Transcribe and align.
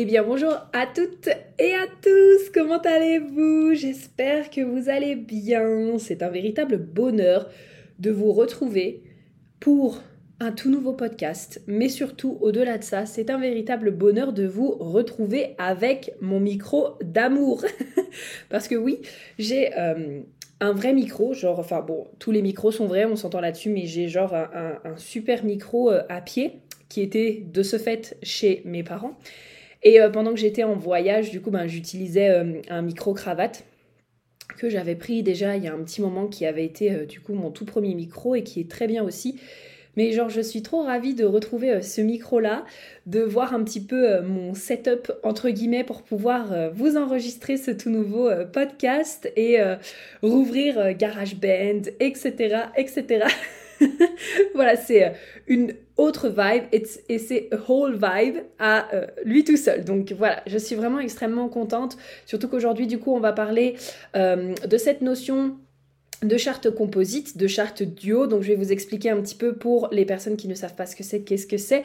Eh 0.00 0.04
bien 0.04 0.22
bonjour 0.22 0.52
à 0.72 0.86
toutes 0.86 1.26
et 1.58 1.74
à 1.74 1.88
tous, 2.00 2.50
comment 2.54 2.78
allez-vous? 2.78 3.74
J'espère 3.74 4.48
que 4.48 4.60
vous 4.60 4.88
allez 4.88 5.16
bien. 5.16 5.98
C'est 5.98 6.22
un 6.22 6.28
véritable 6.28 6.76
bonheur 6.76 7.50
de 7.98 8.12
vous 8.12 8.30
retrouver 8.30 9.02
pour 9.58 10.00
un 10.38 10.52
tout 10.52 10.70
nouveau 10.70 10.92
podcast, 10.92 11.62
mais 11.66 11.88
surtout 11.88 12.38
au-delà 12.40 12.78
de 12.78 12.84
ça, 12.84 13.06
c'est 13.06 13.28
un 13.28 13.40
véritable 13.40 13.90
bonheur 13.90 14.32
de 14.32 14.46
vous 14.46 14.70
retrouver 14.70 15.56
avec 15.58 16.12
mon 16.20 16.38
micro 16.38 16.90
d'amour. 17.02 17.64
Parce 18.50 18.68
que 18.68 18.76
oui, 18.76 19.00
j'ai 19.40 19.76
euh, 19.76 20.20
un 20.60 20.72
vrai 20.74 20.92
micro, 20.92 21.32
genre, 21.34 21.58
enfin 21.58 21.80
bon, 21.80 22.06
tous 22.20 22.30
les 22.30 22.42
micros 22.42 22.70
sont 22.70 22.86
vrais, 22.86 23.04
on 23.04 23.16
s'entend 23.16 23.40
là-dessus, 23.40 23.70
mais 23.70 23.86
j'ai 23.86 24.06
genre 24.06 24.32
un, 24.32 24.78
super 24.96 25.44
micro 25.44 25.90
euh, 25.90 26.02
à 26.08 26.20
pied 26.20 26.60
qui 26.88 27.02
était 27.02 27.42
de 27.52 27.64
ce 27.64 27.78
fait 27.78 28.16
chez 28.22 28.62
mes 28.64 28.84
parents. 28.84 29.18
Et 29.82 30.00
euh, 30.00 30.10
pendant 30.10 30.30
que 30.32 30.38
j'étais 30.38 30.64
en 30.64 30.74
voyage, 30.74 31.30
du 31.30 31.40
coup, 31.40 31.50
ben, 31.50 31.66
j'utilisais 31.66 32.62
un 32.68 32.82
micro 32.82 33.14
cravate 33.14 33.64
que 34.56 34.68
j'avais 34.68 34.96
pris 34.96 35.22
déjà 35.22 35.56
il 35.56 35.62
y 35.62 35.68
a 35.68 35.74
un 35.74 35.82
petit 35.84 36.00
moment 36.00 36.26
qui 36.26 36.44
avait 36.44 36.64
été 36.64 37.06
du 37.06 37.20
coup 37.20 37.34
mon 37.34 37.50
tout 37.50 37.64
premier 37.64 37.94
micro 37.94 38.34
et 38.34 38.42
qui 38.42 38.60
est 38.60 38.68
très 38.68 38.88
bien 38.88 39.04
aussi 39.04 39.38
mais 39.98 40.12
genre, 40.12 40.30
je 40.30 40.40
suis 40.40 40.62
trop 40.62 40.84
ravie 40.84 41.14
de 41.14 41.24
retrouver 41.24 41.72
euh, 41.72 41.80
ce 41.80 42.00
micro-là, 42.00 42.64
de 43.06 43.20
voir 43.20 43.52
un 43.52 43.64
petit 43.64 43.80
peu 43.80 44.08
euh, 44.08 44.22
mon 44.22 44.54
setup, 44.54 45.10
entre 45.24 45.50
guillemets, 45.50 45.82
pour 45.82 46.02
pouvoir 46.04 46.52
euh, 46.52 46.70
vous 46.72 46.96
enregistrer 46.96 47.56
ce 47.56 47.72
tout 47.72 47.90
nouveau 47.90 48.30
podcast 48.52 49.28
et 49.34 49.58
rouvrir 50.22 50.94
GarageBand, 50.94 51.90
etc., 51.98 52.60
etc. 52.76 53.26
voilà, 54.54 54.76
c'est 54.76 55.12
une 55.46 55.74
autre 55.96 56.28
vibe 56.28 56.64
et 56.72 57.18
c'est 57.18 57.50
whole 57.68 57.94
vibe 57.94 58.38
à 58.58 58.88
lui 59.24 59.44
tout 59.44 59.56
seul. 59.56 59.84
Donc 59.84 60.12
voilà, 60.12 60.42
je 60.46 60.58
suis 60.58 60.76
vraiment 60.76 61.00
extrêmement 61.00 61.48
contente, 61.48 61.96
surtout 62.26 62.48
qu'aujourd'hui, 62.48 62.86
du 62.86 62.98
coup, 62.98 63.14
on 63.14 63.20
va 63.20 63.32
parler 63.32 63.76
de 64.14 64.76
cette 64.76 65.02
notion 65.02 65.56
de 66.22 66.36
charte 66.36 66.70
composite, 66.70 67.36
de 67.36 67.46
charte 67.46 67.82
duo. 67.82 68.26
Donc 68.26 68.42
je 68.42 68.48
vais 68.48 68.56
vous 68.56 68.72
expliquer 68.72 69.10
un 69.10 69.20
petit 69.20 69.34
peu 69.34 69.54
pour 69.54 69.88
les 69.92 70.04
personnes 70.04 70.36
qui 70.36 70.48
ne 70.48 70.54
savent 70.54 70.74
pas 70.74 70.86
ce 70.86 70.96
que 70.96 71.04
c'est, 71.04 71.20
qu'est-ce 71.20 71.46
que 71.46 71.56
c'est. 71.56 71.84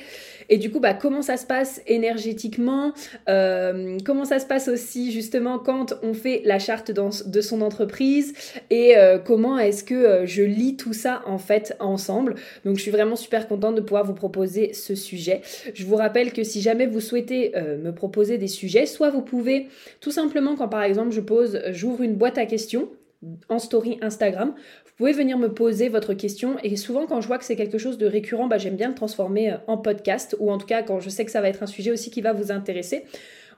Et 0.50 0.58
du 0.58 0.72
coup, 0.72 0.80
bah, 0.80 0.94
comment 0.94 1.22
ça 1.22 1.38
se 1.38 1.46
passe 1.46 1.82
énergétiquement, 1.88 2.94
euh, 3.30 3.98
comment 4.06 4.26
ça 4.26 4.40
se 4.40 4.46
passe 4.46 4.68
aussi 4.68 5.12
justement 5.12 5.60
quand 5.60 5.94
on 6.02 6.14
fait 6.14 6.42
la 6.46 6.60
charte 6.60 6.92
de 6.92 7.42
son 7.42 7.62
entreprise 7.62 8.34
et 8.70 8.98
euh, 8.98 9.20
comment 9.20 9.60
est-ce 9.60 9.84
que 9.84 9.94
euh, 9.94 10.26
je 10.26 10.44
lis 10.44 10.78
tout 10.78 10.94
ça 10.94 11.22
en 11.26 11.38
fait 11.38 11.76
ensemble. 11.80 12.36
Donc 12.66 12.78
je 12.78 12.82
suis 12.82 12.92
vraiment 12.92 13.16
super 13.16 13.48
contente 13.48 13.76
de 13.76 13.82
pouvoir 13.82 14.04
vous 14.04 14.14
proposer 14.14 14.74
ce 14.74 14.96
sujet. 14.96 15.42
Je 15.74 15.86
vous 15.86 15.96
rappelle 15.96 16.34
que 16.34 16.44
si 16.44 16.62
jamais 16.62 16.88
vous 16.88 17.02
souhaitez 17.02 17.54
me 17.82 17.92
proposer 17.92 18.38
des 18.38 18.48
sujets, 18.48 18.86
soit 18.86 19.10
vous 19.10 19.22
pouvez 19.22 19.68
tout 20.00 20.12
simplement 20.12 20.56
quand 20.56 20.68
par 20.68 20.84
exemple 20.84 21.12
je 21.12 21.22
pose, 21.22 21.62
j'ouvre 21.72 22.02
une 22.02 22.16
boîte 22.16 22.38
à 22.38 22.46
questions 22.46 22.90
en 23.50 23.60
story 23.60 23.98
Instagram. 24.02 24.54
Vous 24.86 24.92
pouvez 24.98 25.14
venir 25.14 25.38
me 25.38 25.52
poser 25.52 25.90
votre 25.90 26.14
question 26.14 26.58
et 26.64 26.76
souvent 26.76 27.06
quand 27.08 27.22
je 27.22 27.28
vois 27.28 27.38
que 27.38 27.46
c'est 27.46 27.56
quelque 27.56 27.78
chose 27.78 27.98
de 27.98 28.06
récurrent, 28.06 28.48
bah, 28.48 28.58
j'aime 28.58 28.76
bien 28.76 28.90
le 28.90 28.96
transformer 28.96 29.52
euh, 29.52 29.58
en 29.68 29.78
podcast 29.78 30.36
ou 30.40 30.52
en 30.52 30.58
tout 30.58 30.68
cas 30.68 30.84
quand 30.84 31.00
je 31.00 31.10
sais 31.10 31.26
que 31.26 31.32
ça 31.32 31.42
va 31.42 31.50
être 31.50 31.64
un 31.64 31.68
sujet 31.68 31.92
aussi 31.92 32.12
qui 32.12 32.22
va 32.22 32.34
vous 32.34 32.52
intéresser. 32.52 33.06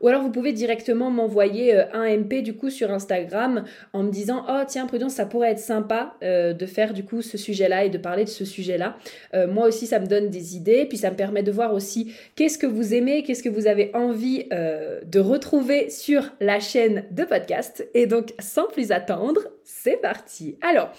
Ou 0.02 0.08
alors 0.08 0.22
vous 0.22 0.32
pouvez 0.32 0.54
directement 0.54 1.10
m'envoyer 1.10 1.76
euh, 1.76 1.86
un 1.94 2.18
MP 2.18 2.42
du 2.42 2.56
coup 2.56 2.70
sur 2.70 2.92
Instagram 2.92 3.64
en 3.94 4.04
me 4.04 4.12
disant 4.12 4.46
oh 4.50 4.62
tiens 4.68 4.86
Prudence 4.86 5.14
ça 5.14 5.26
pourrait 5.26 5.52
être 5.52 5.60
sympa 5.60 6.16
euh, 6.24 6.54
de 6.54 6.66
faire 6.66 6.94
du 6.94 7.04
coup 7.04 7.22
ce 7.22 7.38
sujet-là 7.38 7.86
et 7.86 7.90
de 7.90 7.98
parler 7.98 8.24
de 8.24 8.30
ce 8.30 8.46
sujet-là. 8.46 8.98
Euh, 9.34 9.48
moi 9.48 9.68
aussi 9.68 9.88
ça 9.88 10.00
me 10.00 10.08
donne 10.08 10.30
des 10.30 10.56
idées 10.56 10.86
puis 10.86 10.98
ça 10.98 11.12
me 11.12 11.16
permet 11.16 11.44
de 11.44 11.52
voir 11.52 11.74
aussi 11.74 12.14
qu'est-ce 12.36 12.58
que 12.58 12.68
vous 12.68 12.94
aimez, 12.94 13.24
qu'est-ce 13.24 13.44
que 13.44 13.50
vous 13.50 13.68
avez 13.68 13.92
envie 13.94 14.46
de 14.46 15.20
retrouver 15.20 15.90
sur 15.90 16.32
la 16.40 16.60
chaîne 16.60 17.06
de 17.12 17.24
podcast. 17.24 17.88
Et 17.94 18.06
donc 18.08 18.34
sans 18.40 18.68
plus 18.68 18.92
attendre, 18.92 19.42
c'est 19.64 19.98
parti. 19.98 20.58
Alors 20.62 20.92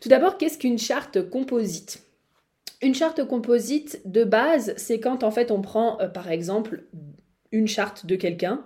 tout 0.00 0.08
d'abord 0.08 0.38
qu'est-ce 0.38 0.58
qu'une 0.58 0.78
charte 0.78 1.28
composite? 1.28 2.02
Une 2.82 2.94
charte 2.94 3.24
composite 3.26 4.00
de 4.04 4.24
base, 4.24 4.74
c'est 4.76 4.98
quand 4.98 5.22
en 5.22 5.30
fait 5.30 5.50
on 5.50 5.60
prend 5.60 5.98
par 6.12 6.30
exemple 6.30 6.84
une 7.52 7.68
charte 7.68 8.06
de 8.06 8.16
quelqu'un, 8.16 8.64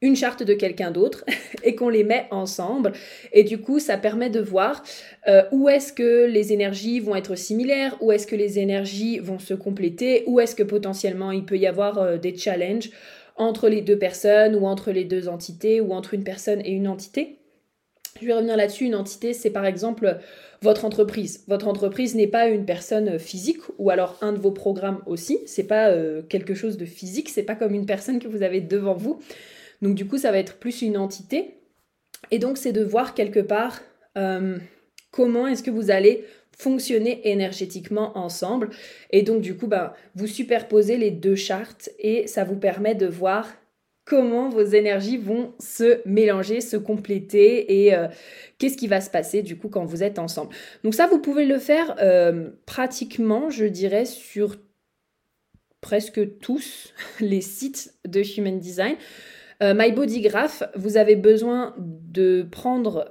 une 0.00 0.16
charte 0.16 0.42
de 0.42 0.54
quelqu'un 0.54 0.90
d'autre 0.90 1.24
et 1.62 1.74
qu'on 1.74 1.88
les 1.88 2.04
met 2.04 2.26
ensemble. 2.30 2.92
Et 3.32 3.44
du 3.44 3.58
coup, 3.58 3.78
ça 3.78 3.96
permet 3.96 4.30
de 4.30 4.40
voir 4.40 4.82
euh, 5.28 5.44
où 5.52 5.68
est-ce 5.68 5.92
que 5.92 6.26
les 6.26 6.52
énergies 6.52 7.00
vont 7.00 7.14
être 7.14 7.36
similaires, 7.36 7.96
où 8.00 8.10
est-ce 8.12 8.26
que 8.26 8.36
les 8.36 8.58
énergies 8.58 9.18
vont 9.18 9.38
se 9.38 9.54
compléter, 9.54 10.24
où 10.26 10.40
est-ce 10.40 10.54
que 10.54 10.62
potentiellement 10.62 11.30
il 11.30 11.44
peut 11.44 11.58
y 11.58 11.66
avoir 11.66 11.98
euh, 11.98 12.16
des 12.18 12.36
challenges 12.36 12.90
entre 13.36 13.68
les 13.68 13.80
deux 13.80 13.98
personnes 13.98 14.54
ou 14.54 14.66
entre 14.66 14.90
les 14.92 15.04
deux 15.04 15.28
entités 15.28 15.80
ou 15.80 15.92
entre 15.92 16.14
une 16.14 16.24
personne 16.24 16.60
et 16.64 16.70
une 16.70 16.88
entité. 16.88 17.38
Je 18.20 18.26
vais 18.26 18.34
revenir 18.34 18.56
là-dessus. 18.56 18.84
Une 18.84 18.94
entité, 18.94 19.32
c'est 19.32 19.50
par 19.50 19.66
exemple 19.66 20.18
votre 20.60 20.84
entreprise. 20.84 21.44
Votre 21.48 21.66
entreprise 21.66 22.14
n'est 22.14 22.26
pas 22.26 22.48
une 22.48 22.64
personne 22.64 23.18
physique 23.18 23.60
ou 23.78 23.90
alors 23.90 24.16
un 24.20 24.32
de 24.32 24.38
vos 24.38 24.52
programmes 24.52 25.02
aussi. 25.06 25.40
C'est 25.46 25.66
pas 25.66 25.88
euh, 25.88 26.22
quelque 26.22 26.54
chose 26.54 26.76
de 26.76 26.84
physique. 26.84 27.28
C'est 27.28 27.42
pas 27.42 27.56
comme 27.56 27.74
une 27.74 27.86
personne 27.86 28.18
que 28.18 28.28
vous 28.28 28.42
avez 28.42 28.60
devant 28.60 28.94
vous. 28.94 29.20
Donc 29.80 29.94
du 29.94 30.06
coup, 30.06 30.18
ça 30.18 30.30
va 30.30 30.38
être 30.38 30.58
plus 30.58 30.82
une 30.82 30.96
entité. 30.96 31.56
Et 32.30 32.38
donc, 32.38 32.56
c'est 32.56 32.72
de 32.72 32.84
voir 32.84 33.14
quelque 33.14 33.40
part 33.40 33.80
euh, 34.16 34.58
comment 35.10 35.46
est-ce 35.46 35.62
que 35.62 35.70
vous 35.70 35.90
allez 35.90 36.24
fonctionner 36.56 37.28
énergétiquement 37.28 38.16
ensemble. 38.16 38.70
Et 39.10 39.22
donc, 39.22 39.40
du 39.40 39.56
coup, 39.56 39.66
bah, 39.66 39.94
vous 40.14 40.26
superposez 40.26 40.96
les 40.96 41.10
deux 41.10 41.34
chartes 41.34 41.90
et 41.98 42.26
ça 42.26 42.44
vous 42.44 42.56
permet 42.56 42.94
de 42.94 43.06
voir 43.06 43.48
comment 44.12 44.50
vos 44.50 44.60
énergies 44.60 45.16
vont 45.16 45.54
se 45.58 46.06
mélanger, 46.06 46.60
se 46.60 46.76
compléter 46.76 47.86
et 47.86 47.94
euh, 47.94 48.08
qu'est-ce 48.58 48.76
qui 48.76 48.86
va 48.86 49.00
se 49.00 49.08
passer 49.08 49.40
du 49.40 49.56
coup 49.56 49.70
quand 49.70 49.86
vous 49.86 50.02
êtes 50.02 50.18
ensemble. 50.18 50.54
Donc 50.84 50.92
ça, 50.92 51.06
vous 51.06 51.18
pouvez 51.18 51.46
le 51.46 51.58
faire 51.58 51.96
euh, 51.98 52.50
pratiquement, 52.66 53.48
je 53.48 53.64
dirais, 53.64 54.04
sur 54.04 54.56
presque 55.80 56.38
tous 56.40 56.92
les 57.20 57.40
sites 57.40 57.94
de 58.06 58.20
Human 58.36 58.58
Design. 58.58 58.96
Euh, 59.62 59.72
My 59.74 59.92
Body 59.92 60.20
Graph, 60.20 60.62
vous 60.74 60.98
avez 60.98 61.16
besoin 61.16 61.74
de 61.78 62.46
prendre, 62.50 63.08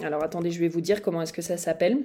alors 0.00 0.22
attendez, 0.22 0.52
je 0.52 0.60
vais 0.60 0.68
vous 0.68 0.80
dire 0.80 1.02
comment 1.02 1.22
est-ce 1.22 1.32
que 1.32 1.42
ça 1.42 1.56
s'appelle 1.56 1.98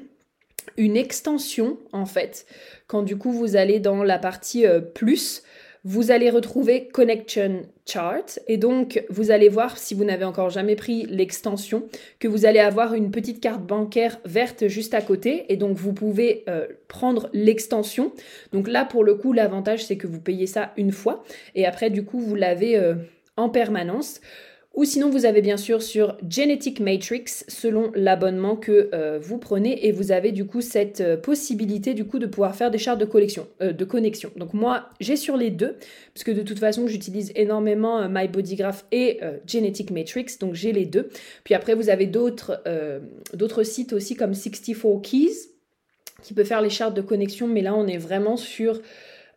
une 0.78 0.98
extension 0.98 1.78
en 1.92 2.08
fait 2.08 2.48
quand 2.88 3.04
du 3.04 3.20
coup 3.20 3.32
vous 3.32 3.56
allez 3.56 3.80
dans 3.80 4.04
la 4.04 4.18
partie 4.18 4.66
plus 4.96 5.44
vous 5.86 6.10
allez 6.10 6.32
retrouver 6.32 6.88
Connection 6.88 7.62
Chart 7.86 8.40
et 8.48 8.58
donc 8.58 9.06
vous 9.10 9.30
allez 9.30 9.50
voir 9.50 9.78
si 9.78 9.94
vous 9.94 10.04
n'avez 10.04 10.26
encore 10.26 10.50
jamais 10.50 10.76
pris 10.76 11.06
l'extension 11.06 11.84
que 12.20 12.28
vous 12.28 12.48
allez 12.48 12.60
avoir 12.60 12.96
une 12.96 13.12
petite 13.12 13.40
carte 13.40 13.62
bancaire 13.62 14.20
verte 14.26 14.68
juste 14.68 14.96
à 14.96 15.02
côté 15.02 15.46
et 15.50 15.58
donc 15.58 15.78
vous 15.78 15.94
pouvez 15.94 16.44
euh, 16.50 16.66
prendre 16.88 17.30
l'extension. 17.34 18.12
Donc 18.52 18.68
là 18.68 18.84
pour 18.84 19.04
le 19.04 19.14
coup 19.14 19.32
l'avantage 19.32 19.86
c'est 19.86 19.96
que 19.96 20.08
vous 20.08 20.20
payez 20.20 20.48
ça 20.48 20.74
une 20.76 20.92
fois 20.92 21.24
et 21.54 21.68
après 21.68 21.92
du 21.92 22.04
coup 22.04 22.20
vous 22.20 22.34
l'avez 22.34 22.78
euh, 22.78 22.96
en 23.38 23.50
permanence. 23.50 24.22
Ou 24.76 24.84
sinon, 24.84 25.10
vous 25.10 25.26
avez 25.26 25.42
bien 25.42 25.56
sûr 25.56 25.82
sur 25.82 26.18
Genetic 26.30 26.82
Matrix 26.82 27.46
selon 27.48 27.92
l'abonnement 27.96 28.58
que 28.58 28.90
euh, 28.94 29.20
vous 29.22 29.38
prenez 29.38 29.88
et 29.88 29.94
vous 29.94 30.12
avez 30.12 30.34
du 30.34 30.46
coup 30.46 30.60
cette 30.60 31.00
euh, 31.00 31.16
possibilité 31.16 31.94
du 31.94 32.04
coup 32.04 32.20
de 32.20 32.26
pouvoir 32.26 32.56
faire 32.56 32.72
des 32.72 32.78
chartes 32.78 33.00
de 33.00 33.06
euh, 33.06 33.86
connexion. 33.86 34.32
Donc 34.36 34.54
moi, 34.54 34.90
j'ai 35.00 35.16
sur 35.16 35.38
les 35.38 35.50
deux 35.50 35.78
parce 36.14 36.26
que 36.26 36.32
de 36.32 36.42
toute 36.42 36.60
façon, 36.60 36.88
j'utilise 36.88 37.32
énormément 37.36 38.08
My 38.10 38.28
Bodygraph 38.28 38.86
et 38.92 39.20
Genetic 39.48 39.92
Matrix, 39.92 40.38
donc 40.40 40.56
j'ai 40.56 40.74
les 40.74 40.86
deux. 40.86 41.10
Puis 41.44 41.54
après, 41.54 41.74
vous 41.74 41.90
avez 41.90 42.06
d'autres 42.06 42.62
d'autres 43.34 43.64
sites 43.64 43.94
aussi 43.94 44.16
comme 44.16 44.34
64 44.34 45.02
Keys 45.02 45.52
qui 46.22 46.34
peut 46.34 46.44
faire 46.44 46.62
les 46.62 46.70
chartes 46.70 46.96
de 46.96 47.02
connexion, 47.02 47.48
mais 47.48 47.62
là, 47.62 47.76
on 47.76 47.88
est 47.88 47.98
vraiment 47.98 48.38
sur 48.38 48.82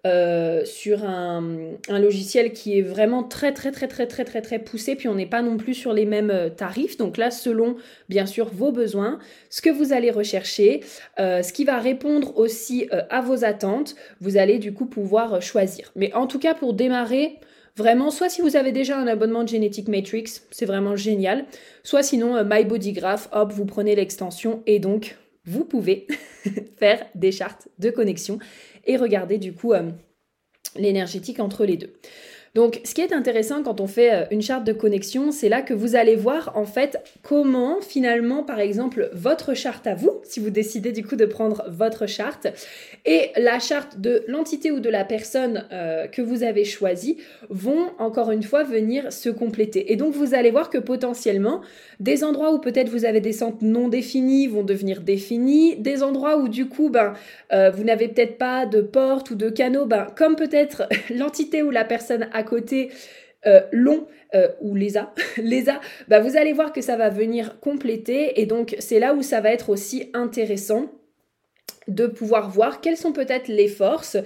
euh, 0.06 0.64
sur 0.64 1.04
un, 1.04 1.42
logiciel 1.88 2.52
qui 2.52 2.78
est 2.78 2.82
vraiment 2.82 3.24
très 3.24 3.52
très 3.52 3.72
très 3.72 3.88
très 3.88 4.06
très 4.06 4.24
très 4.24 4.40
très 4.42 4.58
poussé, 4.60 4.94
puis 4.94 5.08
on 5.08 5.16
n'est 5.16 5.26
pas 5.26 5.42
non 5.42 5.56
plus 5.56 5.74
sur 5.74 5.92
les 5.92 6.06
mêmes 6.06 6.30
euh, 6.30 6.48
tarifs. 6.48 6.96
Donc 6.96 7.16
là, 7.16 7.32
selon 7.32 7.76
bien 8.08 8.24
sûr 8.24 8.48
vos 8.52 8.70
besoins, 8.70 9.18
ce 9.50 9.60
que 9.60 9.70
vous 9.70 9.92
allez 9.92 10.10
rechercher, 10.12 10.84
euh, 11.18 11.42
ce 11.42 11.52
qui 11.52 11.64
va 11.64 11.78
répondre 11.78 12.36
aussi 12.38 12.88
à 13.10 13.20
vos 13.20 13.44
attentes, 13.44 13.96
vous 14.20 14.36
allez 14.36 14.58
du 14.58 14.72
coup 14.72 14.86
pouvoir 14.86 15.42
choisir. 15.42 15.90
Mais 15.96 16.12
en 16.14 16.26
tout 16.26 16.38
cas, 16.38 16.54
pour 16.54 16.74
démarrer, 16.74 17.38
Vraiment, 17.76 18.10
soit 18.10 18.28
si 18.28 18.40
vous 18.42 18.56
avez 18.56 18.72
déjà 18.72 18.98
un 18.98 19.06
abonnement 19.06 19.44
de 19.44 19.48
Genetic 19.50 19.86
Matrix, 19.86 20.40
c'est 20.50 20.66
vraiment 20.66 20.96
génial. 20.96 21.44
Soit 21.84 22.02
sinon, 22.02 22.42
My 22.42 22.64
Body 22.64 22.90
Graph, 22.90 23.28
hop, 23.30 23.52
vous 23.52 23.66
prenez 23.66 23.94
l'extension 23.94 24.64
et 24.66 24.80
donc 24.80 25.16
vous 25.48 25.64
pouvez 25.64 26.06
faire 26.78 27.06
des 27.14 27.32
chartes 27.32 27.68
de 27.78 27.90
connexion 27.90 28.38
et 28.86 28.96
regarder 28.96 29.38
du 29.38 29.52
coup 29.52 29.72
euh, 29.72 29.90
l'énergétique 30.76 31.40
entre 31.40 31.64
les 31.64 31.76
deux. 31.76 31.92
Donc, 32.58 32.80
ce 32.82 32.92
qui 32.92 33.02
est 33.02 33.12
intéressant 33.12 33.62
quand 33.62 33.80
on 33.80 33.86
fait 33.86 34.12
euh, 34.12 34.24
une 34.32 34.42
charte 34.42 34.64
de 34.64 34.72
connexion, 34.72 35.30
c'est 35.30 35.48
là 35.48 35.62
que 35.62 35.72
vous 35.72 35.94
allez 35.94 36.16
voir 36.16 36.50
en 36.56 36.64
fait 36.64 36.98
comment 37.22 37.80
finalement, 37.80 38.42
par 38.42 38.58
exemple, 38.58 39.10
votre 39.12 39.54
charte 39.54 39.86
à 39.86 39.94
vous, 39.94 40.10
si 40.24 40.40
vous 40.40 40.50
décidez 40.50 40.90
du 40.90 41.04
coup 41.04 41.14
de 41.14 41.24
prendre 41.24 41.62
votre 41.68 42.08
charte, 42.08 42.48
et 43.06 43.30
la 43.36 43.60
charte 43.60 44.00
de 44.00 44.24
l'entité 44.26 44.72
ou 44.72 44.80
de 44.80 44.90
la 44.90 45.04
personne 45.04 45.68
euh, 45.70 46.08
que 46.08 46.20
vous 46.20 46.42
avez 46.42 46.64
choisie 46.64 47.18
vont 47.48 47.92
encore 48.00 48.32
une 48.32 48.42
fois 48.42 48.64
venir 48.64 49.12
se 49.12 49.28
compléter. 49.28 49.92
Et 49.92 49.94
donc, 49.94 50.12
vous 50.12 50.34
allez 50.34 50.50
voir 50.50 50.68
que 50.68 50.78
potentiellement, 50.78 51.60
des 52.00 52.24
endroits 52.24 52.52
où 52.52 52.58
peut-être 52.58 52.88
vous 52.88 53.04
avez 53.04 53.20
des 53.20 53.32
centres 53.32 53.58
non 53.62 53.86
définis 53.86 54.48
vont 54.48 54.64
devenir 54.64 55.02
définis, 55.02 55.76
des 55.76 56.02
endroits 56.02 56.36
où 56.38 56.48
du 56.48 56.68
coup, 56.68 56.90
ben, 56.90 57.12
euh, 57.52 57.70
vous 57.70 57.84
n'avez 57.84 58.08
peut-être 58.08 58.36
pas 58.36 58.66
de 58.66 58.80
porte 58.80 59.30
ou 59.30 59.36
de 59.36 59.48
canaux, 59.48 59.86
ben, 59.86 60.08
comme 60.16 60.34
peut-être 60.34 60.88
l'entité 61.14 61.62
ou 61.62 61.70
la 61.70 61.84
personne 61.84 62.26
à 62.32 62.42
côté 62.48 62.90
euh, 63.46 63.60
long 63.70 64.08
euh, 64.34 64.48
ou 64.60 64.74
les 64.74 64.96
a, 64.96 65.14
les 65.36 65.68
a, 65.68 65.80
bah 66.08 66.18
vous 66.18 66.36
allez 66.36 66.52
voir 66.52 66.72
que 66.72 66.80
ça 66.80 66.96
va 66.96 67.08
venir 67.08 67.60
compléter 67.60 68.40
et 68.40 68.46
donc 68.46 68.74
c'est 68.80 68.98
là 68.98 69.14
où 69.14 69.22
ça 69.22 69.40
va 69.40 69.52
être 69.52 69.70
aussi 69.70 70.10
intéressant 70.12 70.90
de 71.86 72.08
pouvoir 72.08 72.50
voir 72.50 72.80
quelles 72.80 72.96
sont 72.96 73.12
peut-être 73.12 73.46
les 73.46 73.68
forces 73.68 74.16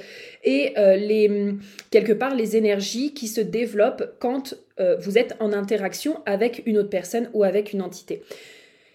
et 0.45 0.73
euh, 0.79 0.97
les 0.97 1.55
quelque 1.91 2.15
part 2.15 2.35
les 2.35 2.57
énergies 2.57 3.13
qui 3.13 3.29
se 3.29 3.43
développent 3.43 4.15
quand 4.19 4.55
vous 4.99 5.17
êtes 5.17 5.37
en 5.39 5.53
interaction 5.53 6.23
avec 6.27 6.65
une 6.67 6.77
autre 6.77 6.91
personne 6.91 7.31
ou 7.35 7.45
avec 7.45 7.73
une 7.73 7.83
entité. 7.83 8.25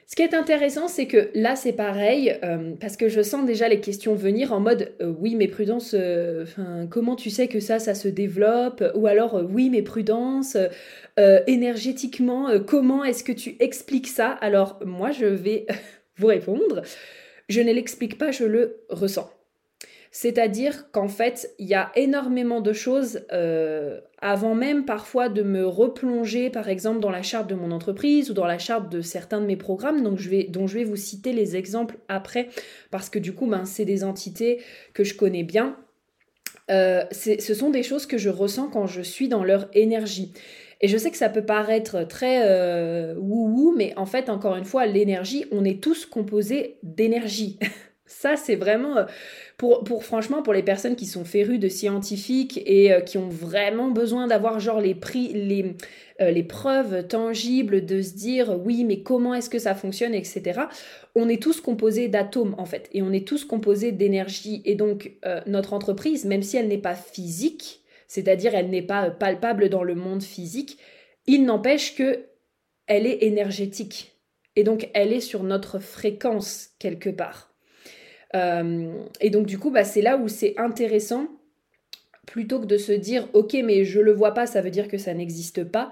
Ce 0.10 0.16
qui 0.16 0.22
est 0.22 0.34
intéressant, 0.34 0.88
c'est 0.88 1.06
que 1.06 1.30
là, 1.36 1.58
c'est 1.58 1.74
pareil, 1.74 2.40
euh, 2.42 2.76
parce 2.80 2.96
que 2.96 3.10
je 3.10 3.22
sens 3.22 3.46
déjà 3.46 3.68
les 3.68 3.82
questions 3.82 4.16
venir 4.16 4.54
en 4.54 4.62
mode 4.62 4.94
euh, 5.02 5.14
oui, 5.20 5.36
mais 5.36 5.50
prudence, 5.50 5.94
euh, 5.94 6.46
comment 6.90 7.18
tu 7.18 7.30
sais 7.30 7.50
que 7.50 7.60
ça, 7.60 7.78
ça 7.78 7.94
se 7.94 8.08
développe? 8.08 8.82
Ou 8.96 9.08
alors 9.08 9.44
oui, 9.52 9.70
mais 9.70 9.82
prudence, 9.82 10.56
énergétiquement, 11.48 12.48
comment 12.66 13.04
est-ce 13.04 13.24
que 13.24 13.34
tu 13.34 13.58
expliques 13.60 14.08
ça? 14.08 14.30
Alors, 14.30 14.80
moi, 14.86 15.12
je 15.12 15.26
vais 15.26 15.66
vous 16.18 16.28
répondre. 16.28 16.84
Je 17.50 17.60
ne 17.60 17.74
l'explique 17.74 18.18
pas, 18.18 18.32
je 18.32 18.46
le 18.46 18.86
ressens. 18.90 19.30
C'est-à-dire 20.12 20.92
qu'en 20.92 21.08
fait, 21.08 21.54
il 21.60 21.68
y 21.68 21.74
a 21.74 21.92
énormément 21.96 22.62
de 22.62 22.74
choses 22.74 23.26
euh, 23.32 24.00
avant 24.20 24.56
même 24.56 24.86
parfois 24.86 25.30
de 25.30 25.44
me 25.44 25.66
replonger, 25.66 26.50
par 26.50 26.70
exemple, 26.70 27.00
dans 27.00 27.12
la 27.12 27.22
charte 27.22 27.48
de 27.50 27.56
mon 27.56 27.72
entreprise 27.72 28.30
ou 28.30 28.34
dans 28.34 28.46
la 28.46 28.58
charte 28.58 28.90
de 28.92 29.02
certains 29.02 29.42
de 29.42 29.46
mes 29.46 29.58
programmes, 29.58 30.04
dont 30.04 30.16
je 30.16 30.78
vais 30.78 30.84
vous 30.84 30.96
citer 30.96 31.34
les 31.34 31.56
exemples 31.56 31.98
après, 32.08 32.50
parce 32.92 33.10
que 33.10 33.20
du 33.20 33.34
coup, 33.34 33.48
ben, 33.48 33.66
c'est 33.66 33.86
des 33.86 34.04
entités 34.04 34.62
que 34.94 35.04
je 35.04 35.16
connais 35.16 35.44
bien. 35.44 35.78
Euh, 36.70 37.04
ce 37.12 37.54
sont 37.54 37.70
des 37.70 37.84
choses 37.84 38.06
que 38.06 38.18
je 38.18 38.30
ressens 38.30 38.70
quand 38.70 38.88
je 38.88 39.02
suis 39.02 39.30
dans 39.30 39.44
leur 39.44 39.70
énergie. 39.74 40.34
Et 40.82 40.88
je 40.88 40.98
sais 40.98 41.10
que 41.10 41.18
ça 41.18 41.30
peut 41.30 41.46
paraître 41.46 42.04
très 42.08 42.42
euh, 42.46 43.16
wouhou, 43.18 43.74
mais 43.76 43.94
en 43.98 44.06
fait, 44.06 44.30
encore 44.30 44.56
une 44.56 44.66
fois, 44.66 44.86
l'énergie, 44.86 45.46
on 45.52 45.66
est 45.66 45.82
tous 45.82 46.06
composés 46.06 46.78
d'énergie. 46.84 47.60
Ça, 48.08 48.38
c'est 48.38 48.56
vraiment, 48.56 48.98
euh, 48.98 49.06
pour, 49.58 49.84
pour, 49.84 50.06
franchement, 50.06 50.42
pour 50.42 50.54
les 50.54 50.64
personnes 50.64 50.96
qui 50.96 51.06
sont 51.06 51.26
férues 51.26 51.60
de 51.60 51.68
scientifiques 51.68 52.62
et 52.66 52.94
euh, 52.94 53.02
qui 53.02 53.18
ont 53.18 53.28
vraiment 53.28 53.90
besoin 53.90 54.28
d'avoir 54.28 54.60
genre 54.62 54.80
les 54.80 54.96
prix, 54.96 55.34
les, 55.34 55.76
euh, 56.22 56.32
les 56.32 56.44
preuves 56.44 57.06
tangibles, 57.08 57.86
de 57.86 58.02
se 58.02 58.14
dire 58.14 58.58
oui, 58.64 58.86
mais 58.86 59.02
comment 59.02 59.34
est-ce 59.34 59.50
que 59.50 59.60
ça 59.60 59.76
fonctionne, 59.76 60.14
etc. 60.14 60.62
On 61.16 61.28
est 61.28 61.42
tous 61.42 61.60
composés 61.60 62.08
d'atomes 62.08 62.56
en 62.58 62.66
fait, 62.66 62.90
et 62.94 63.02
on 63.02 63.12
est 63.12 63.28
tous 63.28 63.44
composés 63.44 63.92
d'énergie. 63.92 64.62
Et 64.64 64.76
donc, 64.76 65.12
notre 65.46 65.74
entreprise, 65.74 66.26
même 66.26 66.44
si 66.44 66.58
elle 66.58 66.68
n'est 66.68 66.78
pas 66.78 66.96
physique, 66.96 67.82
c'est-à-dire 68.08 68.56
elle 68.56 68.70
n'est 68.70 68.82
pas 68.82 69.12
palpable 69.12 69.70
dans 69.70 69.84
le 69.84 69.96
monde 69.96 70.24
physique, 70.24 70.78
il 71.26 71.44
n'empêche 71.44 71.96
que 71.96 72.26
elle 72.88 73.06
est 73.06 73.24
énergétique. 73.24 74.18
Et 74.56 74.64
donc, 74.64 74.90
elle 74.94 75.14
est 75.14 75.22
sur 75.22 75.44
notre 75.44 75.78
fréquence 75.78 76.70
quelque 76.80 77.10
part. 77.10 77.47
Euh, 78.38 78.94
et 79.20 79.30
donc 79.30 79.48
du 79.48 79.58
coup, 79.58 79.72
bah, 79.72 79.84
c'est 79.84 80.02
là 80.02 80.18
où 80.18 80.28
c'est 80.28 80.54
intéressant, 80.58 81.28
plutôt 82.26 82.60
que 82.60 82.66
de 82.66 82.78
se 82.78 82.92
dire, 82.92 83.28
ok, 83.34 83.58
mais 83.64 83.84
je 83.84 84.00
le 84.00 84.14
vois 84.14 84.34
pas, 84.34 84.46
ça 84.46 84.62
veut 84.62 84.72
dire 84.72 84.88
que 84.88 84.98
ça 84.98 85.14
n'existe 85.14 85.64
pas 85.64 85.92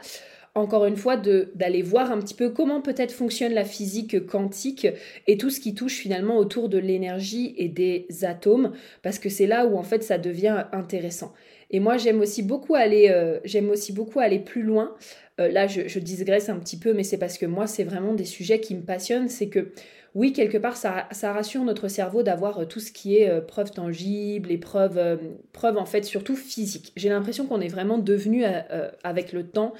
encore 0.55 0.85
une 0.85 0.95
fois, 0.95 1.17
d'aller 1.17 1.81
voir 1.81 2.11
un 2.11 2.19
petit 2.19 2.33
peu 2.33 2.49
comment 2.49 2.81
peut-être 2.81 3.11
fonctionne 3.11 3.53
la 3.53 3.65
physique 3.65 4.25
quantique 4.25 4.87
et 5.27 5.37
tout 5.37 5.49
ce 5.49 5.59
qui 5.59 5.75
touche 5.75 5.95
finalement 5.97 6.37
autour 6.37 6.69
de 6.69 6.77
l'énergie 6.77 7.53
et 7.57 7.67
des 7.67 8.07
atomes, 8.23 8.71
parce 9.01 9.19
que 9.19 9.27
c'est 9.27 9.47
là 9.47 9.65
où 9.65 9.77
en 9.77 9.83
fait 9.83 10.01
ça 10.01 10.17
devient 10.17 10.63
intéressant. 10.71 11.33
Et 11.71 11.81
moi 11.81 11.97
j'aime 11.97 12.21
aussi 12.21 12.41
beaucoup 12.41 12.73
aller, 12.73 13.09
euh, 13.09 13.39
j'aime 13.43 13.69
aussi 13.69 13.91
beaucoup 13.91 14.21
aller 14.21 14.39
plus 14.39 14.63
loin. 14.63 14.95
Euh, 15.41 15.49
là 15.49 15.67
je, 15.67 15.89
je 15.89 15.99
un 15.99 16.59
petit 16.59 16.79
peu, 16.79 16.93
mais 16.93 17.03
c'est 17.03 17.17
parce 17.17 17.37
que 17.37 17.45
moi 17.45 17.67
c'est 17.67 17.83
vraiment 17.83 18.13
des 18.13 18.23
sujets 18.23 18.61
qui 18.61 18.75
me 18.75 18.81
passionnent. 18.81 19.27
C'est 19.27 19.49
que 19.49 19.73
oui, 20.15 20.31
quelque 20.31 20.57
part, 20.57 20.77
ça, 20.77 21.09
rassure 21.21 21.65
notre 21.65 21.89
cerveau 21.89 22.23
d'avoir 22.23 22.59
euh, 22.59 22.65
tout 22.65 22.79
ce 22.79 22.93
qui 22.93 23.17
est 23.17 23.29
euh, 23.29 23.41
preuves 23.41 23.71
tangibles 23.71 24.49
et 24.49 24.57
preuves, 24.57 24.97
euh, 24.97 25.17
en 25.61 25.85
fait 25.85 26.05
surtout 26.05 26.37
physiques. 26.37 26.93
J'ai 26.95 27.09
l'impression 27.09 27.45
qu'on 27.45 27.59
est 27.59 27.67
vraiment 27.67 27.97
devenu 27.97 28.45
avec 29.03 29.33
le 29.33 29.47
temps 29.47 29.73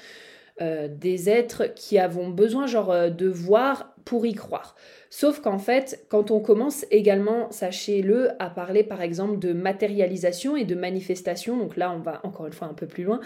des 0.58 1.28
êtres 1.28 1.66
qui 1.74 1.98
avons 1.98 2.30
besoin 2.30 2.66
genre 2.66 3.10
de 3.10 3.28
voir 3.28 3.94
pour 4.04 4.26
y 4.26 4.34
croire. 4.34 4.74
Sauf 5.10 5.40
qu'en 5.40 5.58
fait, 5.58 6.06
quand 6.08 6.30
on 6.30 6.40
commence 6.40 6.86
également, 6.90 7.50
sachez-le, 7.50 8.30
à 8.42 8.50
parler 8.50 8.82
par 8.82 9.02
exemple 9.02 9.38
de 9.38 9.52
matérialisation 9.52 10.56
et 10.56 10.64
de 10.64 10.74
manifestation, 10.74 11.56
donc 11.56 11.76
là 11.76 11.92
on 11.92 12.00
va 12.00 12.20
encore 12.24 12.46
une 12.46 12.52
fois 12.52 12.68
un 12.68 12.74
peu 12.74 12.86
plus 12.86 13.04
loin, 13.04 13.20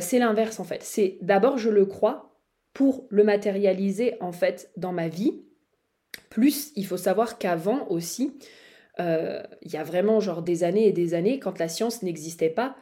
c'est 0.00 0.18
l'inverse 0.18 0.60
en 0.60 0.64
fait. 0.64 0.82
C'est 0.82 1.18
d'abord 1.20 1.58
je 1.58 1.68
le 1.68 1.84
crois 1.84 2.32
pour 2.72 3.06
le 3.10 3.24
matérialiser 3.24 4.14
en 4.20 4.32
fait 4.32 4.70
dans 4.76 4.92
ma 4.92 5.08
vie 5.08 5.42
plus, 6.30 6.72
il 6.76 6.86
faut 6.86 6.96
savoir 6.96 7.38
qu'avant 7.38 7.86
aussi, 7.88 8.32
euh, 9.00 9.42
il 9.62 9.72
y 9.72 9.76
a 9.76 9.84
vraiment 9.84 10.20
genre 10.20 10.42
des 10.42 10.64
années 10.64 10.86
et 10.86 10.92
des 10.92 11.14
années, 11.14 11.38
quand 11.38 11.58
la 11.58 11.68
science 11.68 12.02
n'existait 12.02 12.50
pas, 12.50 12.76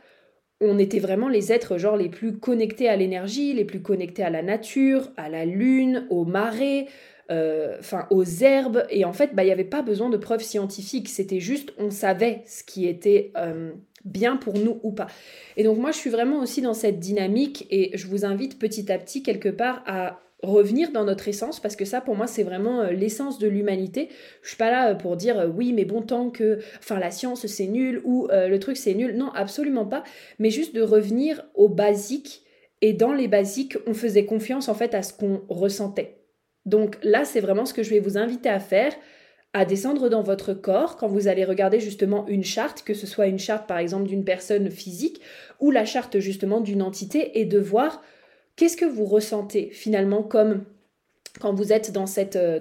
on 0.61 0.79
était 0.79 0.99
vraiment 0.99 1.29
les 1.29 1.53
êtres 1.53 1.79
genre 1.79 1.97
les 1.97 2.09
plus 2.09 2.39
connectés 2.39 2.89
à 2.89 2.97
l'énergie, 2.97 3.55
les 3.55 3.65
plus 3.65 3.81
connectés 3.81 4.23
à 4.23 4.31
la 4.31 4.43
nature, 4.43 5.11
à 5.17 5.29
la 5.29 5.47
lune, 5.47 6.07
aux 6.11 6.25
marées, 6.25 6.87
euh, 7.31 7.77
enfin 7.79 8.07
aux 8.11 8.25
herbes. 8.25 8.85
Et 8.91 9.05
en 9.05 9.13
fait, 9.13 9.35
bah, 9.35 9.43
il 9.43 9.47
n'y 9.47 9.53
avait 9.53 9.65
pas 9.65 9.83
besoin 9.83 10.11
de 10.11 10.19
preuves 10.19 10.43
scientifiques. 10.43 11.09
C'était 11.09 11.41
juste, 11.41 11.73
on 11.79 11.91
savait 11.91 12.43
ce 12.47 12.63
qui 12.63 12.87
était 12.87 13.33
euh, 13.39 13.73
bien 14.05 14.37
pour 14.37 14.55
nous 14.59 14.81
ou 14.83 14.93
pas. 14.93 15.07
Et 15.57 15.65
donc 15.65 15.79
moi, 15.79 15.93
je 15.93 15.97
suis 15.97 16.11
vraiment 16.11 16.41
aussi 16.41 16.61
dans 16.61 16.75
cette 16.75 16.99
dynamique 16.99 17.67
et 17.71 17.97
je 17.97 18.07
vous 18.07 18.27
invite 18.27 18.59
petit 18.59 18.93
à 18.93 18.99
petit 18.99 19.23
quelque 19.23 19.49
part 19.49 19.83
à 19.87 20.21
revenir 20.43 20.93
dans 20.93 21.05
notre 21.05 21.29
essence 21.29 21.61
parce 21.61 21.77
que 21.77 21.85
ça 21.85 22.01
pour 22.01 22.17
moi 22.17 22.27
c'est 22.27 22.43
vraiment 22.43 22.81
euh, 22.81 22.93
l'essence 22.93 23.39
de 23.39 23.49
l'humanité. 23.49 24.09
Je 24.43 24.49
suis 24.49 24.57
pas 24.57 24.71
là 24.71 24.91
euh, 24.91 24.95
pour 24.95 25.17
dire 25.17 25.39
euh, 25.39 25.49
oui 25.49 25.73
mais 25.73 25.85
bon 25.85 26.03
tant 26.03 26.31
que 26.31 26.59
enfin 26.79 26.99
la 26.99 27.11
science 27.11 27.47
c'est 27.47 27.67
nul 27.67 28.01
ou 28.05 28.29
le 28.31 28.59
truc 28.59 28.77
c'est 28.77 28.95
nul. 28.95 29.17
Non, 29.17 29.31
absolument 29.35 29.87
pas, 29.87 30.05
mais 30.39 30.51
juste 30.51 30.75
de 30.75 30.83
revenir 30.83 31.45
aux 31.55 31.69
basiques 31.69 32.45
et 32.83 32.93
dans 32.93 33.13
les 33.13 33.29
basiques, 33.29 33.77
on 33.87 33.95
faisait 33.95 34.25
confiance 34.25 34.69
en 34.69 34.75
fait 34.75 34.95
à 34.95 35.03
ce 35.03 35.13
qu'on 35.13 35.43
ressentait. 35.49 36.17
Donc 36.67 36.99
là, 37.03 37.25
c'est 37.25 37.41
vraiment 37.41 37.67
ce 37.67 37.75
que 37.75 37.83
je 37.83 37.91
vais 37.91 38.01
vous 38.01 38.17
inviter 38.17 38.49
à 38.49 38.61
faire 38.61 38.95
à 39.53 39.65
descendre 39.65 40.09
dans 40.09 40.23
votre 40.23 40.55
corps 40.55 40.97
quand 40.97 41.09
vous 41.09 41.27
allez 41.27 41.45
regarder 41.45 41.81
justement 41.81 42.27
une 42.29 42.45
charte, 42.45 42.83
que 42.85 42.95
ce 42.95 43.07
soit 43.07 43.27
une 43.27 43.39
charte 43.39 43.67
par 43.67 43.79
exemple 43.79 44.07
d'une 44.07 44.25
personne 44.25 44.71
physique 44.71 45.21
ou 45.59 45.73
la 45.73 45.85
charte 45.85 46.21
justement 46.21 46.61
d'une 46.61 46.83
entité 46.83 47.41
et 47.41 47.45
de 47.45 47.59
voir 47.59 48.01
Qu'est-ce 48.61 48.77
que 48.77 48.85
vous 48.85 49.07
ressentez 49.07 49.71
finalement 49.73 50.23
comme 50.23 50.67
quand 51.41 51.55
vous 51.55 51.73
êtes 51.73 51.93
dans 51.93 52.05
cette, 52.05 52.37
euh, 52.37 52.61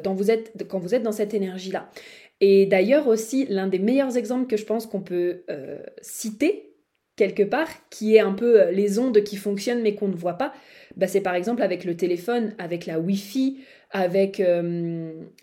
énergie-là? 1.33 1.91
Et 2.39 2.65
d'ailleurs 2.67 3.07
aussi, 3.09 3.45
l'un 3.49 3.67
des 3.67 3.79
meilleurs 3.79 4.15
exemples 4.15 4.47
que 4.47 4.55
je 4.55 4.63
pense 4.63 4.85
qu'on 4.85 5.01
peut 5.01 5.43
euh, 5.49 5.83
citer 6.01 6.73
quelque 7.17 7.43
part, 7.43 7.67
qui 7.89 8.15
est 8.15 8.21
un 8.21 8.31
peu 8.31 8.61
euh, 8.61 8.71
les 8.71 8.97
ondes 8.97 9.21
qui 9.25 9.35
fonctionnent 9.35 9.81
mais 9.81 9.93
qu'on 9.93 10.07
ne 10.07 10.15
voit 10.15 10.37
pas, 10.37 10.53
bah 10.95 11.07
c'est 11.07 11.19
par 11.19 11.35
exemple 11.35 11.61
avec 11.61 11.83
le 11.83 11.97
téléphone, 11.97 12.55
avec 12.59 12.85
la 12.85 12.97
Wi-Fi, 12.97 13.59
avec, 13.91 14.41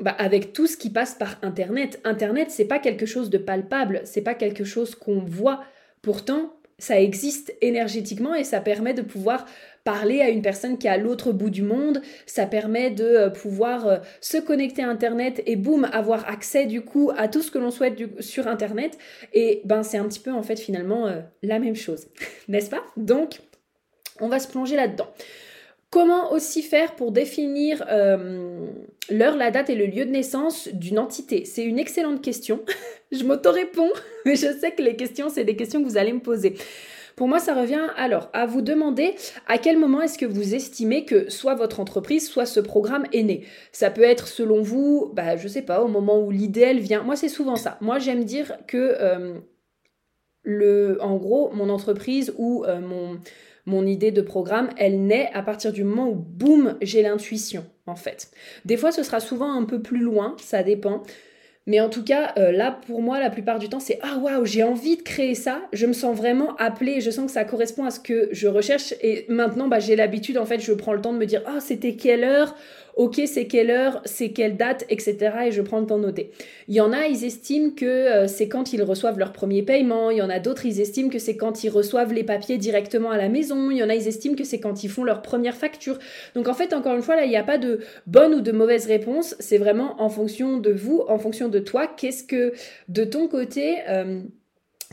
bah 0.00 0.12
avec 0.12 0.54
tout 0.54 0.66
ce 0.66 0.78
qui 0.78 0.88
passe 0.88 1.16
par 1.16 1.38
Internet. 1.42 2.00
Internet, 2.04 2.50
c'est 2.50 2.64
pas 2.64 2.78
quelque 2.78 3.04
chose 3.04 3.28
de 3.28 3.36
palpable, 3.36 4.00
c'est 4.04 4.22
pas 4.22 4.34
quelque 4.34 4.64
chose 4.64 4.94
qu'on 4.94 5.20
voit, 5.20 5.64
Pourtant, 6.06 6.54
ça 6.78 7.00
existe 7.00 7.54
énergétiquement 7.60 8.34
et 8.34 8.44
ça 8.44 8.60
permet 8.60 8.94
de 8.94 9.02
pouvoir 9.02 9.46
parler 9.84 10.20
à 10.20 10.28
une 10.28 10.42
personne 10.42 10.78
qui 10.78 10.88
est 10.88 10.90
à 10.90 10.98
l'autre 10.98 11.32
bout 11.32 11.48
du 11.48 11.62
monde, 11.62 12.02
ça 12.26 12.44
permet 12.44 12.90
de 12.90 13.04
euh, 13.04 13.30
pouvoir 13.30 13.86
euh, 13.86 13.98
se 14.20 14.36
connecter 14.36 14.82
à 14.82 14.88
Internet 14.88 15.42
et 15.46 15.54
boum, 15.54 15.88
avoir 15.92 16.28
accès 16.28 16.66
du 16.66 16.82
coup 16.82 17.12
à 17.16 17.28
tout 17.28 17.40
ce 17.40 17.50
que 17.52 17.58
l'on 17.58 17.70
souhaite 17.70 18.20
sur 18.20 18.48
Internet. 18.48 18.98
Et 19.32 19.62
ben 19.64 19.84
c'est 19.84 19.96
un 19.96 20.06
petit 20.08 20.18
peu 20.18 20.32
en 20.32 20.42
fait 20.42 20.58
finalement 20.58 21.06
euh, 21.06 21.20
la 21.42 21.60
même 21.60 21.76
chose, 21.76 22.08
n'est-ce 22.48 22.68
pas? 22.68 22.82
Donc, 22.96 23.40
on 24.20 24.28
va 24.28 24.40
se 24.40 24.48
plonger 24.48 24.74
là-dedans. 24.74 25.08
Comment 25.90 26.32
aussi 26.32 26.62
faire 26.62 26.96
pour 26.96 27.12
définir 27.12 27.86
l'heure, 29.10 29.36
la 29.36 29.50
date 29.50 29.70
et 29.70 29.74
le 29.74 29.86
lieu 29.86 30.04
de 30.04 30.10
naissance 30.10 30.68
d'une 30.72 30.98
entité 30.98 31.44
C'est 31.44 31.64
une 31.64 31.78
excellente 31.78 32.22
question. 32.22 32.60
je 33.12 33.24
m'auto-réponds, 33.24 33.92
mais 34.24 34.36
je 34.36 34.52
sais 34.58 34.72
que 34.72 34.82
les 34.82 34.96
questions, 34.96 35.28
c'est 35.28 35.44
des 35.44 35.56
questions 35.56 35.82
que 35.82 35.88
vous 35.88 35.96
allez 35.96 36.12
me 36.12 36.20
poser. 36.20 36.54
Pour 37.16 37.28
moi, 37.28 37.38
ça 37.38 37.54
revient 37.54 37.88
alors 37.96 38.28
à 38.34 38.44
vous 38.44 38.60
demander 38.60 39.14
à 39.46 39.56
quel 39.56 39.78
moment 39.78 40.02
est-ce 40.02 40.18
que 40.18 40.26
vous 40.26 40.54
estimez 40.54 41.06
que 41.06 41.30
soit 41.30 41.54
votre 41.54 41.80
entreprise, 41.80 42.28
soit 42.28 42.44
ce 42.44 42.60
programme 42.60 43.06
est 43.12 43.22
né. 43.22 43.44
Ça 43.72 43.90
peut 43.90 44.02
être 44.02 44.28
selon 44.28 44.60
vous, 44.60 45.10
bah, 45.14 45.36
je 45.36 45.48
sais 45.48 45.62
pas, 45.62 45.82
au 45.82 45.88
moment 45.88 46.20
où 46.20 46.30
l'idéal 46.30 46.78
vient. 46.78 47.02
Moi, 47.02 47.16
c'est 47.16 47.30
souvent 47.30 47.56
ça. 47.56 47.78
Moi, 47.80 47.98
j'aime 47.98 48.24
dire 48.24 48.58
que, 48.66 48.96
euh, 49.00 49.38
le, 50.42 50.98
en 51.02 51.16
gros, 51.16 51.50
mon 51.52 51.70
entreprise 51.70 52.34
ou 52.36 52.64
euh, 52.64 52.80
mon, 52.80 53.18
mon 53.64 53.84
idée 53.84 54.12
de 54.12 54.22
programme, 54.22 54.68
elle 54.76 55.06
naît 55.06 55.30
à 55.34 55.42
partir 55.42 55.72
du 55.72 55.84
moment 55.84 56.08
où, 56.08 56.14
boum, 56.14 56.76
j'ai 56.82 57.02
l'intuition, 57.02 57.64
en 57.86 57.96
fait. 57.96 58.30
Des 58.64 58.76
fois, 58.76 58.92
ce 58.92 59.02
sera 59.02 59.20
souvent 59.20 59.52
un 59.52 59.64
peu 59.64 59.80
plus 59.80 60.00
loin, 60.00 60.36
ça 60.38 60.62
dépend. 60.62 61.02
Mais 61.68 61.80
en 61.80 61.88
tout 61.88 62.04
cas, 62.04 62.32
euh, 62.38 62.52
là, 62.52 62.78
pour 62.86 63.02
moi, 63.02 63.18
la 63.18 63.28
plupart 63.28 63.58
du 63.58 63.68
temps, 63.68 63.80
c'est 63.80 63.98
Ah 64.00 64.18
waouh, 64.18 64.44
j'ai 64.44 64.62
envie 64.62 64.96
de 64.96 65.02
créer 65.02 65.34
ça. 65.34 65.62
Je 65.72 65.86
me 65.86 65.92
sens 65.92 66.16
vraiment 66.16 66.54
appelée. 66.56 67.00
Je 67.00 67.10
sens 67.10 67.26
que 67.26 67.32
ça 67.32 67.44
correspond 67.44 67.84
à 67.84 67.90
ce 67.90 67.98
que 67.98 68.28
je 68.30 68.46
recherche. 68.46 68.94
Et 69.00 69.26
maintenant, 69.28 69.66
bah, 69.66 69.80
j'ai 69.80 69.96
l'habitude, 69.96 70.38
en 70.38 70.46
fait, 70.46 70.60
je 70.60 70.72
prends 70.72 70.92
le 70.92 71.00
temps 71.00 71.12
de 71.12 71.18
me 71.18 71.26
dire 71.26 71.42
Ah, 71.46 71.58
c'était 71.60 71.94
quelle 71.96 72.22
heure? 72.22 72.54
Ok, 72.96 73.20
c'est 73.26 73.46
quelle 73.46 73.70
heure, 73.70 74.00
c'est 74.06 74.30
quelle 74.30 74.56
date, 74.56 74.86
etc. 74.88 75.16
Et 75.46 75.52
je 75.52 75.60
prends 75.60 75.80
le 75.80 75.86
temps 75.86 75.98
de 75.98 76.04
noter. 76.04 76.30
Il 76.66 76.74
y 76.74 76.80
en 76.80 76.92
a, 76.92 77.06
ils 77.06 77.24
estiment 77.24 77.70
que 77.70 77.84
euh, 77.84 78.26
c'est 78.26 78.48
quand 78.48 78.72
ils 78.72 78.82
reçoivent 78.82 79.18
leur 79.18 79.32
premier 79.32 79.62
paiement. 79.62 80.10
Il 80.10 80.16
y 80.16 80.22
en 80.22 80.30
a 80.30 80.40
d'autres, 80.40 80.64
ils 80.64 80.80
estiment 80.80 81.10
que 81.10 81.18
c'est 81.18 81.36
quand 81.36 81.62
ils 81.62 81.68
reçoivent 81.68 82.14
les 82.14 82.24
papiers 82.24 82.56
directement 82.56 83.10
à 83.10 83.18
la 83.18 83.28
maison. 83.28 83.70
Il 83.70 83.76
y 83.76 83.82
en 83.82 83.90
a, 83.90 83.94
ils 83.94 84.08
estiment 84.08 84.34
que 84.34 84.44
c'est 84.44 84.60
quand 84.60 84.82
ils 84.82 84.88
font 84.88 85.04
leur 85.04 85.20
première 85.20 85.56
facture. 85.56 85.98
Donc 86.34 86.48
en 86.48 86.54
fait, 86.54 86.72
encore 86.72 86.96
une 86.96 87.02
fois, 87.02 87.16
là, 87.16 87.24
il 87.24 87.30
n'y 87.30 87.36
a 87.36 87.44
pas 87.44 87.58
de 87.58 87.80
bonne 88.06 88.34
ou 88.34 88.40
de 88.40 88.52
mauvaise 88.52 88.86
réponse. 88.86 89.36
C'est 89.40 89.58
vraiment 89.58 90.00
en 90.00 90.08
fonction 90.08 90.56
de 90.56 90.72
vous, 90.72 91.04
en 91.08 91.18
fonction 91.18 91.48
de 91.48 91.58
toi. 91.58 91.86
Qu'est-ce 91.86 92.24
que 92.24 92.54
de 92.88 93.04
ton 93.04 93.28
côté, 93.28 93.76
euh, 93.88 94.22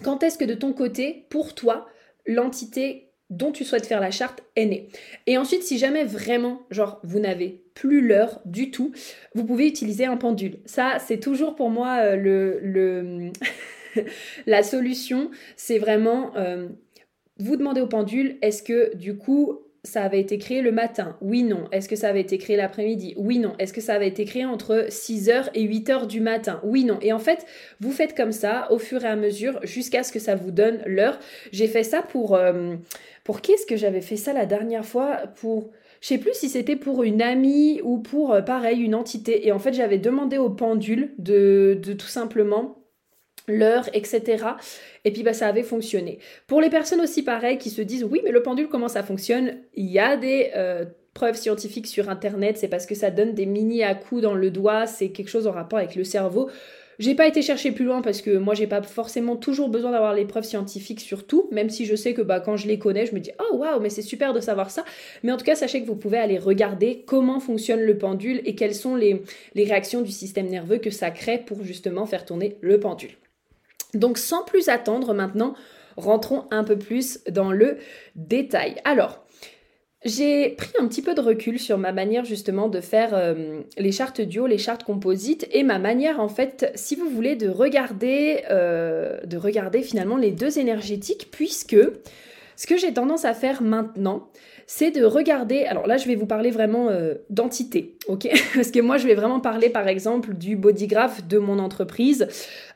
quand 0.03 0.24
est-ce 0.24 0.38
que 0.38 0.45
de 0.45 0.55
ton 0.55 0.74
côté, 0.74 1.25
pour 1.29 1.55
toi, 1.55 1.88
l'entité 2.25 3.12
dont 3.38 3.52
tu 3.52 3.63
souhaites 3.63 3.86
faire 3.86 4.00
la 4.00 4.12
charte 4.12 4.44
est 4.56 4.66
née. 4.66 4.90
Et 5.28 5.38
ensuite, 5.38 5.63
si 5.63 5.78
jamais 5.78 6.04
vraiment, 6.04 6.62
genre, 6.70 7.00
vous 7.04 7.20
n'avez 7.20 7.62
plus 7.74 8.06
l'heure 8.06 8.42
du 8.46 8.72
tout, 8.72 8.94
vous 9.34 9.46
pouvez 9.46 9.68
utiliser 9.68 10.06
un 10.06 10.18
pendule. 10.18 10.60
Ça, 10.66 10.98
c'est 11.00 11.20
toujours 11.20 11.56
pour 11.56 11.70
moi 11.70 11.98
euh, 12.02 12.16
le, 12.16 13.32
la 14.46 14.63
solution. 14.63 15.32
C'est 15.56 15.80
vraiment, 15.80 16.36
euh, 16.36 16.68
vous 17.40 17.58
demandez 17.58 17.82
au 17.82 17.88
pendule, 17.88 18.38
est-ce 18.42 18.63
que 18.63 18.96
du 18.96 19.18
coup, 19.18 19.60
ça 19.86 20.04
avait 20.04 20.22
été 20.22 20.38
créé 20.38 20.62
le 20.62 20.72
matin 20.72 21.18
Oui, 21.22 21.44
non. 21.44 21.66
Est-ce 21.72 21.90
que 21.90 21.96
ça 21.98 22.08
avait 22.08 22.22
été 22.22 22.38
créé 22.38 22.56
l'après-midi? 22.56 23.13
Oui, 23.18 23.40
non. 23.40 23.54
Est-ce 23.60 23.74
que 23.74 23.82
ça 23.82 23.94
avait 23.96 24.08
été 24.08 24.24
créé 24.24 24.46
entre 24.46 24.88
6h 24.88 25.50
et 25.54 25.68
8h 25.68 26.08
du 26.08 26.22
matin? 26.22 26.62
Oui, 26.63 26.86
non. 26.86 26.98
Et 27.02 27.12
en 27.12 27.20
fait, 27.20 27.46
vous 27.82 27.92
faites 27.92 28.16
comme 28.16 28.32
ça 28.32 28.72
au 28.72 28.80
fur 28.80 29.04
et 29.04 29.08
à 29.08 29.18
mesure 29.18 29.60
jusqu'à 29.63 30.04
ce 30.04 30.13
que 30.13 30.20
ça 30.20 30.36
vous 30.36 30.52
donne 30.52 30.82
l'heure. 30.86 31.20
J'ai 31.52 31.68
fait 31.68 31.84
ça 31.84 32.02
pour... 32.02 32.36
Euh, 32.36 32.75
pour 33.25 33.42
qui 33.42 33.54
est-ce 33.54 33.66
que 33.66 33.78
j'avais 33.78 34.02
fait 34.02 34.18
ça 34.18 34.32
la 34.34 34.46
dernière 34.46 34.86
fois? 34.86 35.18
Pour... 35.36 35.72
Je 36.02 36.08
sais 36.08 36.18
plus 36.18 36.34
si 36.34 36.50
c'était 36.50 36.75
pour 36.75 37.04
une 37.04 37.22
amie 37.22 37.82
ou 37.84 37.98
pour, 37.98 38.34
euh, 38.34 38.42
pareil, 38.42 38.82
une 38.82 38.96
entité. 38.96 39.48
Et 39.48 39.52
en 39.52 39.60
fait, 39.60 39.74
j'avais 39.74 40.00
demandé 40.00 40.38
au 40.38 40.50
pendule 40.50 41.13
de, 41.18 41.80
de 41.82 41.94
tout 41.94 42.08
simplement 42.08 42.83
l'heure, 43.47 43.89
etc. 43.93 44.45
Et 45.05 45.12
puis 45.12 45.23
bah, 45.23 45.33
ça 45.33 45.47
avait 45.47 45.63
fonctionné. 45.63 46.19
Pour 46.47 46.62
les 46.62 46.69
personnes 46.69 47.01
aussi 47.01 47.23
pareilles 47.23 47.57
qui 47.57 47.69
se 47.69 47.81
disent 47.81 48.03
oui 48.03 48.21
mais 48.23 48.31
le 48.31 48.41
pendule 48.41 48.67
comment 48.69 48.88
ça 48.88 49.03
fonctionne? 49.03 49.57
Il 49.75 49.89
y 49.89 50.00
a 50.00 50.17
des 50.17 50.51
euh, 50.55 50.85
preuves 51.13 51.35
scientifiques 51.35 51.88
sur 51.88 52.09
internet, 52.09 52.57
c'est 52.57 52.67
parce 52.67 52.85
que 52.85 52.95
ça 52.95 53.12
donne 53.12 53.33
des 53.33 53.45
mini 53.45 53.83
à 53.83 53.95
coups 53.95 54.21
dans 54.21 54.33
le 54.33 54.50
doigt, 54.50 54.88
c'est 54.88 55.09
quelque 55.09 55.29
chose 55.29 55.47
en 55.47 55.51
rapport 55.51 55.79
avec 55.79 55.95
le 55.95 56.03
cerveau. 56.03 56.50
J'ai 57.00 57.15
pas 57.15 57.27
été 57.27 57.41
chercher 57.41 57.71
plus 57.71 57.85
loin 57.85 58.01
parce 58.01 58.21
que 58.21 58.38
moi 58.38 58.53
j'ai 58.53 58.67
pas 58.67 58.81
forcément 58.83 59.35
toujours 59.35 59.69
besoin 59.69 59.91
d'avoir 59.91 60.13
les 60.13 60.25
preuves 60.25 60.43
scientifiques 60.43 61.00
sur 61.00 61.25
tout, 61.25 61.47
même 61.51 61.69
si 61.69 61.85
je 61.85 61.95
sais 61.95 62.13
que 62.13 62.21
bah, 62.21 62.39
quand 62.39 62.55
je 62.55 62.67
les 62.67 62.77
connais, 62.77 63.05
je 63.05 63.15
me 63.15 63.19
dis 63.19 63.31
oh 63.39 63.57
waouh, 63.57 63.79
mais 63.79 63.89
c'est 63.89 64.03
super 64.03 64.33
de 64.33 64.39
savoir 64.39 64.69
ça. 64.69 64.85
Mais 65.23 65.31
en 65.31 65.38
tout 65.38 65.45
cas, 65.45 65.55
sachez 65.55 65.81
que 65.81 65.88
vous 65.88 65.95
pouvez 65.95 66.19
aller 66.19 66.38
regarder 66.38 67.03
comment 67.07 67.39
fonctionne 67.39 67.81
le 67.81 67.97
pendule 67.97 68.41
et 68.45 68.55
quelles 68.55 68.75
sont 68.75 68.95
les, 68.95 69.23
les 69.55 69.63
réactions 69.63 70.01
du 70.01 70.12
système 70.12 70.47
nerveux 70.47 70.77
que 70.77 70.91
ça 70.91 71.09
crée 71.09 71.39
pour 71.39 71.63
justement 71.63 72.05
faire 72.05 72.25
tourner 72.25 72.57
le 72.62 72.79
pendule. 72.79 73.17
Donc 73.93 74.17
sans 74.17 74.43
plus 74.43 74.69
attendre 74.69 75.13
maintenant, 75.13 75.55
rentrons 75.97 76.45
un 76.51 76.63
peu 76.63 76.77
plus 76.77 77.19
dans 77.29 77.51
le 77.51 77.77
détail. 78.15 78.75
Alors, 78.83 79.23
j'ai 80.05 80.50
pris 80.50 80.71
un 80.79 80.88
petit 80.88 81.01
peu 81.01 81.15
de 81.15 81.21
recul 81.21 81.59
sur 81.59 81.77
ma 81.77 81.93
manière 81.93 82.25
justement 82.25 82.67
de 82.67 82.81
faire 82.81 83.12
euh, 83.13 83.62
les 83.77 83.91
chartes 83.93 84.19
duo, 84.19 84.47
les 84.47 84.57
chartes 84.57 84.83
composites 84.83 85.47
et 85.51 85.63
ma 85.63 85.79
manière 85.79 86.19
en 86.19 86.27
fait, 86.27 86.71
si 86.75 86.95
vous 86.95 87.07
voulez, 87.07 87.35
de 87.35 87.47
regarder, 87.47 88.43
euh, 88.50 89.21
de 89.25 89.38
regarder 89.38 89.81
finalement 89.81 90.17
les 90.17 90.31
deux 90.31 90.59
énergétiques 90.59 91.29
puisque 91.31 91.77
ce 92.55 92.67
que 92.67 92.75
j'ai 92.75 92.93
tendance 92.93 93.23
à 93.23 93.33
faire 93.33 93.62
maintenant, 93.62 94.27
c'est 94.67 94.91
de 94.91 95.05
regarder, 95.05 95.63
alors 95.63 95.88
là 95.88 95.97
je 95.97 96.07
vais 96.07 96.15
vous 96.15 96.25
parler 96.25 96.51
vraiment 96.51 96.89
euh, 96.89 97.15
d'entité, 97.29 97.97
ok 98.07 98.27
Parce 98.55 98.72
que 98.72 98.79
moi 98.79 98.98
je 98.98 99.07
vais 99.07 99.15
vraiment 99.15 99.39
parler 99.39 99.69
par 99.69 99.88
exemple 99.88 100.33
du 100.33 100.55
bodygraph 100.55 101.27
de 101.27 101.38
mon 101.38 101.60
entreprise, 101.60 102.27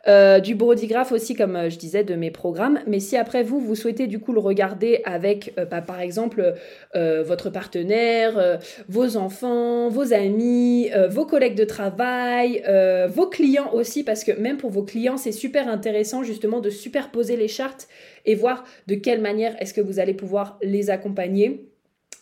euh, 0.07 0.39
du 0.39 0.55
bodygraph 0.55 1.12
aussi 1.12 1.36
comme 1.36 1.55
euh, 1.55 1.69
je 1.69 1.77
disais 1.77 2.03
de 2.03 2.15
mes 2.15 2.31
programmes, 2.31 2.79
mais 2.88 3.00
si 3.00 3.17
après 3.17 3.43
vous, 3.43 3.60
vous 3.60 3.75
souhaitez 3.75 4.07
du 4.07 4.19
coup 4.19 4.34
le 4.34 4.39
regarder 4.39 5.01
avec 5.05 5.53
bah, 5.69 5.81
par 5.81 6.00
exemple 6.00 6.53
votre 6.93 7.50
partenaire, 7.50 8.60
vos 8.89 9.17
enfants, 9.17 9.89
vos 9.89 10.13
amis, 10.13 10.89
vos 11.10 11.25
collègues 11.25 11.55
de 11.55 11.63
travail, 11.63 12.63
vos 13.10 13.27
clients 13.27 13.72
aussi, 13.74 14.03
parce 14.03 14.24
que 14.24 14.31
même 14.31 14.57
pour 14.57 14.72
vos 14.72 14.84
clients 14.84 15.17
c'est 15.17 15.31
super 15.31 15.67
intéressant 15.67 16.24
justement 16.24 16.60
de 16.60 16.69
superposer 16.69 17.36
les 17.36 17.48
chartes 17.48 17.88
et 18.25 18.36
voir 18.36 18.63
de 18.88 18.96
quelle 18.96 19.22
manière 19.22 19.55
est-ce 19.62 19.74
que 19.74 19.81
vous 19.81 20.00
allez 20.00 20.13
pouvoir 20.13 20.57
les 20.62 20.89
accompagner 20.89 21.67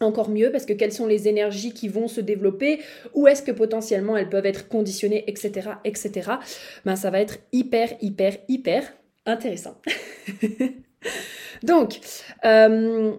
encore 0.01 0.29
mieux 0.29 0.51
parce 0.51 0.65
que 0.65 0.73
quelles 0.73 0.91
sont 0.91 1.07
les 1.07 1.27
énergies 1.27 1.73
qui 1.73 1.87
vont 1.87 2.07
se 2.07 2.21
développer, 2.21 2.81
où 3.13 3.27
est-ce 3.27 3.41
que 3.41 3.51
potentiellement 3.51 4.17
elles 4.17 4.29
peuvent 4.29 4.45
être 4.45 4.67
conditionnées, 4.67 5.23
etc. 5.27 5.69
etc. 5.83 6.31
Ben, 6.85 6.95
ça 6.95 7.09
va 7.09 7.21
être 7.21 7.37
hyper, 7.51 7.93
hyper, 8.01 8.37
hyper 8.47 8.93
intéressant. 9.25 9.79
Donc, 11.63 11.99
euh, 12.43 13.13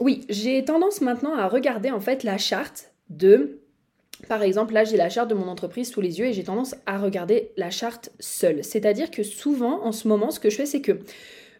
oui, 0.00 0.24
j'ai 0.28 0.64
tendance 0.64 1.00
maintenant 1.00 1.36
à 1.36 1.48
regarder 1.48 1.90
en 1.90 2.00
fait 2.00 2.22
la 2.22 2.38
charte 2.38 2.92
de... 3.10 3.60
Par 4.28 4.42
exemple, 4.42 4.72
là, 4.72 4.84
j'ai 4.84 4.96
la 4.96 5.10
charte 5.10 5.28
de 5.28 5.34
mon 5.34 5.48
entreprise 5.48 5.90
sous 5.90 6.00
les 6.00 6.18
yeux 6.18 6.26
et 6.26 6.32
j'ai 6.32 6.44
tendance 6.44 6.74
à 6.86 6.98
regarder 6.98 7.52
la 7.56 7.70
charte 7.70 8.10
seule. 8.20 8.64
C'est-à-dire 8.64 9.10
que 9.10 9.22
souvent, 9.22 9.84
en 9.84 9.92
ce 9.92 10.08
moment, 10.08 10.30
ce 10.30 10.40
que 10.40 10.48
je 10.50 10.56
fais, 10.56 10.66
c'est 10.66 10.80
que 10.80 11.00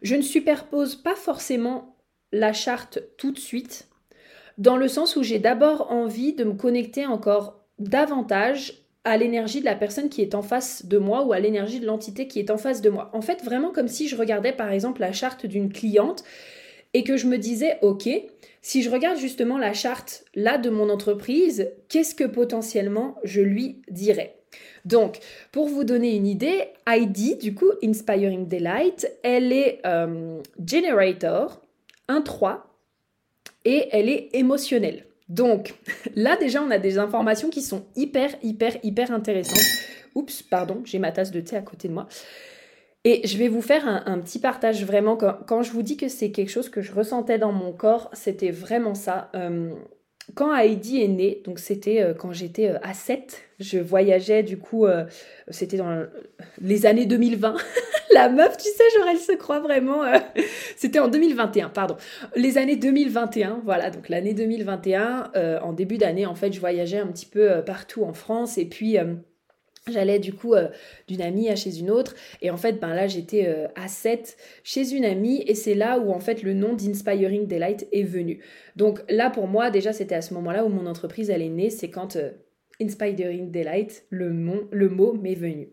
je 0.02 0.14
ne 0.14 0.22
superpose 0.22 0.96
pas 0.96 1.14
forcément 1.14 1.96
la 2.32 2.52
charte 2.52 3.00
tout 3.18 3.32
de 3.32 3.38
suite 3.38 3.88
dans 4.58 4.76
le 4.76 4.88
sens 4.88 5.16
où 5.16 5.22
j'ai 5.22 5.38
d'abord 5.38 5.90
envie 5.90 6.32
de 6.32 6.44
me 6.44 6.54
connecter 6.54 7.06
encore 7.06 7.60
davantage 7.78 8.84
à 9.04 9.16
l'énergie 9.16 9.60
de 9.60 9.66
la 9.66 9.74
personne 9.74 10.08
qui 10.08 10.22
est 10.22 10.34
en 10.34 10.42
face 10.42 10.86
de 10.86 10.96
moi 10.96 11.24
ou 11.24 11.32
à 11.32 11.40
l'énergie 11.40 11.80
de 11.80 11.86
l'entité 11.86 12.26
qui 12.26 12.38
est 12.38 12.50
en 12.50 12.56
face 12.56 12.80
de 12.80 12.88
moi. 12.88 13.10
En 13.12 13.20
fait, 13.20 13.44
vraiment 13.44 13.70
comme 13.70 13.88
si 13.88 14.08
je 14.08 14.16
regardais 14.16 14.52
par 14.52 14.72
exemple 14.72 15.00
la 15.00 15.12
charte 15.12 15.44
d'une 15.44 15.72
cliente 15.72 16.24
et 16.94 17.04
que 17.04 17.16
je 17.16 17.26
me 17.26 17.36
disais, 17.36 17.78
ok, 17.82 18.08
si 18.62 18.82
je 18.82 18.90
regarde 18.90 19.18
justement 19.18 19.58
la 19.58 19.74
charte 19.74 20.24
là 20.34 20.56
de 20.56 20.70
mon 20.70 20.88
entreprise, 20.88 21.70
qu'est-ce 21.88 22.14
que 22.14 22.24
potentiellement 22.24 23.16
je 23.24 23.42
lui 23.42 23.82
dirais? 23.90 24.36
Donc, 24.84 25.18
pour 25.50 25.66
vous 25.66 25.84
donner 25.84 26.14
une 26.14 26.26
idée, 26.26 26.60
ID, 26.86 27.38
du 27.38 27.54
coup, 27.54 27.70
Inspiring 27.82 28.46
Delight, 28.46 29.10
elle 29.22 29.52
est 29.52 29.80
euh, 29.84 30.40
Generator 30.64 31.60
1-3 32.08 32.60
et 33.64 33.88
elle 33.92 34.08
est 34.08 34.30
émotionnelle. 34.32 35.06
Donc 35.28 35.74
là 36.16 36.36
déjà 36.36 36.62
on 36.62 36.70
a 36.70 36.78
des 36.78 36.98
informations 36.98 37.50
qui 37.50 37.62
sont 37.62 37.84
hyper 37.96 38.30
hyper 38.42 38.76
hyper 38.82 39.10
intéressantes. 39.10 39.88
Oups, 40.14 40.42
pardon, 40.42 40.80
j'ai 40.84 40.98
ma 40.98 41.10
tasse 41.10 41.32
de 41.32 41.40
thé 41.40 41.56
à 41.56 41.62
côté 41.62 41.88
de 41.88 41.92
moi. 41.92 42.06
Et 43.06 43.26
je 43.26 43.36
vais 43.36 43.48
vous 43.48 43.60
faire 43.60 43.86
un, 43.86 44.18
petit 44.20 44.38
partage 44.38 44.82
vraiment. 44.84 45.16
Quand, 45.16 45.62
je 45.62 45.70
vous 45.72 45.82
dis 45.82 45.98
que 45.98 46.08
c'est 46.08 46.30
quelque 46.30 46.48
chose 46.48 46.70
que 46.70 46.80
je 46.80 46.90
ressentais 46.90 47.38
dans 47.38 47.52
mon 47.52 47.70
corps, 47.72 48.08
c'était 48.14 48.50
vraiment 48.50 48.94
ça. 48.94 49.30
Euh, 49.34 49.74
quand 50.32 50.56
Heidi 50.56 51.02
est 51.02 51.08
née, 51.08 51.42
donc 51.44 51.58
c'était 51.58 52.02
euh, 52.02 52.14
quand 52.14 52.32
j'étais 52.32 52.68
euh, 52.68 52.78
à 52.82 52.94
7, 52.94 53.42
je 53.60 53.78
voyageais 53.78 54.42
du 54.42 54.56
coup, 54.58 54.86
euh, 54.86 55.04
c'était 55.48 55.76
dans 55.76 56.06
les 56.60 56.86
années 56.86 57.06
2020. 57.06 57.54
La 58.14 58.28
meuf, 58.28 58.56
tu 58.56 58.68
sais, 58.68 58.84
genre 58.96 59.08
elle 59.10 59.18
se 59.18 59.32
croit 59.32 59.60
vraiment. 59.60 60.02
c'était 60.76 61.00
en 61.00 61.08
2021, 61.08 61.68
pardon. 61.68 61.96
Les 62.36 62.58
années 62.58 62.76
2021, 62.76 63.62
voilà, 63.64 63.90
donc 63.90 64.08
l'année 64.08 64.34
2021, 64.34 65.32
en 65.62 65.72
début 65.72 65.98
d'année, 65.98 66.24
en 66.24 66.36
fait, 66.36 66.52
je 66.52 66.60
voyageais 66.60 66.98
un 66.98 67.08
petit 67.08 67.26
peu 67.26 67.62
partout 67.66 68.04
en 68.04 68.12
France 68.12 68.56
et 68.56 68.66
puis 68.66 68.98
J'allais 69.90 70.18
du 70.18 70.32
coup 70.32 70.54
euh, 70.54 70.68
d'une 71.08 71.20
amie 71.20 71.50
à 71.50 71.56
chez 71.56 71.78
une 71.78 71.90
autre 71.90 72.14
et 72.40 72.50
en 72.50 72.56
fait 72.56 72.80
ben 72.80 72.94
là 72.94 73.06
j'étais 73.06 73.46
euh, 73.46 73.68
à 73.74 73.86
7 73.86 74.38
chez 74.62 74.92
une 74.94 75.04
amie 75.04 75.44
et 75.46 75.54
c'est 75.54 75.74
là 75.74 75.98
où 75.98 76.10
en 76.10 76.20
fait 76.20 76.42
le 76.42 76.54
nom 76.54 76.72
d'Inspiring 76.72 77.46
Delight 77.46 77.86
est 77.92 78.02
venu. 78.02 78.42
Donc 78.76 79.00
là 79.10 79.28
pour 79.28 79.46
moi 79.46 79.70
déjà 79.70 79.92
c'était 79.92 80.14
à 80.14 80.22
ce 80.22 80.32
moment-là 80.34 80.64
où 80.64 80.70
mon 80.70 80.86
entreprise 80.86 81.28
elle 81.28 81.42
est 81.42 81.50
née, 81.50 81.68
c'est 81.68 81.90
quand 81.90 82.16
euh, 82.16 82.30
Inspiring 82.80 83.50
Delight, 83.50 84.06
le, 84.08 84.28
le 84.70 84.88
mot 84.88 85.12
m'est 85.12 85.34
venu. 85.34 85.68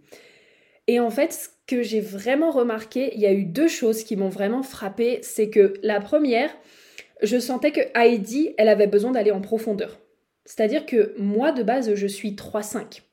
Et 0.88 1.00
en 1.00 1.10
fait 1.10 1.32
ce 1.32 1.48
que 1.66 1.82
j'ai 1.82 2.02
vraiment 2.02 2.52
remarqué, 2.52 3.14
il 3.16 3.22
y 3.22 3.26
a 3.26 3.32
eu 3.32 3.46
deux 3.46 3.70
choses 3.70 4.04
qui 4.04 4.18
m'ont 4.18 4.28
vraiment 4.28 4.62
frappé, 4.62 5.20
c'est 5.22 5.50
que 5.50 5.76
la 5.84 6.02
première, 6.02 6.50
je 7.22 7.40
sentais 7.40 7.72
que 7.72 7.98
Heidi 7.98 8.56
elle 8.58 8.68
avait 8.68 8.88
besoin 8.88 9.12
d'aller 9.12 9.32
en 9.32 9.40
profondeur. 9.40 10.02
C'est-à-dire 10.44 10.86
que 10.86 11.16
moi 11.18 11.54
de 11.54 11.64
base 11.64 11.96
je 11.96 12.08
suis 12.08 12.32
3-5. 12.32 13.04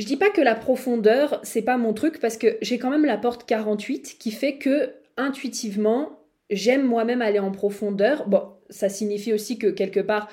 Je 0.00 0.06
dis 0.06 0.16
pas 0.16 0.30
que 0.30 0.40
la 0.40 0.54
profondeur, 0.54 1.40
c'est 1.42 1.60
pas 1.60 1.76
mon 1.76 1.92
truc 1.92 2.20
parce 2.20 2.38
que 2.38 2.56
j'ai 2.62 2.78
quand 2.78 2.88
même 2.88 3.04
la 3.04 3.18
porte 3.18 3.44
48 3.44 4.16
qui 4.18 4.30
fait 4.30 4.56
que 4.56 4.94
intuitivement, 5.18 6.20
j'aime 6.48 6.86
moi-même 6.86 7.20
aller 7.20 7.38
en 7.38 7.50
profondeur. 7.50 8.26
Bon, 8.26 8.44
ça 8.70 8.88
signifie 8.88 9.34
aussi 9.34 9.58
que 9.58 9.66
quelque 9.66 10.00
part, 10.00 10.30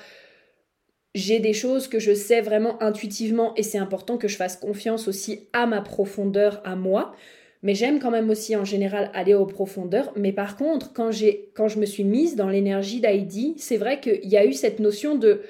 j'ai 1.14 1.38
des 1.38 1.52
choses 1.52 1.86
que 1.86 1.98
je 1.98 2.14
sais 2.14 2.40
vraiment 2.40 2.82
intuitivement 2.82 3.54
et 3.56 3.62
c'est 3.62 3.76
important 3.76 4.16
que 4.16 4.26
je 4.26 4.38
fasse 4.38 4.56
confiance 4.56 5.06
aussi 5.06 5.48
à 5.52 5.66
ma 5.66 5.82
profondeur, 5.82 6.62
à 6.64 6.74
moi. 6.74 7.14
Mais 7.62 7.74
j'aime 7.74 7.98
quand 7.98 8.10
même 8.10 8.30
aussi 8.30 8.56
en 8.56 8.64
général 8.64 9.10
aller 9.12 9.34
aux 9.34 9.44
profondeurs. 9.44 10.14
Mais 10.16 10.32
par 10.32 10.56
contre, 10.56 10.94
quand, 10.94 11.10
quand 11.54 11.68
je 11.68 11.78
me 11.78 11.84
suis 11.84 12.04
mise 12.04 12.36
dans 12.36 12.48
l'énergie 12.48 13.00
d'Heidi, 13.00 13.52
c'est 13.58 13.76
vrai 13.76 14.00
qu'il 14.00 14.30
y 14.30 14.38
a 14.38 14.46
eu 14.46 14.54
cette 14.54 14.78
notion 14.78 15.14
de 15.14 15.42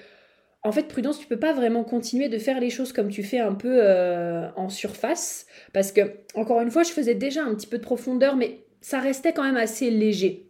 en 0.69 0.73
fait, 0.73 0.87
prudence, 0.87 1.19
tu 1.19 1.27
peux 1.27 1.39
pas 1.39 1.55
vraiment 1.55 1.83
continuer 1.83 2.29
de 2.29 2.39
faire 2.39 2.61
les 2.61 2.69
choses 2.69 2.93
comme 2.93 3.09
tu 3.09 3.23
fais 3.23 3.39
un 3.39 3.55
peu 3.55 3.79
euh, 3.81 4.49
en 4.55 4.69
surface, 4.69 5.47
parce 5.73 5.93
que, 5.93 6.03
encore 6.35 6.61
une 6.61 6.71
fois, 6.71 6.83
je 6.83 6.91
faisais 6.91 7.15
déjà 7.15 7.43
un 7.43 7.55
petit 7.55 7.67
peu 7.67 7.79
de 7.79 7.83
profondeur, 7.83 8.37
mais 8.37 8.61
ça 8.83 9.01
restait 9.01 9.33
quand 9.33 9.45
même 9.45 9.57
assez 9.57 9.91
léger. 9.91 10.47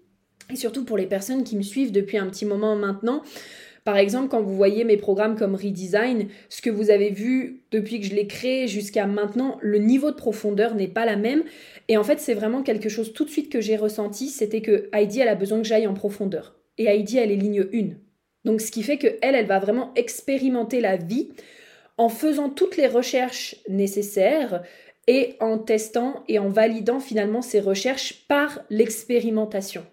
Et 0.53 0.57
surtout 0.57 0.85
pour 0.85 0.97
les 0.97 1.07
personnes 1.07 1.45
qui 1.45 1.57
me 1.57 1.63
suivent 1.63 1.93
depuis 1.93 2.19
un 2.19 2.27
petit 2.27 2.47
moment 2.47 2.75
maintenant, 2.75 3.23
par 3.85 3.97
exemple, 3.97 4.29
quand 4.29 4.43
vous 4.43 4.57
voyez 4.57 4.83
mes 4.85 4.97
programmes 4.97 5.37
comme 5.37 5.55
Redesign, 5.55 6.27
ce 6.49 6.61
que 6.61 6.69
vous 6.69 6.91
avez 6.91 7.11
vu 7.11 7.63
depuis 7.71 8.01
que 8.01 8.07
je 8.07 8.15
l'ai 8.15 8.27
créé 8.27 8.67
jusqu'à 8.67 9.07
maintenant, 9.07 9.57
le 9.63 9.79
niveau 9.79 10.11
de 10.11 10.17
profondeur 10.17 10.75
n'est 10.75 10.89
pas 10.89 11.07
la 11.07 11.17
même. 11.17 11.45
Et 11.87 11.97
en 11.97 12.05
fait, 12.05 12.19
c'est 12.19 12.35
vraiment 12.35 12.63
quelque 12.63 12.89
chose 12.89 13.13
tout 13.13 13.25
de 13.25 13.31
suite 13.31 13.51
que 13.51 13.61
j'ai 13.61 13.77
ressenti, 13.77 14.29
c'était 14.29 14.63
que 14.63 14.91
Heidi, 14.93 15.21
elle 15.21 15.29
a 15.29 15.37
besoin 15.37 15.59
que 15.63 15.67
j'aille 15.67 15.87
en 15.87 15.95
profondeur. 15.95 16.57
Et 16.77 16.87
Heidi, 16.87 17.19
elle 17.19 17.31
est 17.31 17.37
ligne 17.37 17.67
1. 17.73 18.08
Donc 18.45 18.61
ce 18.61 18.71
qui 18.71 18.83
fait 18.83 18.99
qu'elle, 18.99 19.19
elle 19.21 19.47
va 19.47 19.59
vraiment 19.59 19.93
expérimenter 19.95 20.81
la 20.81 20.97
vie 20.97 21.31
en 21.97 22.09
faisant 22.09 22.49
toutes 22.49 22.77
les 22.77 22.87
recherches 22.87 23.57
nécessaires 23.69 24.63
et 25.07 25.37
en 25.41 25.59
testant 25.59 26.23
et 26.29 26.39
en 26.39 26.49
validant 26.49 27.01
finalement 27.01 27.43
ces 27.43 27.61
recherches 27.61 28.27
par 28.29 28.61
l'expérimentation. 28.71 29.85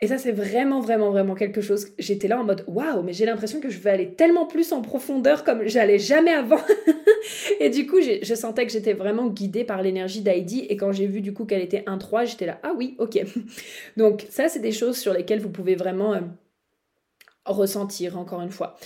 Et 0.00 0.06
ça, 0.06 0.16
c'est 0.16 0.30
vraiment, 0.30 0.80
vraiment, 0.80 1.10
vraiment 1.10 1.34
quelque 1.34 1.60
chose. 1.60 1.88
J'étais 1.98 2.28
là 2.28 2.40
en 2.40 2.44
mode 2.44 2.62
waouh, 2.68 3.02
mais 3.02 3.12
j'ai 3.12 3.26
l'impression 3.26 3.60
que 3.60 3.68
je 3.68 3.80
vais 3.80 3.90
aller 3.90 4.14
tellement 4.14 4.46
plus 4.46 4.72
en 4.72 4.80
profondeur 4.80 5.42
comme 5.42 5.66
j'allais 5.66 5.98
jamais 5.98 6.30
avant. 6.30 6.60
et 7.60 7.68
du 7.68 7.84
coup, 7.88 7.96
je 8.00 8.34
sentais 8.34 8.64
que 8.64 8.70
j'étais 8.70 8.92
vraiment 8.92 9.26
guidée 9.26 9.64
par 9.64 9.82
l'énergie 9.82 10.20
d'Heidi. 10.20 10.66
Et 10.68 10.76
quand 10.76 10.92
j'ai 10.92 11.06
vu 11.06 11.20
du 11.20 11.34
coup 11.34 11.46
qu'elle 11.46 11.62
était 11.62 11.80
1-3, 11.80 12.26
j'étais 12.26 12.46
là 12.46 12.60
ah 12.62 12.72
oui, 12.76 12.94
ok. 12.98 13.18
Donc, 13.96 14.24
ça, 14.30 14.48
c'est 14.48 14.60
des 14.60 14.70
choses 14.70 14.96
sur 14.96 15.12
lesquelles 15.12 15.40
vous 15.40 15.50
pouvez 15.50 15.74
vraiment. 15.74 16.14
Ressentir, 17.48 18.18
encore 18.18 18.42
une 18.42 18.50
fois. 18.50 18.76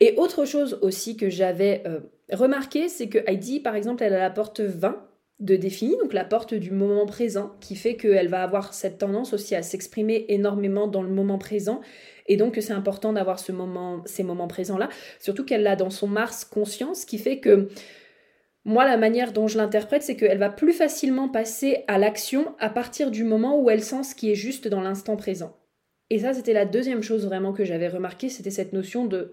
Et 0.00 0.14
autre 0.16 0.44
chose 0.44 0.78
aussi 0.82 1.16
que 1.16 1.28
j'avais 1.28 1.82
euh, 1.86 2.00
remarqué, 2.32 2.88
c'est 2.88 3.08
que 3.08 3.18
Heidi, 3.26 3.60
par 3.60 3.74
exemple, 3.74 4.02
elle 4.02 4.14
a 4.14 4.18
la 4.18 4.30
porte 4.30 4.60
20 4.60 4.96
de 5.40 5.56
défini, 5.56 5.96
donc 6.02 6.12
la 6.12 6.24
porte 6.24 6.52
du 6.54 6.70
moment 6.70 7.06
présent, 7.06 7.52
qui 7.60 7.74
fait 7.74 7.96
qu'elle 7.96 8.28
va 8.28 8.42
avoir 8.42 8.74
cette 8.74 8.98
tendance 8.98 9.32
aussi 9.32 9.54
à 9.54 9.62
s'exprimer 9.62 10.26
énormément 10.28 10.86
dans 10.86 11.02
le 11.02 11.08
moment 11.08 11.38
présent, 11.38 11.80
et 12.26 12.36
donc 12.36 12.58
c'est 12.60 12.74
important 12.74 13.14
d'avoir 13.14 13.38
ce 13.38 13.50
moment, 13.50 14.02
ces 14.04 14.22
moments 14.22 14.48
présents-là, 14.48 14.90
surtout 15.18 15.44
qu'elle 15.44 15.62
l'a 15.62 15.76
dans 15.76 15.90
son 15.90 16.08
Mars 16.08 16.44
conscience, 16.44 17.06
qui 17.06 17.16
fait 17.16 17.40
que 17.40 17.68
moi, 18.64 18.84
la 18.84 18.98
manière 18.98 19.32
dont 19.32 19.48
je 19.48 19.56
l'interprète, 19.56 20.02
c'est 20.02 20.16
qu'elle 20.16 20.38
va 20.38 20.50
plus 20.50 20.74
facilement 20.74 21.30
passer 21.30 21.84
à 21.88 21.96
l'action 21.96 22.54
à 22.58 22.68
partir 22.68 23.10
du 23.10 23.24
moment 23.24 23.58
où 23.58 23.70
elle 23.70 23.82
sent 23.82 24.04
ce 24.04 24.14
qui 24.14 24.30
est 24.30 24.34
juste 24.34 24.68
dans 24.68 24.82
l'instant 24.82 25.16
présent. 25.16 25.56
Et 26.10 26.18
ça, 26.18 26.34
c'était 26.34 26.52
la 26.52 26.66
deuxième 26.66 27.02
chose 27.02 27.24
vraiment 27.24 27.52
que 27.52 27.64
j'avais 27.64 27.88
remarqué, 27.88 28.28
c'était 28.28 28.50
cette 28.50 28.72
notion 28.72 29.06
de 29.06 29.32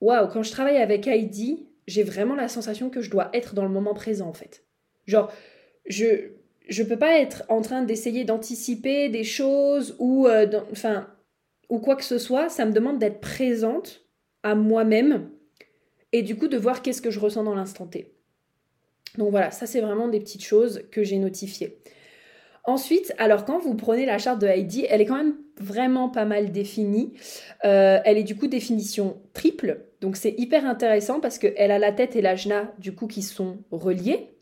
waouh, 0.00 0.28
quand 0.28 0.42
je 0.42 0.50
travaille 0.50 0.76
avec 0.76 1.06
Heidi, 1.06 1.66
j'ai 1.86 2.02
vraiment 2.02 2.34
la 2.34 2.48
sensation 2.48 2.90
que 2.90 3.00
je 3.00 3.10
dois 3.10 3.30
être 3.32 3.54
dans 3.54 3.64
le 3.64 3.70
moment 3.70 3.94
présent 3.94 4.28
en 4.28 4.32
fait. 4.32 4.64
Genre, 5.06 5.32
je 5.86 6.32
je 6.68 6.84
peux 6.84 6.98
pas 6.98 7.18
être 7.18 7.42
en 7.48 7.62
train 7.62 7.82
d'essayer 7.82 8.24
d'anticiper 8.24 9.08
des 9.08 9.24
choses 9.24 9.96
ou 9.98 10.28
euh, 10.28 10.46
enfin 10.70 11.08
ou 11.68 11.78
quoi 11.78 11.96
que 11.96 12.04
ce 12.04 12.18
soit, 12.18 12.48
ça 12.48 12.64
me 12.64 12.72
demande 12.72 12.98
d'être 12.98 13.20
présente 13.20 14.04
à 14.42 14.54
moi-même 14.54 15.30
et 16.12 16.22
du 16.22 16.36
coup 16.36 16.48
de 16.48 16.56
voir 16.56 16.82
qu'est-ce 16.82 17.02
que 17.02 17.10
je 17.10 17.20
ressens 17.20 17.44
dans 17.44 17.54
l'instant 17.54 17.86
T. 17.86 18.12
Donc 19.18 19.30
voilà, 19.30 19.50
ça 19.50 19.66
c'est 19.66 19.80
vraiment 19.80 20.08
des 20.08 20.20
petites 20.20 20.44
choses 20.44 20.82
que 20.92 21.02
j'ai 21.02 21.18
notifiées. 21.18 21.78
Ensuite, 22.64 23.14
alors 23.18 23.44
quand 23.44 23.58
vous 23.58 23.74
prenez 23.74 24.06
la 24.06 24.18
charte 24.18 24.40
de 24.40 24.46
Heidi, 24.46 24.86
elle 24.88 25.00
est 25.00 25.06
quand 25.06 25.16
même 25.16 25.36
vraiment 25.58 26.08
pas 26.08 26.24
mal 26.24 26.52
définie. 26.52 27.14
Euh, 27.64 27.98
elle 28.04 28.18
est 28.18 28.22
du 28.24 28.36
coup 28.36 28.46
définition 28.46 29.20
triple, 29.32 29.86
donc 30.00 30.16
c'est 30.16 30.34
hyper 30.38 30.66
intéressant 30.66 31.20
parce 31.20 31.38
qu'elle 31.38 31.70
a 31.70 31.78
la 31.78 31.92
tête 31.92 32.16
et 32.16 32.22
l'ajna 32.22 32.72
du 32.78 32.94
coup 32.94 33.06
qui 33.06 33.22
sont 33.22 33.58
reliés. 33.70 34.34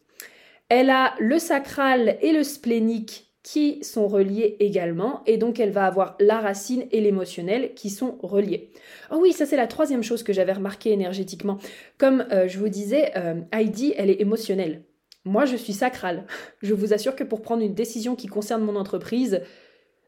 Elle 0.69 0.91
a 0.91 1.15
le 1.19 1.39
sacral 1.39 2.19
et 2.21 2.33
le 2.33 2.43
splénique 2.43 3.29
qui 3.43 3.83
sont 3.83 4.09
reliés 4.09 4.57
également, 4.61 5.23
et 5.25 5.39
donc 5.39 5.59
elle 5.59 5.71
va 5.71 5.87
avoir 5.87 6.17
la 6.21 6.39
racine 6.39 6.85
et 6.91 7.01
l'émotionnel 7.01 7.73
qui 7.75 7.89
sont 7.89 8.19
reliés. 8.23 8.73
Oh 9.11 9.17
oui, 9.23 9.33
ça 9.33 9.47
c'est 9.47 9.57
la 9.57 9.67
troisième 9.67 10.03
chose 10.03 10.23
que 10.23 10.35
j'avais 10.35 10.53
remarqué 10.53 10.93
énergétiquement. 10.93 11.57
Comme 11.97 12.27
euh, 12.31 12.47
je 12.47 12.59
vous 12.59 12.69
disais, 12.69 13.13
euh, 13.17 13.41
Heidi, 13.53 13.95
elle 13.97 14.11
est 14.11 14.21
émotionnelle. 14.21 14.83
Moi, 15.25 15.45
je 15.45 15.57
suis 15.57 15.73
sacrale. 15.73 16.25
Je 16.63 16.75
vous 16.75 16.93
assure 16.93 17.17
que 17.17 17.25
pour 17.25 17.43
prendre 17.43 17.63
une 17.63 17.75
décision 17.75 18.17
qui 18.17 18.27
concerne 18.27 18.63
mon 18.63 18.77
entreprise, 18.77 19.43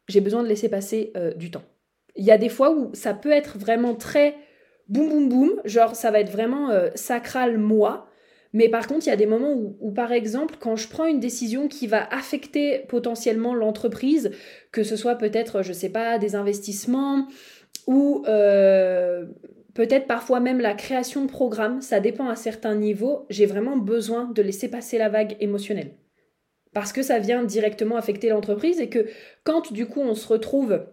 j'ai 0.09 0.21
besoin 0.21 0.43
de 0.43 0.49
laisser 0.49 0.69
passer 0.69 1.13
euh, 1.17 1.33
du 1.35 1.51
temps. 1.51 1.63
Il 2.17 2.25
y 2.25 2.33
a 2.33 2.39
des 2.39 2.49
fois 2.49 2.73
où 2.73 2.91
ça 2.95 3.15
peut 3.15 3.31
être 3.31 3.59
vraiment 3.59 3.95
très 3.95 4.37
boum 4.89 5.09
boum 5.09 5.29
boum, 5.29 5.63
genre 5.65 5.95
ça 5.95 6.11
va 6.11 6.21
être 6.21 6.33
vraiment 6.33 6.71
euh, 6.71 6.91
sacral 6.95 7.59
moi. 7.59 8.09
Mais 8.53 8.69
par 8.69 8.89
contre, 8.89 9.07
il 9.07 9.11
y 9.11 9.13
a 9.13 9.17
des 9.17 9.27
moments 9.27 9.55
où, 9.55 9.93
par 9.93 10.11
exemple, 10.11 10.57
quand 10.59 10.75
je 10.75 10.89
prends 10.89 11.07
une 11.07 11.21
décision 11.21 11.69
qui 11.69 11.87
va 11.87 12.05
affecter 12.13 12.81
potentiellement 12.89 13.55
l'entreprise, 13.55 14.33
que 14.73 14.83
ce 14.83 14.97
soit 14.97 15.15
peut-être, 15.15 15.63
je 15.63 15.73
sais 15.73 15.91
pas, 15.91 16.19
des 16.19 16.35
investissements 16.35 17.29
ou 17.87 18.25
euh, 18.27 19.27
peut-être 19.81 20.07
parfois 20.07 20.41
même 20.41 20.61
la 20.61 20.75
création 20.75 21.25
de 21.25 21.31
programmes, 21.31 21.81
ça 21.81 22.01
dépend 22.01 22.29
à 22.29 22.37
certains 22.37 22.75
niveaux, 22.75 23.25
j'ai 23.31 23.47
vraiment 23.47 23.79
besoin 23.79 24.27
de 24.27 24.43
laisser 24.43 24.69
passer 24.69 24.99
la 24.99 25.09
vague 25.09 25.39
émotionnelle. 25.41 25.93
Parce 26.75 26.93
que 26.93 27.01
ça 27.01 27.19
vient 27.19 27.45
directement 27.45 27.97
affecter 27.97 28.29
l'entreprise 28.29 28.79
et 28.79 28.91
que 28.91 29.07
quand 29.43 29.73
du 29.73 29.87
coup 29.87 30.03
on 30.03 30.15
se 30.15 30.29
retrouve, 30.29 30.85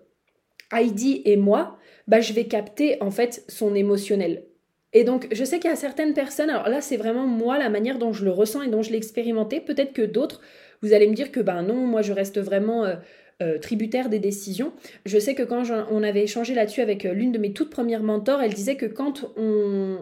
Heidi 0.72 1.22
et 1.26 1.36
moi, 1.36 1.78
bah, 2.08 2.22
je 2.22 2.32
vais 2.32 2.46
capter 2.46 2.96
en 3.04 3.12
fait 3.12 3.44
son 3.50 3.76
émotionnel. 3.76 4.46
Et 4.94 5.04
donc, 5.04 5.28
je 5.34 5.44
sais 5.44 5.60
qu'il 5.60 5.70
y 5.70 5.74
a 5.74 5.76
certaines 5.76 6.14
personnes, 6.14 6.50
alors 6.50 6.70
là, 6.70 6.80
c'est 6.80 6.96
vraiment 6.96 7.28
moi 7.28 7.58
la 7.60 7.68
manière 7.68 8.00
dont 8.00 8.14
je 8.14 8.24
le 8.24 8.32
ressens 8.32 8.62
et 8.62 8.70
dont 8.70 8.84
je 8.84 8.92
l'ai 8.92 8.98
expérimenté. 8.98 9.60
Peut-être 9.60 9.92
que 9.92 10.02
d'autres, 10.02 10.40
vous 10.82 10.94
allez 10.94 11.10
me 11.10 11.14
dire 11.14 11.34
que 11.34 11.42
ben 11.42 11.62
non, 11.62 11.76
moi 11.76 12.02
je 12.04 12.14
reste 12.14 12.40
vraiment 12.40 12.86
euh, 12.86 12.96
euh, 13.44 13.60
tributaire 13.60 14.10
des 14.10 14.18
décisions. 14.18 14.72
Je 15.06 15.20
sais 15.20 15.36
que 15.36 15.44
quand 15.44 15.62
on 15.92 16.02
avait 16.02 16.24
échangé 16.24 16.56
là-dessus 16.56 16.82
avec 16.82 17.06
euh, 17.06 17.14
l'une 17.14 17.32
de 17.32 17.38
mes 17.38 17.54
toutes 17.54 17.70
premières 17.70 18.02
mentors, 18.02 18.42
elle 18.42 18.56
disait 18.56 18.78
que 18.78 18.88
quand 18.88 19.32
on, 19.38 20.00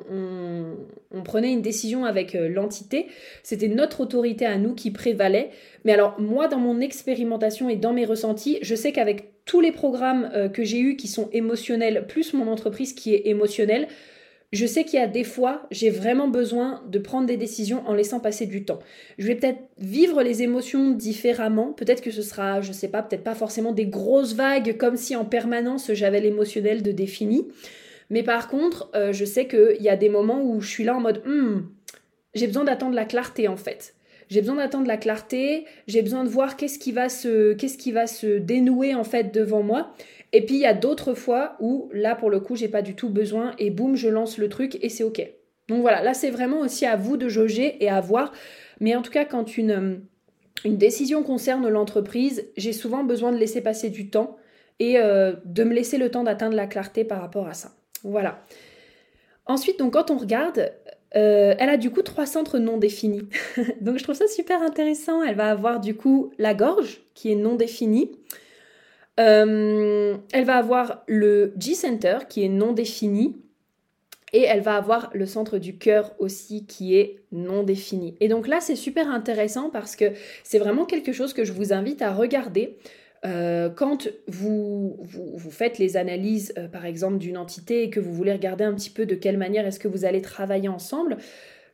prenait 1.26 1.52
une 1.52 1.62
décision 1.62 2.06
avec 2.06 2.34
euh, 2.34 2.48
l'entité, 2.48 3.08
c'était 3.44 3.68
notre 3.68 4.00
autorité 4.00 4.46
à 4.46 4.58
nous 4.58 4.74
qui 4.74 4.90
prévalait. 4.90 5.50
Mais 5.84 5.92
alors 5.92 6.18
moi, 6.18 6.48
dans 6.48 6.60
mon 6.60 6.80
expérimentation 6.80 7.68
et 7.68 7.76
dans 7.76 7.92
mes 7.92 8.06
ressentis, 8.06 8.58
je 8.62 8.74
sais 8.74 8.94
qu'avec 8.94 9.26
tous 9.44 9.60
les 9.60 9.74
programmes 9.74 10.50
que 10.54 10.64
j'ai 10.64 10.80
eus 10.80 10.96
qui 10.96 11.10
sont 11.10 11.30
émotionnels, 11.34 12.06
plus 12.08 12.34
mon 12.34 12.48
entreprise 12.48 12.94
qui 12.94 13.14
est 13.14 13.28
émotionnelle, 13.28 13.90
je 14.52 14.66
sais 14.66 14.84
qu'il 14.84 15.00
y 15.00 15.04
a 15.04 15.08
des 15.08 15.24
fois, 15.24 15.68
j'ai 15.72 15.90
vraiment 15.90 16.28
besoin 16.28 16.84
de 16.88 17.00
prendre 17.00 17.28
des 17.28 17.38
décisions 17.38 17.84
en 17.88 17.94
laissant 17.94 18.20
passer 18.20 18.46
du 18.46 18.64
temps. 18.64 18.80
Je 19.18 19.28
vais 19.28 19.36
peut-être 19.36 19.60
vivre 19.78 20.22
les 20.24 20.44
émotions 20.44 20.92
différemment. 20.92 21.74
Peut-être 21.74 22.02
que 22.02 22.12
ce 22.12 22.22
sera, 22.22 22.62
je 22.62 22.72
sais 22.72 22.88
pas, 22.88 23.02
peut-être 23.02 23.24
pas 23.24 23.36
forcément 23.36 23.74
des 23.74 23.86
grosses 23.86 24.34
vagues 24.34 24.78
comme 24.78 24.98
si 24.98 25.16
en 25.16 25.26
permanence 25.26 25.92
j'avais 25.94 26.22
l'émotionnel 26.22 26.84
de 26.84 26.92
défini. 26.92 27.48
Mais 28.10 28.24
par 28.24 28.48
contre, 28.48 28.90
euh, 28.96 29.12
je 29.14 29.26
sais 29.26 29.48
qu'il 29.48 29.82
y 29.82 29.90
a 29.90 29.98
des 29.98 30.10
moments 30.10 30.42
où 30.42 30.62
je 30.62 30.70
suis 30.70 30.84
là 30.84 30.96
en 30.96 31.02
mode, 31.02 31.24
hmm, 31.26 31.62
j'ai 32.34 32.48
besoin 32.48 32.64
d'attendre 32.64 32.96
la 32.96 33.06
clarté 33.06 33.48
en 33.48 33.58
fait. 33.58 33.96
J'ai 34.30 34.42
besoin 34.42 34.56
d'attendre 34.56 34.88
la 34.88 34.98
clarté, 34.98 35.66
j'ai 35.88 36.02
besoin 36.02 36.24
de 36.24 36.30
voir 36.30 36.58
qu'est-ce 36.58 36.80
qui 36.80 36.92
va 36.92 37.10
se 37.10 37.54
qu'est-ce 37.54 37.78
qui 37.78 37.92
va 37.92 38.08
se 38.08 38.38
dénouer 38.38 38.96
en 38.96 39.04
fait 39.04 39.34
devant 39.34 39.62
moi. 39.62 39.94
Et 40.36 40.46
puis 40.46 40.56
il 40.56 40.62
y 40.62 40.66
a 40.66 40.74
d'autres 40.74 41.14
fois 41.14 41.56
où 41.62 41.90
là 41.94 42.14
pour 42.14 42.30
le 42.30 42.42
coup, 42.42 42.58
j'ai 42.58 42.68
pas 42.68 42.82
du 42.82 42.94
tout 42.94 43.08
besoin 43.08 43.54
et 43.58 43.70
boum, 43.70 43.96
je 43.96 44.10
lance 44.10 44.38
le 44.38 44.50
truc 44.50 44.78
et 44.82 44.90
c'est 44.90 45.06
OK. 45.06 45.26
Donc 45.70 45.80
voilà, 45.80 46.04
là 46.04 46.14
c'est 46.14 46.30
vraiment 46.30 46.60
aussi 46.60 46.86
à 46.86 46.98
vous 46.98 47.16
de 47.16 47.30
jauger 47.30 47.82
et 47.82 47.88
à 47.88 48.02
voir. 48.02 48.34
Mais 48.82 48.98
en 48.98 49.02
tout 49.02 49.12
cas, 49.12 49.24
quand 49.24 49.56
une, 49.56 50.02
une 50.66 50.76
décision 50.76 51.24
concerne 51.24 51.70
l'entreprise, 51.70 52.50
j'ai 52.58 52.74
souvent 52.74 53.06
besoin 53.06 53.32
de 53.32 53.38
laisser 53.38 53.62
passer 53.62 53.90
du 53.90 54.10
temps 54.10 54.36
et 54.80 55.00
euh, 55.00 55.38
de 55.46 55.64
me 55.64 55.74
laisser 55.74 55.98
le 55.98 56.12
temps 56.12 56.24
d'atteindre 56.26 56.58
la 56.58 56.68
clarté 56.68 57.06
par 57.06 57.22
rapport 57.22 57.48
à 57.48 57.54
ça. 57.54 57.72
Voilà. 58.04 58.44
Ensuite, 59.46 59.80
donc 59.80 59.94
quand 59.94 60.12
on 60.12 60.18
regarde, 60.18 60.74
euh, 61.16 61.56
elle 61.58 61.70
a 61.70 61.78
du 61.78 61.92
coup 61.92 62.02
trois 62.02 62.26
centres 62.26 62.60
non 62.60 62.78
définis. 62.78 63.30
donc 63.80 64.00
je 64.00 64.04
trouve 64.04 64.16
ça 64.16 64.28
super 64.28 64.62
intéressant. 64.62 65.24
Elle 65.24 65.38
va 65.38 65.50
avoir 65.50 65.80
du 65.80 65.96
coup 65.96 66.34
la 66.38 66.54
gorge 66.54 67.04
qui 67.14 67.32
est 67.32 67.36
non 67.36 67.56
définie. 67.56 68.12
Euh, 69.20 70.18
elle 70.34 70.46
va 70.46 70.58
avoir 70.58 71.04
le 71.08 71.54
G-Center 71.58 72.20
qui 72.28 72.44
est 72.44 72.50
non 72.50 72.74
défini. 72.74 73.38
Et 74.34 74.42
elle 74.42 74.62
va 74.62 74.76
avoir 74.76 75.12
le 75.14 75.26
centre 75.26 75.60
du 75.60 75.78
cœur 75.78 76.14
aussi 76.20 76.66
qui 76.66 76.98
est 76.98 77.22
non 77.32 77.64
défini. 77.64 78.16
Et 78.20 78.28
donc 78.28 78.48
là, 78.48 78.60
c'est 78.60 78.76
super 78.76 79.10
intéressant 79.10 79.70
parce 79.70 79.96
que 79.96 80.12
c'est 80.44 80.60
vraiment 80.60 80.86
quelque 80.86 81.14
chose 81.14 81.32
que 81.32 81.46
je 81.46 81.54
vous 81.54 81.72
invite 81.72 82.02
à 82.02 82.12
regarder. 82.14 82.78
Euh, 83.24 83.70
quand 83.70 84.10
vous, 84.28 84.98
vous, 85.00 85.52
faites 85.52 85.80
les 85.80 85.96
analyses, 85.96 86.54
euh, 86.58 86.68
par 86.68 86.86
exemple, 86.86 87.18
d'une 87.18 87.38
entité 87.38 87.84
et 87.84 87.90
que 87.90 88.00
vous 88.00 88.14
voulez 88.14 88.34
regarder 88.34 88.66
un 88.66 88.74
petit 88.74 88.90
peu 88.90 89.06
de 89.06 89.16
quelle 89.16 89.38
manière 89.38 89.66
est-ce 89.66 89.80
que 89.80 89.88
vous 89.88 90.04
allez 90.06 90.22
travailler 90.22 90.68
ensemble, 90.68 91.18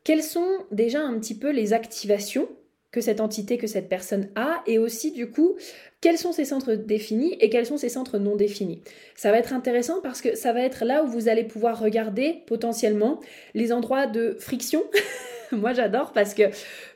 quelles 0.03 0.23
sont 0.23 0.47
déjà 0.71 1.01
un 1.01 1.19
petit 1.19 1.37
peu 1.37 1.51
les 1.51 1.73
activations 1.73 2.47
que 2.91 3.01
cette 3.01 3.21
entité, 3.21 3.57
que 3.57 3.67
cette 3.67 3.87
personne 3.87 4.29
a, 4.35 4.61
et 4.67 4.77
aussi 4.77 5.11
du 5.11 5.29
coup, 5.29 5.55
quels 6.01 6.17
sont 6.17 6.33
ces 6.33 6.45
centres 6.45 6.73
définis 6.73 7.37
et 7.39 7.49
quels 7.49 7.65
sont 7.65 7.77
ces 7.77 7.89
centres 7.89 8.17
non 8.17 8.35
définis. 8.35 8.81
Ça 9.15 9.31
va 9.31 9.37
être 9.37 9.53
intéressant 9.53 10.01
parce 10.01 10.21
que 10.21 10.35
ça 10.35 10.51
va 10.51 10.61
être 10.61 10.83
là 10.83 11.03
où 11.03 11.07
vous 11.07 11.29
allez 11.29 11.43
pouvoir 11.43 11.79
regarder 11.79 12.43
potentiellement 12.47 13.19
les 13.53 13.71
endroits 13.71 14.07
de 14.07 14.35
friction. 14.39 14.83
Moi 15.51 15.73
j'adore 15.73 16.11
parce 16.11 16.33
que, 16.33 16.43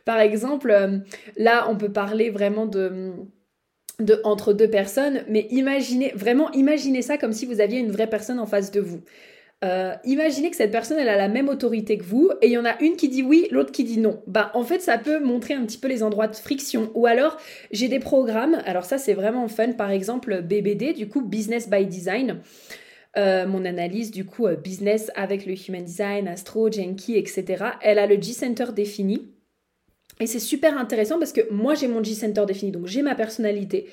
par 0.04 0.20
exemple, 0.20 0.72
euh, 0.72 0.98
là 1.38 1.68
on 1.70 1.78
peut 1.78 1.92
parler 1.92 2.30
vraiment 2.30 2.66
de... 2.66 3.14
De, 3.98 4.20
entre 4.26 4.52
deux 4.52 4.70
personnes, 4.70 5.24
mais 5.30 5.48
imaginez, 5.52 6.12
vraiment 6.16 6.52
imaginez 6.52 7.02
ça 7.02 7.18
comme 7.18 7.32
si 7.32 7.46
vous 7.46 7.62
aviez 7.62 7.80
une 7.80 7.92
vraie 7.92 8.10
personne 8.10 8.42
en 8.42 8.46
face 8.46 8.70
de 8.70 8.82
vous. 8.82 9.00
Euh, 9.66 9.96
imaginez 10.04 10.52
que 10.52 10.56
cette 10.56 10.72
personne, 10.72 11.00
elle 11.00 11.10
a 11.10 11.18
la 11.18 11.28
même 11.28 11.50
autorité 11.50 11.98
que 11.98 12.04
vous, 12.04 12.30
et 12.42 12.48
il 12.48 12.52
y 12.52 12.58
en 12.58 12.66
a 12.66 12.80
une 12.82 12.96
qui 12.96 13.10
dit 13.10 13.24
oui, 13.24 13.48
l'autre 13.50 13.72
qui 13.72 13.84
dit 13.84 14.00
non. 14.00 14.22
Bah, 14.28 14.52
en 14.54 14.64
fait, 14.64 14.80
ça 14.80 14.98
peut 14.98 15.20
montrer 15.20 15.56
un 15.56 15.66
petit 15.66 15.80
peu 15.80 15.88
les 15.88 16.04
endroits 16.04 16.28
de 16.28 16.36
friction. 16.36 16.92
Ou 16.94 17.08
alors, 17.08 17.38
j'ai 17.72 17.88
des 17.88 18.00
programmes, 18.00 18.62
alors 18.66 18.86
ça, 18.86 18.98
c'est 18.98 19.14
vraiment 19.14 19.48
fun, 19.48 19.72
par 19.72 19.90
exemple, 19.90 20.42
BBD, 20.42 20.94
du 20.94 21.10
coup, 21.10 21.22
Business 21.22 21.70
by 21.70 21.86
Design. 21.86 22.42
Euh, 23.18 23.48
mon 23.48 23.64
analyse 23.64 24.12
du 24.12 24.26
coup 24.26 24.46
euh, 24.46 24.58
business 24.58 25.10
avec 25.16 25.46
le 25.46 25.54
Human 25.54 25.86
Design, 25.86 26.28
Astro, 26.28 26.70
Genki, 26.70 27.16
etc. 27.16 27.64
Elle 27.82 27.98
a 27.98 28.08
le 28.08 28.22
G-Center 28.22 28.66
défini. 28.76 29.32
Et 30.20 30.28
c'est 30.28 30.40
super 30.40 30.78
intéressant 30.78 31.18
parce 31.18 31.32
que 31.32 31.50
moi 31.50 31.76
j'ai 31.76 31.88
mon 31.88 32.04
G-Center 32.04 32.44
défini, 32.46 32.72
donc 32.74 32.88
j'ai 32.88 33.02
ma 33.02 33.16
personnalité. 33.16 33.88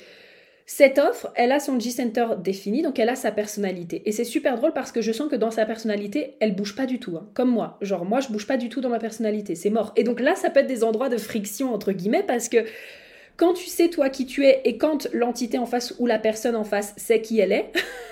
Cette 0.67 0.99
offre, 0.99 1.33
elle 1.35 1.53
a 1.53 1.61
son 1.61 1.79
G-Center 1.79 2.27
défini, 2.43 2.83
donc 2.83 2.99
elle 2.99 3.09
a 3.09 3.17
sa 3.17 3.33
personnalité. 3.33 4.03
Et 4.07 4.13
c'est 4.13 4.25
super 4.25 4.57
drôle 4.57 4.73
parce 4.73 4.93
que 4.93 5.01
je 5.01 5.13
sens 5.13 5.31
que 5.31 5.37
dans 5.37 5.51
sa 5.51 5.67
personnalité, 5.67 6.37
elle 6.41 6.55
bouge 6.55 6.77
pas 6.77 6.87
du 6.87 6.99
tout. 6.99 7.17
Hein. 7.17 7.29
Comme 7.35 7.51
moi. 7.51 7.79
Genre, 7.81 8.05
moi, 8.05 8.21
je 8.21 8.29
bouge 8.29 8.47
pas 8.47 8.57
du 8.57 8.69
tout 8.69 8.81
dans 8.81 8.89
ma 8.89 8.99
personnalité. 8.99 9.55
C'est 9.55 9.71
mort. 9.71 9.93
Et 9.97 10.05
donc 10.05 10.21
là, 10.21 10.35
ça 10.37 10.51
peut 10.51 10.61
être 10.61 10.67
des 10.67 10.85
endroits 10.85 11.09
de 11.09 11.19
friction, 11.19 11.75
entre 11.75 11.93
guillemets, 11.93 12.23
parce 12.23 12.49
que 12.49 12.65
quand 13.37 13.55
tu 13.55 13.67
sais 13.67 13.89
toi 13.89 14.09
qui 14.09 14.27
tu 14.27 14.47
es 14.47 14.61
et 14.65 14.79
quand 14.79 15.09
l'entité 15.13 15.59
en 15.59 15.67
face 15.67 15.95
ou 15.99 16.07
la 16.07 16.19
personne 16.19 16.55
en 16.55 16.65
face 16.65 16.95
sait 16.97 17.21
qui 17.21 17.41
elle 17.41 17.53
est, 17.53 17.73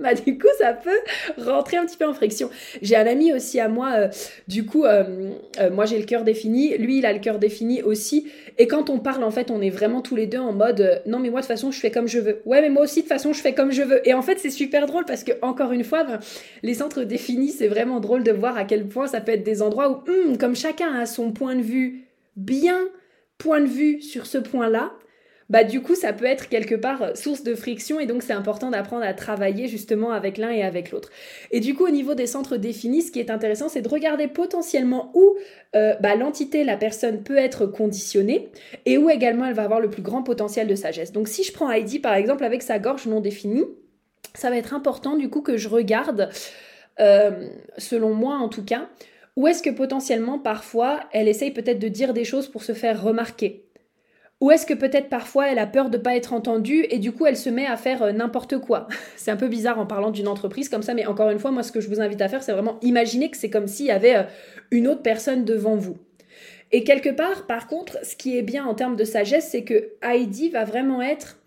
bah 0.02 0.14
du 0.14 0.38
coup 0.38 0.48
ça 0.58 0.72
peut 0.72 0.98
rentrer 1.38 1.76
un 1.76 1.86
petit 1.86 1.96
peu 1.96 2.06
en 2.06 2.14
friction. 2.14 2.50
J'ai 2.82 2.96
un 2.96 3.06
ami 3.06 3.32
aussi 3.32 3.60
à 3.60 3.68
moi, 3.68 3.92
euh, 3.92 4.08
du 4.48 4.64
coup 4.64 4.84
euh, 4.84 5.30
euh, 5.60 5.70
moi 5.70 5.84
j'ai 5.84 5.98
le 5.98 6.04
cœur 6.04 6.24
défini, 6.24 6.76
lui 6.78 6.98
il 6.98 7.06
a 7.06 7.12
le 7.12 7.18
cœur 7.18 7.38
défini 7.38 7.82
aussi, 7.82 8.28
et 8.58 8.66
quand 8.66 8.90
on 8.90 8.98
parle 8.98 9.22
en 9.24 9.30
fait 9.30 9.50
on 9.50 9.60
est 9.60 9.70
vraiment 9.70 10.00
tous 10.00 10.16
les 10.16 10.26
deux 10.26 10.38
en 10.38 10.52
mode 10.52 11.02
non 11.06 11.18
mais 11.18 11.30
moi 11.30 11.40
de 11.40 11.46
façon 11.46 11.70
je 11.70 11.78
fais 11.78 11.90
comme 11.90 12.08
je 12.08 12.18
veux, 12.18 12.42
ouais 12.46 12.60
mais 12.60 12.70
moi 12.70 12.82
aussi 12.82 12.96
de 12.96 13.00
toute 13.02 13.08
façon 13.08 13.32
je 13.32 13.40
fais 13.40 13.54
comme 13.54 13.72
je 13.72 13.82
veux, 13.82 14.06
et 14.08 14.14
en 14.14 14.22
fait 14.22 14.38
c'est 14.38 14.50
super 14.50 14.86
drôle 14.86 15.04
parce 15.04 15.24
que 15.24 15.32
encore 15.42 15.72
une 15.72 15.84
fois 15.84 16.04
ben, 16.04 16.18
les 16.62 16.74
centres 16.74 17.02
définis 17.02 17.50
c'est 17.50 17.68
vraiment 17.68 18.00
drôle 18.00 18.22
de 18.22 18.32
voir 18.32 18.56
à 18.56 18.64
quel 18.64 18.86
point 18.86 19.06
ça 19.06 19.20
peut 19.20 19.32
être 19.32 19.44
des 19.44 19.62
endroits 19.62 19.90
où 19.90 20.10
hum, 20.10 20.38
comme 20.38 20.56
chacun 20.56 20.94
a 20.94 21.06
son 21.06 21.32
point 21.32 21.54
de 21.54 21.62
vue 21.62 22.04
bien 22.36 22.78
point 23.40 23.60
de 23.60 23.66
vue 23.66 24.00
sur 24.00 24.26
ce 24.26 24.38
point 24.38 24.68
là, 24.68 24.92
bah 25.50 25.64
du 25.64 25.82
coup 25.82 25.94
ça 25.94 26.12
peut 26.12 26.24
être 26.24 26.48
quelque 26.48 26.76
part 26.76 27.02
euh, 27.02 27.14
source 27.14 27.42
de 27.42 27.54
friction 27.54 28.00
et 28.00 28.06
donc 28.06 28.22
c'est 28.22 28.32
important 28.32 28.70
d'apprendre 28.70 29.04
à 29.04 29.12
travailler 29.12 29.66
justement 29.66 30.12
avec 30.12 30.38
l'un 30.38 30.50
et 30.50 30.62
avec 30.62 30.92
l'autre. 30.92 31.10
Et 31.50 31.60
du 31.60 31.74
coup 31.74 31.84
au 31.84 31.90
niveau 31.90 32.14
des 32.14 32.26
centres 32.26 32.56
définis, 32.56 33.02
ce 33.02 33.12
qui 33.12 33.18
est 33.18 33.30
intéressant 33.30 33.68
c'est 33.68 33.82
de 33.82 33.88
regarder 33.88 34.28
potentiellement 34.28 35.10
où 35.14 35.36
euh, 35.76 35.94
bah, 36.00 36.14
l'entité, 36.14 36.64
la 36.64 36.76
personne 36.76 37.22
peut 37.22 37.36
être 37.36 37.66
conditionnée 37.66 38.48
et 38.86 38.96
où 38.96 39.10
également 39.10 39.44
elle 39.44 39.54
va 39.54 39.64
avoir 39.64 39.80
le 39.80 39.90
plus 39.90 40.02
grand 40.02 40.22
potentiel 40.22 40.66
de 40.68 40.74
sagesse. 40.74 41.12
Donc 41.12 41.28
si 41.28 41.42
je 41.42 41.52
prends 41.52 41.70
Heidi 41.70 41.98
par 41.98 42.14
exemple 42.14 42.44
avec 42.44 42.62
sa 42.62 42.78
gorge 42.78 43.06
non 43.06 43.20
définie, 43.20 43.64
ça 44.34 44.50
va 44.50 44.56
être 44.56 44.72
important 44.72 45.16
du 45.16 45.28
coup 45.28 45.42
que 45.42 45.56
je 45.56 45.68
regarde, 45.68 46.30
euh, 47.00 47.48
selon 47.76 48.14
moi 48.14 48.36
en 48.36 48.48
tout 48.48 48.64
cas, 48.64 48.88
où 49.34 49.48
est-ce 49.48 49.62
que 49.62 49.70
potentiellement 49.70 50.38
parfois 50.38 51.00
elle 51.12 51.26
essaye 51.26 51.50
peut-être 51.50 51.80
de 51.80 51.88
dire 51.88 52.14
des 52.14 52.24
choses 52.24 52.46
pour 52.46 52.62
se 52.62 52.72
faire 52.72 53.02
remarquer 53.02 53.64
ou 54.40 54.50
est-ce 54.50 54.64
que 54.64 54.74
peut-être 54.74 55.08
parfois 55.08 55.50
elle 55.50 55.58
a 55.58 55.66
peur 55.66 55.90
de 55.90 55.98
ne 55.98 56.02
pas 56.02 56.16
être 56.16 56.32
entendue 56.32 56.86
et 56.90 56.98
du 56.98 57.12
coup 57.12 57.26
elle 57.26 57.36
se 57.36 57.50
met 57.50 57.66
à 57.66 57.76
faire 57.76 58.02
euh, 58.02 58.12
n'importe 58.12 58.58
quoi? 58.58 58.88
C'est 59.16 59.30
un 59.30 59.36
peu 59.36 59.48
bizarre 59.48 59.78
en 59.78 59.86
parlant 59.86 60.10
d'une 60.10 60.28
entreprise 60.28 60.68
comme 60.68 60.82
ça, 60.82 60.94
mais 60.94 61.06
encore 61.06 61.30
une 61.30 61.38
fois, 61.38 61.50
moi 61.50 61.62
ce 61.62 61.72
que 61.72 61.80
je 61.80 61.88
vous 61.88 62.00
invite 62.00 62.20
à 62.22 62.28
faire, 62.28 62.42
c'est 62.42 62.52
vraiment 62.52 62.78
imaginer 62.82 63.30
que 63.30 63.36
c'est 63.36 63.50
comme 63.50 63.66
s'il 63.66 63.86
y 63.86 63.90
avait 63.90 64.16
euh, 64.16 64.22
une 64.70 64.88
autre 64.88 65.02
personne 65.02 65.44
devant 65.44 65.76
vous. 65.76 65.98
Et 66.72 66.84
quelque 66.84 67.10
part, 67.10 67.46
par 67.46 67.66
contre, 67.66 67.98
ce 68.04 68.14
qui 68.16 68.38
est 68.38 68.42
bien 68.42 68.64
en 68.64 68.74
termes 68.74 68.96
de 68.96 69.04
sagesse, 69.04 69.48
c'est 69.50 69.64
que 69.64 69.90
Heidi 70.02 70.50
va 70.50 70.64
vraiment 70.64 71.02
être 71.02 71.38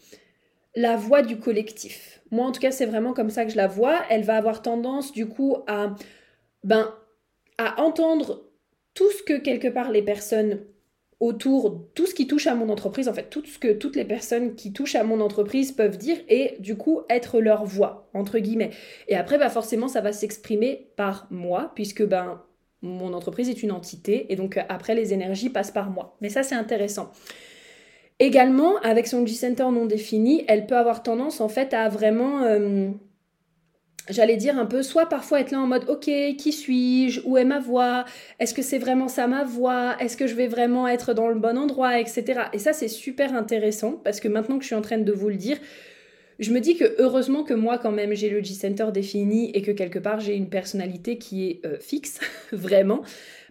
la 0.75 0.95
voix 0.95 1.21
du 1.21 1.37
collectif. 1.37 2.21
Moi, 2.31 2.45
en 2.45 2.51
tout 2.51 2.59
cas, 2.59 2.71
c'est 2.71 2.85
vraiment 2.85 3.13
comme 3.13 3.29
ça 3.29 3.45
que 3.45 3.51
je 3.51 3.57
la 3.57 3.67
vois. 3.67 4.01
Elle 4.09 4.23
va 4.23 4.35
avoir 4.35 4.61
tendance, 4.61 5.13
du 5.13 5.27
coup, 5.27 5.57
à, 5.67 5.95
ben, 6.63 6.93
à 7.57 7.81
entendre 7.81 8.49
tout 8.93 9.09
ce 9.11 9.23
que 9.23 9.37
quelque 9.37 9.67
part 9.67 9.91
les 9.91 10.01
personnes 10.01 10.59
autour 11.23 11.85
tout 11.95 12.05
ce 12.05 12.13
qui 12.13 12.27
touche 12.27 12.47
à 12.47 12.53
mon 12.53 12.67
entreprise, 12.67 13.07
en 13.07 13.13
fait, 13.13 13.29
tout 13.29 13.45
ce 13.45 13.57
que 13.57 13.71
toutes 13.71 13.95
les 13.95 14.03
personnes 14.03 14.55
qui 14.55 14.73
touchent 14.73 14.95
à 14.95 15.05
mon 15.05 15.21
entreprise 15.21 15.71
peuvent 15.71 15.97
dire 15.97 16.17
et 16.27 16.55
du 16.59 16.75
coup 16.75 17.03
être 17.09 17.39
leur 17.39 17.63
voix, 17.63 18.09
entre 18.13 18.39
guillemets. 18.39 18.71
Et 19.07 19.15
après, 19.15 19.37
bah 19.37 19.49
forcément, 19.49 19.87
ça 19.87 20.01
va 20.01 20.11
s'exprimer 20.11 20.89
par 20.97 21.27
moi, 21.31 21.71
puisque 21.75 22.03
ben 22.03 22.41
mon 22.81 23.13
entreprise 23.13 23.49
est 23.49 23.63
une 23.63 23.71
entité 23.71 24.33
et 24.33 24.35
donc 24.35 24.59
après 24.67 24.95
les 24.95 25.13
énergies 25.13 25.49
passent 25.49 25.71
par 25.71 25.89
moi. 25.89 26.17
Mais 26.19 26.27
ça, 26.27 26.43
c'est 26.43 26.55
intéressant. 26.55 27.09
Également, 28.19 28.75
avec 28.79 29.07
son 29.07 29.25
G-Center 29.25 29.67
non 29.71 29.85
défini, 29.85 30.43
elle 30.49 30.67
peut 30.67 30.75
avoir 30.75 31.03
tendance 31.03 31.39
en 31.39 31.47
fait 31.47 31.73
à 31.73 31.87
vraiment... 31.87 32.41
Euh, 32.43 32.89
j'allais 34.09 34.37
dire 34.37 34.57
un 34.57 34.65
peu, 34.65 34.83
soit 34.83 35.07
parfois 35.07 35.39
être 35.39 35.51
là 35.51 35.59
en 35.59 35.67
mode, 35.67 35.89
ok, 35.89 36.09
qui 36.37 36.51
suis-je? 36.51 37.21
Où 37.25 37.37
est 37.37 37.45
ma 37.45 37.59
voix? 37.59 38.05
Est-ce 38.39 38.53
que 38.53 38.61
c'est 38.61 38.77
vraiment 38.77 39.07
ça 39.07 39.27
ma 39.27 39.43
voix? 39.43 39.95
Est-ce 39.99 40.17
que 40.17 40.27
je 40.27 40.35
vais 40.35 40.47
vraiment 40.47 40.87
être 40.87 41.13
dans 41.13 41.27
le 41.27 41.35
bon 41.35 41.57
endroit, 41.57 41.99
etc. 41.99 42.41
Et 42.53 42.59
ça, 42.59 42.73
c'est 42.73 42.87
super 42.87 43.33
intéressant 43.35 43.93
parce 44.03 44.19
que 44.19 44.27
maintenant 44.27 44.57
que 44.57 44.63
je 44.63 44.67
suis 44.67 44.75
en 44.75 44.81
train 44.81 44.97
de 44.97 45.11
vous 45.11 45.29
le 45.29 45.35
dire, 45.35 45.57
je 46.39 46.51
me 46.51 46.59
dis 46.59 46.75
que 46.75 46.95
heureusement 46.99 47.43
que 47.43 47.53
moi, 47.53 47.77
quand 47.77 47.91
même, 47.91 48.13
j'ai 48.13 48.29
le 48.29 48.41
G-Center 48.41 48.87
défini 48.93 49.51
et 49.51 49.61
que 49.61 49.71
quelque 49.71 49.99
part, 49.99 50.19
j'ai 50.19 50.35
une 50.35 50.49
personnalité 50.49 51.17
qui 51.17 51.49
est 51.49 51.65
euh, 51.65 51.77
fixe, 51.79 52.19
vraiment. 52.51 53.01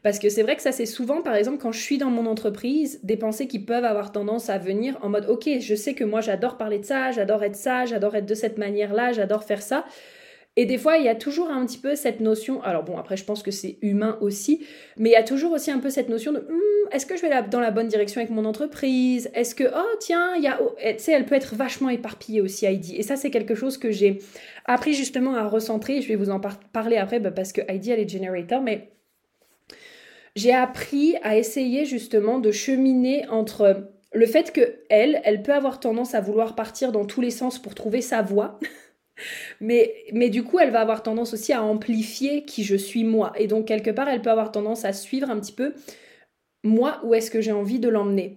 Parce 0.02 0.18
que 0.18 0.28
c'est 0.28 0.42
vrai 0.42 0.56
que 0.56 0.62
ça, 0.62 0.72
c'est 0.72 0.86
souvent, 0.86 1.22
par 1.22 1.36
exemple, 1.36 1.58
quand 1.58 1.70
je 1.70 1.80
suis 1.80 1.96
dans 1.96 2.10
mon 2.10 2.26
entreprise, 2.26 2.98
des 3.04 3.16
pensées 3.16 3.46
qui 3.46 3.60
peuvent 3.60 3.84
avoir 3.84 4.10
tendance 4.10 4.50
à 4.50 4.58
venir 4.58 4.98
en 5.00 5.08
mode, 5.08 5.26
ok, 5.28 5.48
je 5.60 5.74
sais 5.76 5.94
que 5.94 6.02
moi, 6.02 6.20
j'adore 6.20 6.58
parler 6.58 6.78
de 6.78 6.84
ça, 6.84 7.12
j'adore 7.12 7.44
être 7.44 7.56
ça, 7.56 7.86
j'adore 7.86 8.16
être 8.16 8.26
de 8.26 8.34
cette 8.34 8.58
manière-là, 8.58 9.12
j'adore 9.12 9.44
faire 9.44 9.62
ça. 9.62 9.84
Et 10.56 10.66
des 10.66 10.76
fois, 10.76 10.98
il 10.98 11.04
y 11.04 11.08
a 11.08 11.14
toujours 11.14 11.48
un 11.48 11.64
petit 11.64 11.78
peu 11.78 11.94
cette 11.94 12.20
notion, 12.20 12.62
alors 12.62 12.82
bon, 12.82 12.98
après 12.98 13.16
je 13.16 13.24
pense 13.24 13.42
que 13.42 13.50
c'est 13.50 13.78
humain 13.80 14.18
aussi, 14.20 14.66
mais 14.98 15.08
il 15.08 15.12
y 15.12 15.16
a 15.16 15.22
toujours 15.22 15.52
aussi 15.52 15.70
un 15.70 15.78
peu 15.78 15.88
cette 15.88 16.10
notion 16.10 16.30
de, 16.30 16.40
hmm, 16.40 16.92
est-ce 16.92 17.06
que 17.06 17.16
je 17.16 17.22
vais 17.22 17.30
dans 17.50 17.60
la 17.60 17.70
bonne 17.70 17.88
direction 17.88 18.20
avec 18.20 18.30
mon 18.30 18.44
entreprise? 18.44 19.30
Est-ce 19.34 19.54
que, 19.54 19.64
oh 19.64 19.96
tiens, 19.98 20.34
il 20.36 20.42
y 20.42 20.48
a, 20.48 20.60
oh, 20.62 20.74
tu 20.78 20.98
sais, 20.98 21.12
elle 21.12 21.24
peut 21.24 21.34
être 21.34 21.54
vachement 21.54 21.88
éparpillée 21.88 22.42
aussi, 22.42 22.66
Heidi. 22.66 22.96
Et 22.96 23.02
ça, 23.02 23.16
c'est 23.16 23.30
quelque 23.30 23.54
chose 23.54 23.78
que 23.78 23.90
j'ai 23.90 24.18
appris 24.66 24.92
justement 24.92 25.34
à 25.36 25.48
recentrer, 25.48 26.02
je 26.02 26.08
vais 26.08 26.16
vous 26.16 26.28
en 26.28 26.40
parler 26.72 26.98
après, 26.98 27.18
bah, 27.18 27.30
parce 27.30 27.52
que 27.52 27.62
Heidi, 27.66 27.90
elle 27.90 28.00
est 28.00 28.08
generator, 28.08 28.60
mais 28.60 28.90
j'ai 30.36 30.52
appris 30.52 31.16
à 31.22 31.38
essayer 31.38 31.86
justement 31.86 32.38
de 32.38 32.52
cheminer 32.52 33.26
entre 33.28 33.88
le 34.12 34.26
fait 34.26 34.52
que 34.52 34.80
elle, 34.90 35.22
elle 35.24 35.42
peut 35.42 35.54
avoir 35.54 35.80
tendance 35.80 36.14
à 36.14 36.20
vouloir 36.20 36.54
partir 36.54 36.92
dans 36.92 37.06
tous 37.06 37.22
les 37.22 37.30
sens 37.30 37.58
pour 37.58 37.74
trouver 37.74 38.02
sa 38.02 38.20
voie. 38.20 38.58
mais, 39.60 39.94
mais 40.12 40.28
du 40.28 40.42
coup, 40.42 40.58
elle 40.58 40.70
va 40.70 40.80
avoir 40.80 41.02
tendance 41.02 41.34
aussi 41.34 41.52
à 41.52 41.62
amplifier 41.62 42.44
qui 42.44 42.64
je 42.64 42.76
suis 42.76 43.04
moi. 43.04 43.32
Et 43.38 43.46
donc, 43.46 43.66
quelque 43.66 43.90
part, 43.90 44.08
elle 44.08 44.22
peut 44.22 44.30
avoir 44.30 44.52
tendance 44.52 44.84
à 44.84 44.92
suivre 44.92 45.30
un 45.30 45.38
petit 45.38 45.52
peu 45.52 45.74
moi, 46.64 47.00
où 47.02 47.14
est-ce 47.14 47.30
que 47.30 47.40
j'ai 47.40 47.52
envie 47.52 47.80
de 47.80 47.88
l'emmener. 47.88 48.36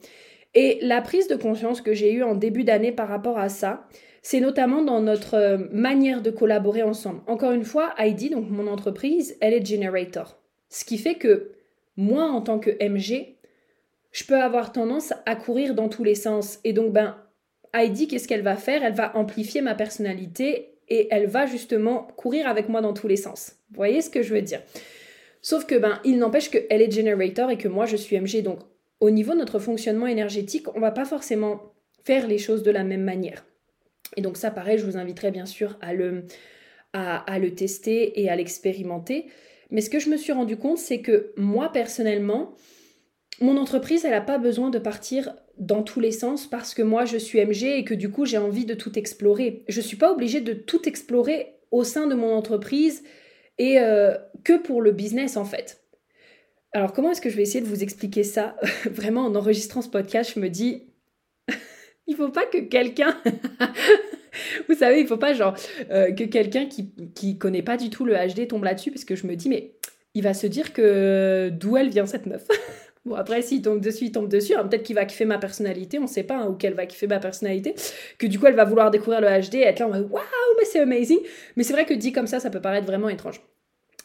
Et 0.54 0.80
la 0.82 1.02
prise 1.02 1.28
de 1.28 1.36
conscience 1.36 1.82
que 1.82 1.93
j'ai 1.93 2.12
eue 2.13 2.24
en 2.24 2.36
début 2.36 2.63
d'année 2.63 2.91
par 2.91 3.08
rapport 3.08 3.38
à 3.38 3.50
ça, 3.50 3.88
c'est 4.21 4.39
notamment 4.39 4.82
dans 4.82 5.02
notre 5.02 5.36
euh, 5.36 5.58
manière 5.71 6.21
de 6.21 6.32
collaborer 6.32 6.82
ensemble. 6.82 7.21
Encore 7.28 7.52
une 7.52 7.65
fois, 7.65 7.93
Heidi, 7.98 8.30
donc 8.30 8.50
mon 8.50 8.67
entreprise, 8.67 9.38
elle 9.41 9.54
est 9.54 9.65
generator. 9.65 10.39
Ce 10.69 10.84
qui 10.84 10.98
fait 10.98 11.15
que 11.15 11.52
moi, 11.98 12.24
en 12.24 12.41
tant 12.41 12.58
que 12.58 12.71
MG, 12.84 13.36
je 14.12 14.24
peux 14.24 14.41
avoir 14.41 14.71
tendance 14.71 15.13
à 15.26 15.36
courir 15.36 15.76
dans 15.76 15.89
tous 15.89 16.04
les 16.04 16.15
sens. 16.15 16.60
Et 16.63 16.74
donc, 16.74 16.91
ben, 16.91 17.17
Heidi, 17.74 18.08
qu'est-ce 18.08 18.28
qu'elle 18.28 18.41
va 18.41 18.56
faire? 18.56 18.84
Elle 18.84 18.95
va 18.95 19.15
amplifier 19.17 19.62
ma 19.62 19.76
personnalité 19.76 20.74
et 20.89 21.08
elle 21.12 21.28
va 21.28 21.45
justement 21.45 22.08
courir 22.15 22.48
avec 22.48 22.69
moi 22.69 22.82
dans 22.82 22.93
tous 22.93 23.08
les 23.08 23.17
sens. 23.17 23.54
Vous 23.69 23.78
voyez 23.78 24.02
ce 24.02 24.10
que 24.10 24.21
je 24.21 24.34
veux 24.34 24.41
dire? 24.41 24.62
Sauf 25.41 25.65
que, 25.65 25.76
ben, 25.76 26.00
il 26.04 26.17
n'empêche 26.17 26.50
qu'elle 26.50 26.82
est 26.82 26.91
generator 26.91 27.52
et 27.52 27.58
que 27.58 27.67
moi, 27.67 27.86
je 27.86 27.95
suis 27.95 28.19
MG. 28.19 28.41
Donc, 28.41 28.60
au 29.00 29.10
niveau 29.10 29.34
de 29.34 29.39
notre 29.39 29.60
fonctionnement 29.60 30.08
énergétique, 30.08 30.67
on 30.76 30.80
va 30.80 30.91
pas 30.91 31.06
forcément 31.06 31.74
faire 32.04 32.28
les 32.28 32.38
choses 32.38 32.63
de 32.63 32.71
la 32.71 32.84
même 32.84 33.04
manière. 33.04 33.45
Et 34.15 34.21
donc 34.21 34.38
ça, 34.38 34.52
pareil, 34.52 34.78
je 34.78 34.86
vous 34.86 34.98
inviterai 34.98 35.32
bien 35.32 35.45
sûr 35.45 35.78
à 35.82 35.93
le, 35.93 36.26
à, 36.93 37.39
le 37.39 37.54
tester 37.54 38.21
et 38.21 38.30
à 38.30 38.36
l'expérimenter. 38.36 39.26
Mais 39.71 39.82
ce 39.82 39.89
que 39.89 40.00
je 40.00 40.10
me 40.10 40.17
suis 40.17 40.32
rendu 40.32 40.58
compte, 40.58 40.78
c'est 40.78 41.02
que 41.02 41.34
moi, 41.36 41.71
personnellement, 41.71 42.54
mon 43.41 43.58
entreprise, 43.58 44.06
elle 44.06 44.12
n'a 44.12 44.21
pas 44.21 44.38
besoin 44.38 44.69
de 44.69 44.80
partir 44.80 45.36
dans 45.58 45.84
tous 45.84 46.00
les 46.00 46.12
sens 46.12 46.48
parce 46.48 46.74
que 46.74 46.82
moi, 46.82 47.06
je 47.06 47.18
suis 47.18 47.39
MG 47.39 47.63
et 47.63 47.84
que 47.84 47.94
du 47.94 48.10
coup, 48.10 48.26
j'ai 48.26 48.38
envie 48.38 48.65
de 48.65 48.74
tout 48.74 48.98
explorer. 48.98 49.63
Je 49.68 49.80
ne 49.80 49.86
suis 49.86 49.98
pas 49.98 50.12
obligée 50.12 50.41
de 50.41 50.54
tout 50.54 50.88
explorer 50.88 51.56
au 51.72 51.84
sein 51.84 52.08
de 52.08 52.15
mon 52.15 52.34
entreprise 52.34 53.04
et 53.58 53.80
euh, 53.80 54.15
que 54.44 54.58
pour 54.58 54.82
le 54.82 54.91
business, 54.91 55.38
en 55.38 55.46
fait. 55.46 55.82
Alors, 56.74 56.91
comment 56.91 57.12
est-ce 57.12 57.22
que 57.22 57.30
je 57.30 57.38
vais 57.38 57.44
essayer 57.44 57.62
de 57.62 57.70
vous 57.70 57.84
expliquer 57.84 58.24
ça? 58.24 58.58
Vraiment, 58.86 59.26
en 59.26 59.36
enregistrant 59.36 59.82
ce 59.82 59.89
podcast, 59.89 60.34
je 60.36 60.39
me 60.39 60.50
dis, 60.50 60.84
il 62.08 62.15
faut 62.15 62.30
pas 62.30 62.46
que 62.46 62.60
quelqu'un 62.60 63.18
vous 64.68 64.76
savez 64.76 65.00
il 65.00 65.08
faut 65.08 65.18
pas 65.18 65.34
genre 65.34 65.56
euh, 65.91 66.12
que 66.12 66.24
quelqu'un 66.24 66.65
qui 66.65 66.91
qui 67.13 67.38
connaît 67.38 67.62
pas 67.62 67.78
du 67.78 67.89
tout 67.89 68.06
le 68.06 68.13
HD 68.15 68.48
tombe 68.48 68.63
là-dessus 68.63 68.91
parce 68.91 69.06
que 69.06 69.15
je 69.15 69.28
me 69.28 69.36
dis 69.36 69.50
mais 69.50 69.76
il 70.13 70.24
va 70.24 70.34
se 70.34 70.48
dire 70.48 70.74
que 70.74 71.50
d'où 71.52 71.78
elle 71.78 71.89
vient 71.89 72.06
cette 72.06 72.26
meuf? 72.26 72.48
Bon 73.06 73.15
après 73.15 73.41
s'il 73.41 73.62
tombe 73.62 73.80
dessus 73.80 74.06
il 74.06 74.12
tombe 74.12 74.28
dessus. 74.28 74.56
Hein, 74.56 74.65
peut-être 74.65 74.84
qu'il 74.84 74.96
va 74.96 75.06
kiffer 75.06 75.26
ma 75.26 75.38
personnalité 75.38 76.00
on 76.00 76.08
sait 76.08 76.24
pas 76.24 76.38
hein, 76.38 76.48
ou 76.48 76.54
qu'elle 76.54 76.74
va 76.74 76.86
kiffer 76.86 77.08
ma 77.08 77.20
personnalité. 77.20 77.76
Que 78.18 78.28
du 78.28 78.39
coup 78.39 78.48
elle 78.48 78.56
va 78.56 78.65
vouloir 78.65 78.91
découvrir 78.91 79.22
le 79.22 79.28
HD 79.28 79.56
et 79.56 79.62
être 79.62 79.80
là 79.80 79.88
en 79.88 79.91
mode 79.91 80.10
waouh 80.12 80.24
mais 80.58 80.65
c'est 80.65 80.80
amazing. 80.80 81.20
Mais 81.56 81.63
c'est 81.63 81.74
vrai 81.74 81.86
que 81.86 81.94
dit 81.94 82.12
comme 82.12 82.28
ça 82.28 82.39
ça 82.39 82.50
peut 82.50 82.62
paraître 82.62 82.88
vraiment 82.88 83.10
étrange. 83.10 83.41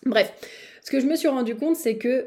Bref 0.07 0.33
ce 0.83 0.91
que 0.91 1.01
je 1.01 1.07
me 1.07 1.17
suis 1.17 1.29
rendu 1.29 1.57
compte 1.57 1.77
c'est 1.77 1.97
que 1.97 2.27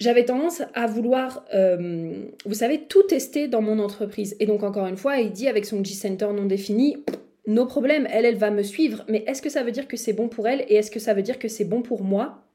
j'avais 0.00 0.24
tendance 0.24 0.62
à 0.72 0.86
vouloir, 0.86 1.44
euh, 1.54 2.24
vous 2.46 2.54
savez, 2.54 2.86
tout 2.88 3.02
tester 3.02 3.48
dans 3.48 3.60
mon 3.60 3.78
entreprise. 3.78 4.34
Et 4.40 4.46
donc, 4.46 4.62
encore 4.62 4.86
une 4.86 4.96
fois, 4.96 5.18
il 5.18 5.30
dit 5.30 5.46
avec 5.46 5.66
son 5.66 5.84
G-Center 5.84 6.28
non 6.34 6.46
défini, 6.46 7.04
nos 7.46 7.66
problèmes, 7.66 8.08
elle, 8.10 8.24
elle 8.24 8.36
va 8.36 8.50
me 8.50 8.62
suivre. 8.62 9.04
Mais 9.08 9.24
est-ce 9.26 9.42
que 9.42 9.50
ça 9.50 9.62
veut 9.62 9.72
dire 9.72 9.86
que 9.86 9.98
c'est 9.98 10.14
bon 10.14 10.28
pour 10.28 10.48
elle 10.48 10.64
et 10.68 10.76
est-ce 10.76 10.90
que 10.90 11.00
ça 11.00 11.12
veut 11.12 11.22
dire 11.22 11.38
que 11.38 11.48
c'est 11.48 11.66
bon 11.66 11.82
pour 11.82 12.02
moi? 12.02 12.46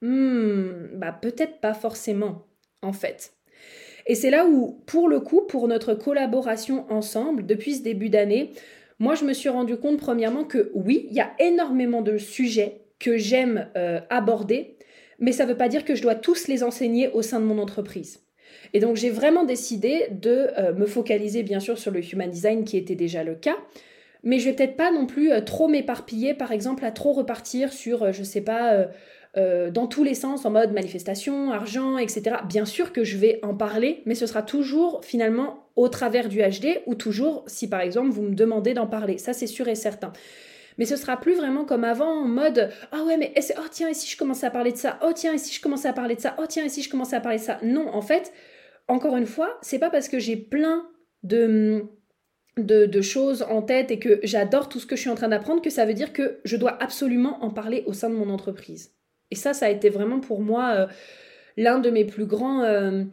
Hmm, 0.00 0.88
bah 0.94 1.12
peut-être 1.12 1.60
pas 1.60 1.74
forcément, 1.74 2.46
en 2.82 2.92
fait. 2.92 3.32
Et 4.06 4.14
c'est 4.14 4.30
là 4.30 4.46
où, 4.46 4.80
pour 4.86 5.08
le 5.08 5.20
coup, 5.20 5.42
pour 5.42 5.68
notre 5.68 5.94
collaboration 5.94 6.86
ensemble, 6.90 7.44
depuis 7.44 7.74
ce 7.74 7.82
début 7.82 8.08
d'année, 8.08 8.52
moi, 8.98 9.14
je 9.14 9.24
me 9.24 9.32
suis 9.32 9.48
rendu 9.48 9.76
compte, 9.76 9.98
premièrement, 9.98 10.44
que 10.44 10.70
oui, 10.74 11.06
il 11.10 11.16
y 11.16 11.20
a 11.20 11.32
énormément 11.38 12.02
de 12.02 12.18
sujets 12.18 12.80
que 12.98 13.16
j'aime 13.16 13.68
euh, 13.76 14.00
aborder 14.10 14.78
mais 15.18 15.32
ça 15.32 15.44
ne 15.44 15.50
veut 15.50 15.56
pas 15.56 15.68
dire 15.68 15.84
que 15.84 15.94
je 15.94 16.02
dois 16.02 16.14
tous 16.14 16.48
les 16.48 16.62
enseigner 16.62 17.08
au 17.10 17.22
sein 17.22 17.40
de 17.40 17.44
mon 17.44 17.58
entreprise. 17.58 18.20
Et 18.72 18.80
donc 18.80 18.96
j'ai 18.96 19.10
vraiment 19.10 19.44
décidé 19.44 20.08
de 20.10 20.48
euh, 20.58 20.72
me 20.74 20.86
focaliser 20.86 21.42
bien 21.42 21.60
sûr 21.60 21.78
sur 21.78 21.90
le 21.90 22.00
human 22.00 22.30
design 22.30 22.64
qui 22.64 22.76
était 22.76 22.94
déjà 22.94 23.24
le 23.24 23.34
cas, 23.34 23.56
mais 24.22 24.38
je 24.38 24.46
vais 24.46 24.54
peut-être 24.54 24.76
pas 24.76 24.90
non 24.90 25.06
plus 25.06 25.32
euh, 25.32 25.40
trop 25.40 25.68
m'éparpiller, 25.68 26.34
par 26.34 26.52
exemple, 26.52 26.84
à 26.84 26.90
trop 26.90 27.12
repartir 27.12 27.72
sur, 27.72 28.12
je 28.12 28.22
sais 28.22 28.40
pas, 28.40 28.88
dans 29.36 29.86
tous 29.86 30.02
les 30.02 30.14
sens, 30.14 30.44
en 30.46 30.50
mode 30.50 30.72
manifestation, 30.72 31.52
argent, 31.52 31.96
etc. 31.96 32.38
Bien 32.48 32.64
sûr 32.64 32.92
que 32.92 33.04
je 33.04 33.16
vais 33.16 33.38
en 33.42 33.54
parler, 33.54 34.02
mais 34.04 34.16
ce 34.16 34.26
sera 34.26 34.42
toujours 34.42 35.04
finalement 35.04 35.68
au 35.78 35.88
travers 35.88 36.28
du 36.28 36.40
HD 36.40 36.80
ou 36.86 36.96
toujours 36.96 37.44
si 37.46 37.68
par 37.68 37.80
exemple 37.80 38.10
vous 38.10 38.22
me 38.22 38.34
demandez 38.34 38.74
d'en 38.74 38.88
parler. 38.88 39.16
Ça 39.16 39.32
c'est 39.32 39.46
sûr 39.46 39.68
et 39.68 39.76
certain. 39.76 40.12
Mais 40.76 40.86
ce 40.86 40.96
sera 40.96 41.16
plus 41.16 41.34
vraiment 41.34 41.64
comme 41.64 41.84
avant 41.84 42.22
en 42.22 42.26
mode 42.26 42.70
ah 42.90 43.04
ouais 43.04 43.16
mais 43.16 43.32
oh 43.58 43.68
tiens 43.70 43.88
et 43.88 43.94
si 43.94 44.10
je 44.10 44.16
commençais 44.16 44.46
à 44.46 44.50
parler 44.50 44.72
de 44.72 44.76
ça? 44.76 44.98
Oh 45.06 45.12
tiens 45.14 45.34
et 45.34 45.38
si 45.38 45.54
je 45.54 45.60
commençais 45.60 45.88
à 45.88 45.92
parler 45.92 46.16
de 46.16 46.20
ça? 46.20 46.34
Oh 46.38 46.46
tiens 46.48 46.64
et 46.64 46.68
si 46.68 46.82
je 46.82 46.90
commençais 46.90 47.14
à 47.14 47.20
parler 47.20 47.38
de 47.38 47.44
ça 47.44 47.58
non 47.62 47.88
en 47.94 48.02
fait 48.02 48.32
encore 48.88 49.16
une 49.16 49.26
fois 49.26 49.56
c'est 49.62 49.78
pas 49.78 49.90
parce 49.90 50.08
que 50.08 50.18
j'ai 50.18 50.36
plein 50.36 50.88
de 51.22 51.84
de, 52.56 53.00
choses 53.02 53.42
en 53.42 53.62
tête 53.62 53.92
et 53.92 54.00
que 54.00 54.18
j'adore 54.24 54.68
tout 54.68 54.80
ce 54.80 54.86
que 54.86 54.96
je 54.96 55.02
suis 55.02 55.10
en 55.10 55.14
train 55.14 55.28
d'apprendre 55.28 55.62
que 55.62 55.70
ça 55.70 55.86
veut 55.86 55.94
dire 55.94 56.12
que 56.12 56.40
je 56.44 56.56
dois 56.56 56.76
absolument 56.82 57.44
en 57.44 57.50
parler 57.50 57.84
au 57.86 57.92
sein 57.92 58.10
de 58.10 58.16
mon 58.16 58.30
entreprise 58.30 58.97
et 59.30 59.34
ça 59.34 59.54
ça 59.54 59.66
a 59.66 59.70
été 59.70 59.88
vraiment 59.88 60.20
pour 60.20 60.40
moi 60.40 60.74
euh, 60.74 60.86
l'un 61.56 61.78
de 61.78 61.90
mes 61.90 62.04
plus 62.04 62.26
grands 62.26 62.62
euh, 62.62 63.04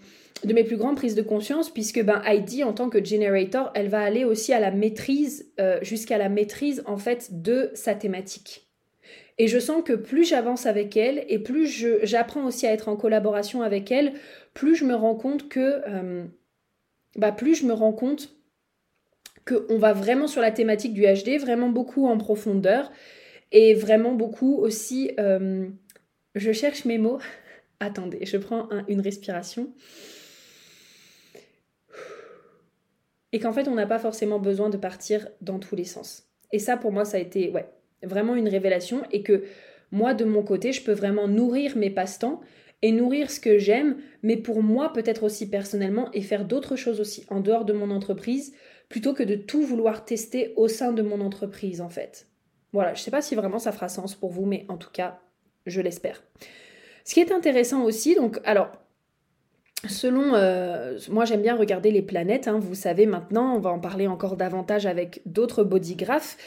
de 0.43 0.54
mes 0.54 0.63
plus 0.63 0.78
grandes 0.78 0.97
prises 0.97 1.15
de 1.15 1.21
conscience, 1.21 1.69
puisque 1.69 2.04
ben, 2.04 2.21
Heidi, 2.25 2.63
en 2.63 2.73
tant 2.73 2.89
que 2.89 3.04
generator, 3.04 3.71
elle 3.73 3.88
va 3.88 4.01
aller 4.01 4.25
aussi 4.25 4.54
à 4.54 4.60
la 4.60 4.69
maîtrise, 4.69 5.49
euh, 5.60 5.80
jusqu'à 5.82 6.17
la 6.17 6.30
maîtrise 6.30 6.84
en 6.86 6.97
fait 6.97 7.41
de 7.41 7.71
sa 7.73 7.95
thématique. 7.95 8.67
Et 9.38 9.47
je 9.47 9.58
sens 9.58 9.82
que 9.84 9.93
plus 9.93 10.25
j'avance 10.25 10.65
avec 10.65 10.97
elle 10.97 11.25
et 11.30 11.39
plus 11.39 11.88
j'apprends 12.04 12.45
aussi 12.45 12.67
à 12.67 12.73
être 12.73 12.89
en 12.89 12.95
collaboration 12.95 13.63
avec 13.63 13.91
elle, 13.91 14.13
plus 14.54 14.75
je 14.75 14.86
me 14.86 14.93
rends 14.93 15.15
compte 15.15 15.49
que, 15.49 15.82
bah, 17.17 17.32
plus 17.32 17.56
je 17.56 17.65
me 17.65 17.73
rends 17.73 17.91
compte 17.91 18.34
qu'on 19.45 19.78
va 19.78 19.93
vraiment 19.93 20.28
sur 20.28 20.41
la 20.41 20.51
thématique 20.51 20.93
du 20.93 21.04
HD, 21.04 21.38
vraiment 21.39 21.69
beaucoup 21.69 22.08
en 22.08 22.17
profondeur 22.17 22.91
et 23.51 23.73
vraiment 23.73 24.13
beaucoup 24.13 24.58
aussi. 24.58 25.12
Je 26.36 26.52
cherche 26.52 26.86
mes 26.86 26.98
mots. 26.98 27.19
Attendez, 27.80 28.26
je 28.26 28.38
prends 28.38 28.69
une 28.88 29.02
respiration. 29.02 29.74
et 33.36 33.39
qu'en 33.39 33.52
fait 33.52 33.67
on 33.67 33.76
n'a 33.76 33.86
pas 33.86 34.00
forcément 34.00 34.39
besoin 34.39 34.69
de 34.69 34.78
partir 34.78 35.28
dans 35.41 35.60
tous 35.60 35.76
les 35.76 35.84
sens. 35.84 36.24
Et 36.54 36.60
ça 36.60 36.78
pour 36.78 36.93
moi 36.93 37.04
ça 37.04 37.17
a 37.17 37.19
été 37.19 37.52
ouais, 37.52 37.69
vraiment 38.02 38.34
une 38.34 38.48
révélation 38.48 39.02
et 39.12 39.24
que 39.24 39.43
moi 39.91 40.13
de 40.13 40.24
mon 40.24 40.41
côté 40.41 40.71
je 40.71 40.82
peux 40.82 40.93
vraiment 40.93 41.28
nourrir 41.28 41.76
mes 41.76 41.89
passe-temps 41.89 42.39
et 42.82 42.93
nourrir 42.93 43.30
ce 43.30 43.41
que 43.41 43.58
j'aime, 43.58 43.98
mais 44.24 44.38
pour 44.38 44.63
moi 44.63 44.93
peut-être 44.93 45.24
aussi 45.24 45.50
personnellement 45.50 46.10
et 46.13 46.21
faire 46.21 46.45
d'autres 46.45 46.78
choses 46.78 47.02
aussi 47.02 47.26
en 47.30 47.41
dehors 47.41 47.65
de 47.65 47.74
mon 47.74 47.91
entreprise 47.91 48.54
plutôt 48.88 49.13
que 49.13 49.24
de 49.24 49.36
tout 49.36 49.63
vouloir 49.63 50.06
tester 50.06 50.54
au 50.56 50.69
sein 50.69 50.93
de 50.93 51.02
mon 51.02 51.19
entreprise 51.19 51.82
en 51.82 51.89
fait. 51.89 52.28
Voilà, 52.71 52.93
je 52.93 53.02
sais 53.02 53.12
pas 53.12 53.21
si 53.21 53.36
vraiment 53.36 53.60
ça 53.60 53.74
fera 53.74 53.89
sens 53.89 54.15
pour 54.15 54.32
vous, 54.32 54.45
mais 54.45 54.65
en 54.69 54.78
tout 54.78 54.91
cas, 54.91 55.19
je 55.65 55.82
l'espère. 55.82 56.23
Ce 57.04 57.13
qui 57.13 57.19
est 57.19 57.32
intéressant 57.32 57.84
aussi, 57.84 58.15
donc 58.15 58.39
alors 58.43 58.71
Selon, 59.88 60.34
euh, 60.34 60.97
moi 61.10 61.25
j'aime 61.25 61.41
bien 61.41 61.56
regarder 61.56 61.91
les 61.91 62.01
planètes, 62.01 62.47
hein, 62.47 62.60
vous 62.60 62.75
savez 62.75 63.06
maintenant, 63.06 63.56
on 63.56 63.60
va 63.60 63.69
en 63.69 63.80
parler 63.80 64.08
encore 64.08 64.36
davantage 64.36 64.86
avec 64.86 65.21
d'autres 65.25 65.63
bodygraphes, 65.63 66.38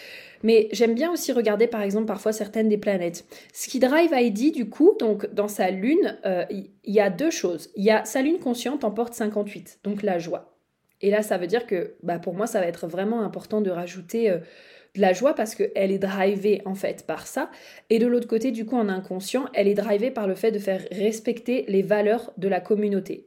mais 0.42 0.68
j'aime 0.72 0.94
bien 0.94 1.12
aussi 1.12 1.32
regarder 1.32 1.66
par 1.66 1.82
exemple 1.82 2.06
parfois 2.06 2.32
certaines 2.32 2.68
des 2.68 2.78
planètes. 2.78 3.26
Ce 3.52 3.78
drive 3.78 4.12
Heidi 4.12 4.50
du 4.50 4.68
coup, 4.68 4.94
donc 4.98 5.32
dans 5.34 5.48
sa 5.48 5.70
lune, 5.70 6.18
euh, 6.24 6.44
il 6.50 6.70
y, 6.84 7.00
a 7.00 7.10
deux 7.10 7.30
choses. 7.30 7.70
Il 7.76 7.84
y 7.84 7.90
a 7.90 8.04
sa 8.04 8.22
lune 8.22 8.38
consciente 8.38 8.84
en 8.84 8.90
porte 8.90 9.14
58, 9.14 9.80
donc 9.84 10.02
la 10.02 10.18
joie. 10.18 10.56
Et 11.00 11.10
là 11.10 11.22
ça 11.22 11.38
veut 11.38 11.46
dire 11.46 11.66
que 11.66 11.94
bah, 12.02 12.18
pour 12.18 12.34
moi 12.34 12.46
ça 12.46 12.60
va 12.60 12.66
être 12.66 12.86
vraiment 12.86 13.22
important 13.22 13.60
de 13.60 13.70
rajouter... 13.70 14.30
Euh, 14.30 14.38
de 14.94 15.00
la 15.00 15.12
joie 15.12 15.34
parce 15.34 15.54
qu'elle 15.54 15.92
est 15.92 15.98
drivée 15.98 16.62
en 16.64 16.74
fait 16.74 17.06
par 17.06 17.26
ça. 17.26 17.50
Et 17.90 17.98
de 17.98 18.06
l'autre 18.06 18.28
côté, 18.28 18.50
du 18.50 18.64
coup, 18.64 18.76
en 18.76 18.88
inconscient, 18.88 19.46
elle 19.54 19.68
est 19.68 19.74
drivée 19.74 20.10
par 20.10 20.26
le 20.26 20.34
fait 20.34 20.50
de 20.50 20.58
faire 20.58 20.82
respecter 20.90 21.64
les 21.68 21.82
valeurs 21.82 22.32
de 22.36 22.48
la 22.48 22.60
communauté. 22.60 23.26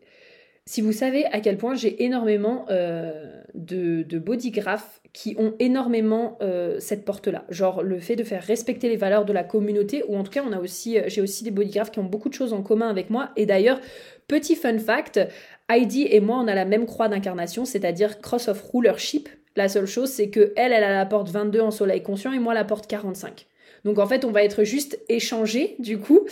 Si 0.66 0.82
vous 0.82 0.92
savez 0.92 1.26
à 1.26 1.40
quel 1.40 1.58
point 1.58 1.74
j'ai 1.74 2.04
énormément 2.04 2.66
euh, 2.70 3.42
de, 3.56 4.04
de 4.04 4.20
bodygraphes 4.20 5.02
qui 5.12 5.36
ont 5.38 5.54
énormément 5.60 6.38
euh, 6.42 6.80
cette 6.80 7.04
porte-là, 7.04 7.46
genre 7.50 7.84
le 7.84 8.00
fait 8.00 8.16
de 8.16 8.24
faire 8.24 8.44
respecter 8.44 8.88
les 8.88 8.96
valeurs 8.96 9.26
de 9.26 9.34
la 9.34 9.44
communauté, 9.44 10.04
ou 10.08 10.16
en 10.16 10.24
tout 10.24 10.32
cas, 10.32 10.44
on 10.48 10.54
a 10.54 10.60
aussi, 10.60 10.98
euh, 10.98 11.04
j'ai 11.08 11.22
aussi 11.22 11.44
des 11.44 11.52
bodygraphes 11.52 11.92
qui 11.92 12.00
ont 12.00 12.06
beaucoup 12.06 12.30
de 12.30 12.34
choses 12.34 12.54
en 12.54 12.62
commun 12.62 12.90
avec 12.90 13.10
moi. 13.10 13.32
Et 13.36 13.46
d'ailleurs, 13.46 13.80
petit 14.28 14.56
fun 14.56 14.78
fact, 14.78 15.20
Heidi 15.68 16.08
et 16.10 16.20
moi, 16.20 16.38
on 16.38 16.48
a 16.48 16.56
la 16.56 16.66
même 16.66 16.86
croix 16.86 17.10
d'incarnation, 17.10 17.66
c'est-à-dire 17.66 18.22
cross 18.22 18.48
of 18.48 18.62
rulership, 18.72 19.30
la 19.56 19.70
seule 19.70 19.86
chose, 19.86 20.10
c'est 20.10 20.30
que 20.30 20.54
elle, 20.56 20.74
a 20.74 20.80
la 20.80 21.06
porte 21.06 21.30
22 21.30 21.60
en 21.60 21.72
soleil 21.72 22.02
conscient 22.04 22.32
et 22.32 22.40
moi 22.40 22.54
la 22.54 22.64
porte 22.64 22.88
45. 22.88 23.48
Donc 23.84 24.00
en 24.00 24.08
fait, 24.08 24.26
on 24.26 24.32
va 24.32 24.44
être 24.44 24.64
juste 24.64 25.00
échangés 25.10 25.76
du 25.80 25.98
coup. 26.00 26.28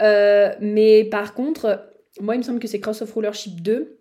Euh, 0.00 0.52
mais 0.60 1.04
par 1.04 1.34
contre, 1.34 1.88
moi, 2.20 2.34
il 2.34 2.38
me 2.38 2.42
semble 2.42 2.58
que 2.58 2.68
c'est 2.68 2.80
Cross 2.80 3.02
of 3.02 3.12
Rulership 3.12 3.60
2. 3.62 3.98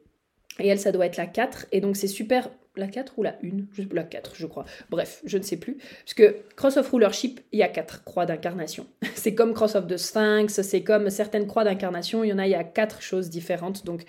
Et 0.60 0.68
elle, 0.68 0.80
ça 0.80 0.92
doit 0.92 1.06
être 1.06 1.18
la 1.18 1.28
4. 1.28 1.68
Et 1.72 1.82
donc 1.82 1.96
c'est 1.96 2.08
super 2.08 2.50
la 2.76 2.88
4 2.88 3.14
ou 3.18 3.24
la 3.24 3.36
1 3.44 3.86
La 3.92 4.04
4, 4.04 4.34
je 4.36 4.46
crois. 4.46 4.66
Bref, 4.90 5.22
je 5.26 5.38
ne 5.38 5.44
sais 5.44 5.58
plus. 5.58 5.78
Parce 5.78 6.14
que 6.14 6.38
Cross 6.56 6.78
of 6.78 6.90
Rulership, 6.92 7.42
il 7.52 7.60
y 7.60 7.64
a 7.64 7.68
4 7.68 8.04
croix 8.04 8.26
d'incarnation. 8.26 8.86
c'est 9.16 9.34
comme 9.34 9.54
Cross 9.54 9.76
of 9.76 9.88
the 9.88 9.98
Sphinx, 9.98 10.62
c'est 10.62 10.84
comme 10.84 11.10
certaines 11.10 11.48
croix 11.48 11.64
d'incarnation. 11.64 12.24
Il 12.24 12.30
y 12.30 12.34
en 12.34 12.40
a, 12.40 12.48
il 12.48 12.52
y 12.52 12.56
a 12.56 12.64
4 12.64 13.02
choses 13.02 13.30
différentes. 13.30 13.86
Donc, 13.86 14.04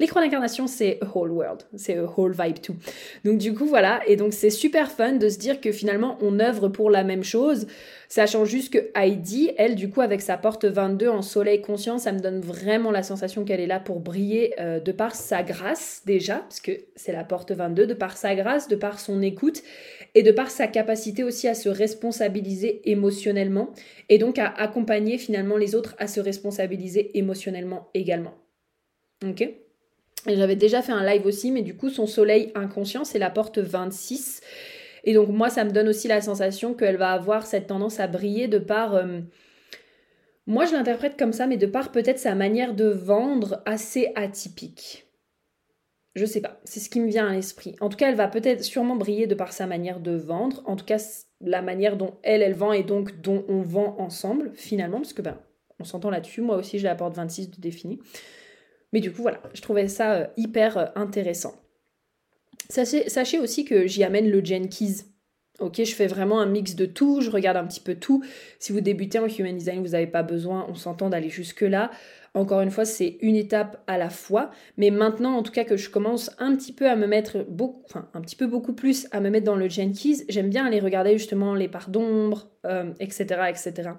les 0.00 0.06
croix 0.06 0.22
d'incarnation, 0.22 0.66
c'est 0.66 0.98
whole 1.14 1.30
world, 1.30 1.62
c'est 1.76 1.98
whole 2.00 2.32
vibe 2.32 2.58
too. 2.60 2.74
Donc 3.26 3.36
du 3.36 3.52
coup, 3.52 3.66
voilà, 3.66 4.00
et 4.06 4.16
donc 4.16 4.32
c'est 4.32 4.48
super 4.48 4.90
fun 4.90 5.12
de 5.12 5.28
se 5.28 5.38
dire 5.38 5.60
que 5.60 5.72
finalement, 5.72 6.16
on 6.22 6.40
œuvre 6.40 6.68
pour 6.68 6.88
la 6.88 7.04
même 7.04 7.22
chose, 7.22 7.66
sachant 8.08 8.46
juste 8.46 8.72
que 8.72 8.90
Heidi, 8.98 9.50
elle, 9.58 9.74
du 9.74 9.90
coup, 9.90 10.00
avec 10.00 10.22
sa 10.22 10.38
porte 10.38 10.64
22 10.64 11.08
en 11.08 11.20
soleil 11.20 11.60
conscient, 11.60 11.98
ça 11.98 12.12
me 12.12 12.18
donne 12.18 12.40
vraiment 12.40 12.90
la 12.90 13.02
sensation 13.02 13.44
qu'elle 13.44 13.60
est 13.60 13.66
là 13.66 13.78
pour 13.78 14.00
briller 14.00 14.54
euh, 14.58 14.80
de 14.80 14.90
par 14.90 15.14
sa 15.14 15.42
grâce, 15.42 16.00
déjà, 16.06 16.36
parce 16.38 16.60
que 16.60 16.72
c'est 16.96 17.12
la 17.12 17.22
porte 17.22 17.52
22, 17.52 17.86
de 17.86 17.92
par 17.92 18.16
sa 18.16 18.34
grâce, 18.34 18.68
de 18.68 18.76
par 18.76 19.00
son 19.00 19.20
écoute, 19.20 19.62
et 20.14 20.22
de 20.22 20.32
par 20.32 20.50
sa 20.50 20.66
capacité 20.66 21.24
aussi 21.24 21.46
à 21.46 21.54
se 21.54 21.68
responsabiliser 21.68 22.80
émotionnellement, 22.90 23.74
et 24.08 24.16
donc 24.16 24.38
à 24.38 24.46
accompagner 24.46 25.18
finalement 25.18 25.58
les 25.58 25.74
autres 25.74 25.94
à 25.98 26.06
se 26.06 26.20
responsabiliser 26.20 27.18
émotionnellement 27.18 27.90
également. 27.92 28.32
Ok? 29.28 29.46
J'avais 30.26 30.56
déjà 30.56 30.82
fait 30.82 30.92
un 30.92 31.04
live 31.04 31.26
aussi, 31.26 31.50
mais 31.50 31.62
du 31.62 31.76
coup, 31.76 31.90
son 31.90 32.06
soleil 32.06 32.52
inconscient, 32.54 33.04
c'est 33.04 33.18
la 33.18 33.30
porte 33.30 33.58
26. 33.58 34.40
Et 35.04 35.14
donc, 35.14 35.28
moi, 35.28 35.48
ça 35.48 35.64
me 35.64 35.70
donne 35.70 35.88
aussi 35.88 36.08
la 36.08 36.20
sensation 36.20 36.74
qu'elle 36.74 36.96
va 36.96 37.12
avoir 37.12 37.46
cette 37.46 37.68
tendance 37.68 38.00
à 38.00 38.06
briller 38.06 38.48
de 38.48 38.58
par. 38.58 38.94
Euh, 38.94 39.20
moi, 40.46 40.66
je 40.66 40.72
l'interprète 40.72 41.18
comme 41.18 41.32
ça, 41.32 41.46
mais 41.46 41.56
de 41.56 41.66
par 41.66 41.92
peut-être 41.92 42.18
sa 42.18 42.34
manière 42.34 42.74
de 42.74 42.86
vendre 42.86 43.62
assez 43.66 44.12
atypique. 44.14 45.06
Je 46.16 46.26
sais 46.26 46.40
pas, 46.40 46.60
c'est 46.64 46.80
ce 46.80 46.90
qui 46.90 46.98
me 46.98 47.08
vient 47.08 47.28
à 47.28 47.32
l'esprit. 47.32 47.76
En 47.80 47.88
tout 47.88 47.96
cas, 47.96 48.08
elle 48.08 48.16
va 48.16 48.26
peut-être 48.26 48.64
sûrement 48.64 48.96
briller 48.96 49.28
de 49.28 49.36
par 49.36 49.52
sa 49.52 49.66
manière 49.66 50.00
de 50.00 50.16
vendre. 50.16 50.62
En 50.66 50.74
tout 50.74 50.84
cas, 50.84 50.98
la 51.40 51.62
manière 51.62 51.96
dont 51.96 52.18
elle, 52.24 52.42
elle 52.42 52.54
vend 52.54 52.72
et 52.72 52.82
donc 52.82 53.20
dont 53.20 53.44
on 53.48 53.62
vend 53.62 53.94
ensemble, 53.98 54.50
finalement, 54.54 54.98
parce 54.98 55.12
que 55.12 55.22
ben, 55.22 55.38
on 55.78 55.84
s'entend 55.84 56.10
là-dessus. 56.10 56.42
Moi 56.42 56.56
aussi, 56.56 56.78
j'ai 56.78 56.88
la 56.88 56.96
porte 56.96 57.14
26 57.14 57.50
de 57.50 57.60
défini. 57.60 58.00
Mais 58.92 59.00
du 59.00 59.12
coup, 59.12 59.22
voilà, 59.22 59.40
je 59.54 59.60
trouvais 59.60 59.88
ça 59.88 60.14
euh, 60.14 60.26
hyper 60.36 60.76
euh, 60.76 60.86
intéressant. 60.94 61.54
Sachez, 62.68 63.38
aussi 63.38 63.64
que 63.64 63.86
j'y 63.86 64.04
amène 64.04 64.30
le 64.30 64.44
Jenkins. 64.44 65.04
Ok, 65.60 65.82
je 65.84 65.94
fais 65.94 66.06
vraiment 66.06 66.40
un 66.40 66.46
mix 66.46 66.74
de 66.74 66.86
tout, 66.86 67.20
je 67.20 67.30
regarde 67.30 67.58
un 67.58 67.66
petit 67.66 67.80
peu 67.80 67.94
tout. 67.94 68.24
Si 68.58 68.72
vous 68.72 68.80
débutez 68.80 69.18
en 69.18 69.26
human 69.26 69.54
design, 69.54 69.82
vous 69.82 69.90
n'avez 69.90 70.06
pas 70.06 70.22
besoin, 70.22 70.66
on 70.68 70.74
s'entend 70.74 71.10
d'aller 71.10 71.28
jusque-là. 71.28 71.90
Encore 72.32 72.60
une 72.62 72.70
fois, 72.70 72.86
c'est 72.86 73.18
une 73.20 73.36
étape 73.36 73.82
à 73.86 73.98
la 73.98 74.08
fois. 74.08 74.52
Mais 74.78 74.90
maintenant, 74.90 75.36
en 75.36 75.42
tout 75.42 75.52
cas, 75.52 75.64
que 75.64 75.76
je 75.76 75.90
commence 75.90 76.30
un 76.38 76.56
petit 76.56 76.72
peu 76.72 76.88
à 76.88 76.96
me 76.96 77.06
mettre 77.06 77.44
beaucoup, 77.48 77.82
enfin, 77.84 78.08
un 78.14 78.22
petit 78.22 78.36
peu 78.36 78.46
beaucoup 78.46 78.72
plus 78.72 79.06
à 79.10 79.20
me 79.20 79.28
mettre 79.28 79.44
dans 79.44 79.56
le 79.56 79.68
Jenkins, 79.68 80.22
j'aime 80.30 80.48
bien 80.48 80.64
aller 80.64 80.80
regarder 80.80 81.18
justement 81.18 81.54
les 81.54 81.68
parts 81.68 81.90
d'ombre, 81.90 82.48
etc., 82.98 83.26
euh, 83.30 83.44
etc. 83.46 83.90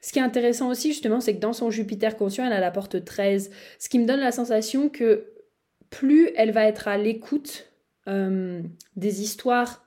Ce 0.00 0.12
qui 0.12 0.18
est 0.18 0.22
intéressant 0.22 0.70
aussi, 0.70 0.88
justement, 0.92 1.20
c'est 1.20 1.34
que 1.34 1.40
dans 1.40 1.52
son 1.52 1.70
Jupiter 1.70 2.16
conscient, 2.16 2.46
elle 2.46 2.52
a 2.52 2.60
la 2.60 2.70
porte 2.70 3.04
13. 3.04 3.50
Ce 3.78 3.88
qui 3.88 3.98
me 3.98 4.06
donne 4.06 4.20
la 4.20 4.32
sensation 4.32 4.88
que 4.88 5.26
plus 5.90 6.30
elle 6.36 6.52
va 6.52 6.64
être 6.64 6.88
à 6.88 6.96
l'écoute 6.96 7.68
euh, 8.08 8.62
des 8.96 9.22
histoires, 9.22 9.86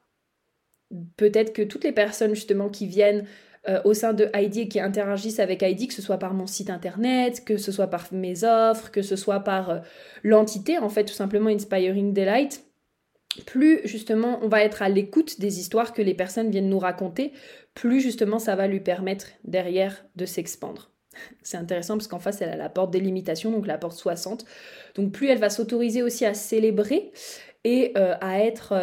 peut-être 1.18 1.54
que 1.54 1.62
toutes 1.62 1.84
les 1.84 1.92
personnes, 1.92 2.36
justement, 2.36 2.70
qui 2.70 2.88
viennent 2.88 3.26
euh, 3.68 3.82
au 3.84 3.94
sein 3.94 4.14
de 4.14 4.30
Heidi 4.34 4.62
et 4.62 4.68
qui 4.68 4.80
interagissent 4.80 5.40
avec 5.40 5.64
Heidi, 5.64 5.88
que 5.88 5.94
ce 5.94 6.02
soit 6.02 6.20
par 6.20 6.34
mon 6.34 6.46
site 6.46 6.70
internet, 6.70 7.44
que 7.46 7.58
ce 7.58 7.72
soit 7.72 7.88
par 7.88 8.08
mes 8.12 8.44
offres, 8.44 8.92
que 8.92 9.02
ce 9.02 9.16
soit 9.16 9.40
par 9.40 9.70
euh, 9.70 9.80
l'entité, 10.24 10.78
en 10.78 10.90
fait, 10.90 11.06
tout 11.06 11.14
simplement 11.14 11.50
Inspiring 11.50 12.14
Delight, 12.14 12.64
plus 13.46 13.82
justement 13.86 14.40
on 14.42 14.48
va 14.48 14.64
être 14.64 14.82
à 14.82 14.90
l'écoute 14.90 15.40
des 15.40 15.60
histoires 15.60 15.94
que 15.94 16.02
les 16.02 16.14
personnes 16.14 16.52
viennent 16.52 16.70
nous 16.70 16.80
raconter, 16.80 17.34
plus 17.74 18.02
justement 18.02 18.40
ça 18.40 18.56
va 18.56 18.68
lui 18.68 18.80
permettre 18.80 19.28
derrière 19.44 20.06
de 20.16 20.26
s'expandre. 20.26 20.92
C'est 21.42 21.58
intéressant 21.58 21.98
parce 21.98 22.08
qu'en 22.08 22.20
face, 22.20 22.42
elle 22.42 22.50
a 22.50 22.58
la 22.58 22.70
porte 22.70 22.92
des 22.92 23.00
limitations, 23.00 23.52
donc 23.52 23.68
la 23.68 23.78
porte 23.78 23.98
60. 23.98 24.46
Donc 24.96 25.12
plus 25.12 25.28
elle 25.28 25.40
va 25.40 25.50
s'autoriser 25.50 26.04
aussi 26.04 26.26
à 26.26 26.34
célébrer 26.34 27.12
et 27.64 27.94
euh, 27.98 28.16
à 28.22 28.40
être 28.42 28.74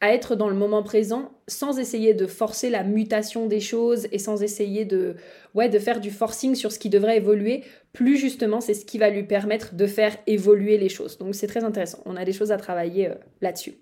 à 0.00 0.12
être 0.12 0.34
dans 0.34 0.48
le 0.48 0.54
moment 0.54 0.82
présent 0.82 1.30
sans 1.46 1.78
essayer 1.78 2.14
de 2.14 2.26
forcer 2.26 2.70
la 2.70 2.84
mutation 2.84 3.46
des 3.46 3.60
choses 3.60 4.06
et 4.12 4.18
sans 4.18 4.42
essayer 4.42 4.84
de, 4.84 5.16
ouais, 5.54 5.68
de 5.68 5.78
faire 5.78 6.00
du 6.00 6.10
forcing 6.10 6.54
sur 6.54 6.72
ce 6.72 6.78
qui 6.78 6.88
devrait 6.88 7.18
évoluer. 7.18 7.64
Plus 7.92 8.16
justement, 8.16 8.60
c'est 8.60 8.74
ce 8.74 8.84
qui 8.84 8.98
va 8.98 9.10
lui 9.10 9.24
permettre 9.24 9.74
de 9.74 9.86
faire 9.86 10.16
évoluer 10.26 10.78
les 10.78 10.88
choses. 10.88 11.18
Donc 11.18 11.34
c'est 11.34 11.46
très 11.46 11.64
intéressant. 11.64 11.98
On 12.06 12.16
a 12.16 12.24
des 12.24 12.32
choses 12.32 12.52
à 12.52 12.56
travailler 12.56 13.08
euh, 13.08 13.14
là-dessus. 13.40 13.74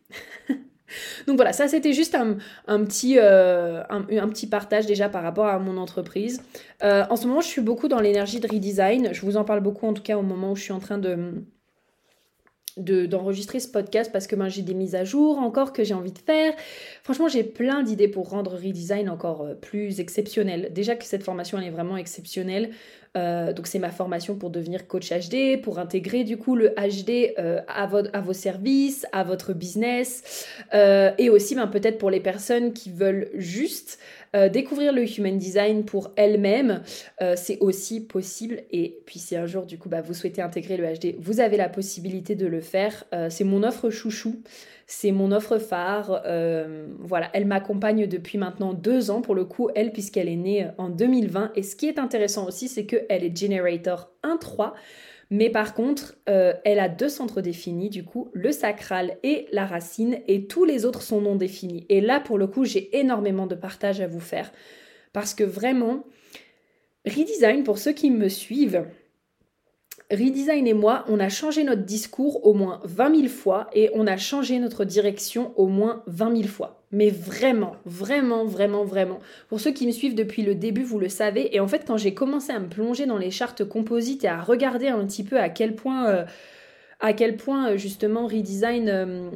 Donc 1.26 1.36
voilà, 1.36 1.52
ça 1.52 1.68
c'était 1.68 1.92
juste 1.92 2.14
un, 2.14 2.38
petit, 2.84 3.18
euh, 3.18 3.82
un, 3.90 4.28
petit 4.28 4.46
partage 4.46 4.86
déjà 4.86 5.10
par 5.10 5.22
rapport 5.22 5.46
à 5.46 5.58
mon 5.58 5.76
entreprise. 5.76 6.42
Euh, 6.82 7.04
en 7.10 7.16
ce 7.16 7.26
moment, 7.26 7.42
je 7.42 7.48
suis 7.48 7.60
beaucoup 7.60 7.88
dans 7.88 8.00
l'énergie 8.00 8.40
de 8.40 8.48
redesign. 8.48 9.12
Je 9.12 9.20
vous 9.20 9.36
en 9.36 9.44
parle 9.44 9.60
beaucoup 9.60 9.86
en 9.86 9.92
tout 9.92 10.02
cas 10.02 10.16
au 10.16 10.22
moment 10.22 10.52
où 10.52 10.56
je 10.56 10.62
suis 10.62 10.72
en 10.72 10.78
train 10.78 10.96
de, 10.96 11.44
d'enregistrer 12.78 13.60
ce 13.60 13.68
podcast 13.68 14.10
parce 14.12 14.26
que 14.26 14.36
ben, 14.36 14.48
j'ai 14.48 14.62
des 14.62 14.74
mises 14.74 14.94
à 14.94 15.04
jour 15.04 15.38
encore 15.38 15.72
que 15.72 15.84
j'ai 15.84 15.94
envie 15.94 16.12
de 16.12 16.18
faire. 16.18 16.54
Franchement, 17.02 17.28
j'ai 17.28 17.44
plein 17.44 17.82
d'idées 17.82 18.08
pour 18.08 18.30
rendre 18.30 18.52
Redesign 18.52 19.08
encore 19.08 19.42
euh, 19.42 19.54
plus 19.54 20.00
exceptionnel. 20.00 20.70
Déjà 20.72 20.96
que 20.96 21.04
cette 21.04 21.22
formation, 21.22 21.58
elle 21.58 21.66
est 21.66 21.70
vraiment 21.70 21.96
exceptionnelle. 21.96 22.70
Euh, 23.16 23.52
donc 23.52 23.66
c'est 23.66 23.78
ma 23.78 23.90
formation 23.90 24.36
pour 24.36 24.50
devenir 24.50 24.86
coach 24.86 25.10
HD, 25.10 25.60
pour 25.60 25.78
intégrer 25.78 26.24
du 26.24 26.36
coup 26.36 26.56
le 26.56 26.70
HD 26.70 27.34
euh, 27.38 27.60
à, 27.68 27.84
à, 27.84 28.20
vos 28.20 28.32
services, 28.32 29.06
à 29.12 29.24
votre 29.24 29.52
business, 29.52 30.46
et 30.72 31.30
aussi 31.30 31.54
ben, 31.54 31.66
peut-être 31.66 31.98
pour 31.98 32.10
les 32.10 32.20
personnes 32.20 32.72
qui 32.72 32.90
veulent 32.90 33.30
juste 33.34 33.98
euh, 34.36 34.48
découvrir 34.48 34.92
le 34.92 35.04
human 35.04 35.38
design 35.38 35.84
pour 35.84 36.10
elle-même, 36.16 36.82
euh, 37.22 37.34
c'est 37.36 37.58
aussi 37.60 38.00
possible. 38.00 38.62
Et 38.70 38.98
puis 39.06 39.18
si 39.18 39.36
un 39.36 39.46
jour, 39.46 39.64
du 39.64 39.78
coup, 39.78 39.88
bah, 39.88 40.02
vous 40.02 40.14
souhaitez 40.14 40.42
intégrer 40.42 40.76
le 40.76 40.86
HD, 40.86 41.16
vous 41.18 41.40
avez 41.40 41.56
la 41.56 41.68
possibilité 41.68 42.34
de 42.34 42.46
le 42.46 42.60
faire. 42.60 43.04
Euh, 43.14 43.28
c'est 43.30 43.44
mon 43.44 43.62
offre 43.62 43.90
chouchou. 43.90 44.42
C'est 44.90 45.12
mon 45.12 45.32
offre 45.32 45.58
phare. 45.58 46.22
voilà, 46.98 47.28
elle 47.34 47.46
m'accompagne 47.46 48.06
depuis 48.06 48.38
maintenant 48.38 48.72
deux 48.72 49.10
ans 49.10 49.20
pour 49.20 49.34
le 49.34 49.44
coup, 49.44 49.68
elle, 49.74 49.92
puisqu'elle 49.92 50.28
est 50.28 50.36
née 50.36 50.66
en 50.78 50.88
2020. 50.88 51.52
Et 51.56 51.62
ce 51.62 51.76
qui 51.76 51.86
est 51.86 51.98
intéressant 51.98 52.48
aussi, 52.48 52.68
c'est 52.68 52.86
qu'elle 52.86 53.22
est 53.22 53.36
Generator 53.36 54.10
1.3. 54.24 54.72
Mais 55.30 55.50
par 55.50 55.74
contre, 55.74 56.16
euh, 56.28 56.54
elle 56.64 56.78
a 56.78 56.88
deux 56.88 57.08
centres 57.08 57.42
définis, 57.42 57.90
du 57.90 58.04
coup, 58.04 58.30
le 58.32 58.50
sacral 58.50 59.18
et 59.22 59.46
la 59.52 59.66
racine, 59.66 60.20
et 60.26 60.46
tous 60.46 60.64
les 60.64 60.86
autres 60.86 61.02
sont 61.02 61.20
non 61.20 61.36
définis. 61.36 61.84
Et 61.88 62.00
là, 62.00 62.20
pour 62.20 62.38
le 62.38 62.46
coup, 62.46 62.64
j'ai 62.64 62.98
énormément 62.98 63.46
de 63.46 63.54
partage 63.54 64.00
à 64.00 64.06
vous 64.06 64.20
faire. 64.20 64.50
Parce 65.12 65.34
que 65.34 65.44
vraiment, 65.44 66.04
Redesign, 67.06 67.62
pour 67.62 67.78
ceux 67.78 67.92
qui 67.92 68.10
me 68.10 68.28
suivent, 68.28 68.86
Redesign 70.10 70.66
et 70.66 70.72
moi, 70.72 71.04
on 71.08 71.20
a 71.20 71.28
changé 71.28 71.64
notre 71.64 71.82
discours 71.82 72.46
au 72.46 72.54
moins 72.54 72.80
20 72.84 73.16
000 73.16 73.28
fois 73.28 73.68
et 73.74 73.90
on 73.94 74.06
a 74.06 74.16
changé 74.16 74.58
notre 74.58 74.86
direction 74.86 75.52
au 75.56 75.66
moins 75.66 76.02
20 76.06 76.36
000 76.36 76.48
fois. 76.48 76.82
Mais 76.92 77.10
vraiment, 77.10 77.76
vraiment, 77.84 78.46
vraiment, 78.46 78.84
vraiment. 78.84 79.18
Pour 79.48 79.60
ceux 79.60 79.72
qui 79.72 79.86
me 79.86 79.92
suivent 79.92 80.14
depuis 80.14 80.42
le 80.42 80.54
début, 80.54 80.82
vous 80.82 80.98
le 80.98 81.10
savez. 81.10 81.54
Et 81.54 81.60
en 81.60 81.68
fait, 81.68 81.84
quand 81.86 81.98
j'ai 81.98 82.14
commencé 82.14 82.52
à 82.52 82.58
me 82.58 82.68
plonger 82.68 83.04
dans 83.04 83.18
les 83.18 83.30
chartes 83.30 83.64
composites 83.64 84.24
et 84.24 84.28
à 84.28 84.40
regarder 84.40 84.88
un 84.88 85.04
petit 85.04 85.24
peu 85.24 85.38
à 85.38 85.50
quel 85.50 85.74
point... 85.74 86.08
Euh, 86.08 86.24
à 87.00 87.12
quel 87.12 87.36
point 87.36 87.70
euh, 87.70 87.76
justement 87.76 88.26
redesign, 88.26 88.88
euh, 88.88 89.30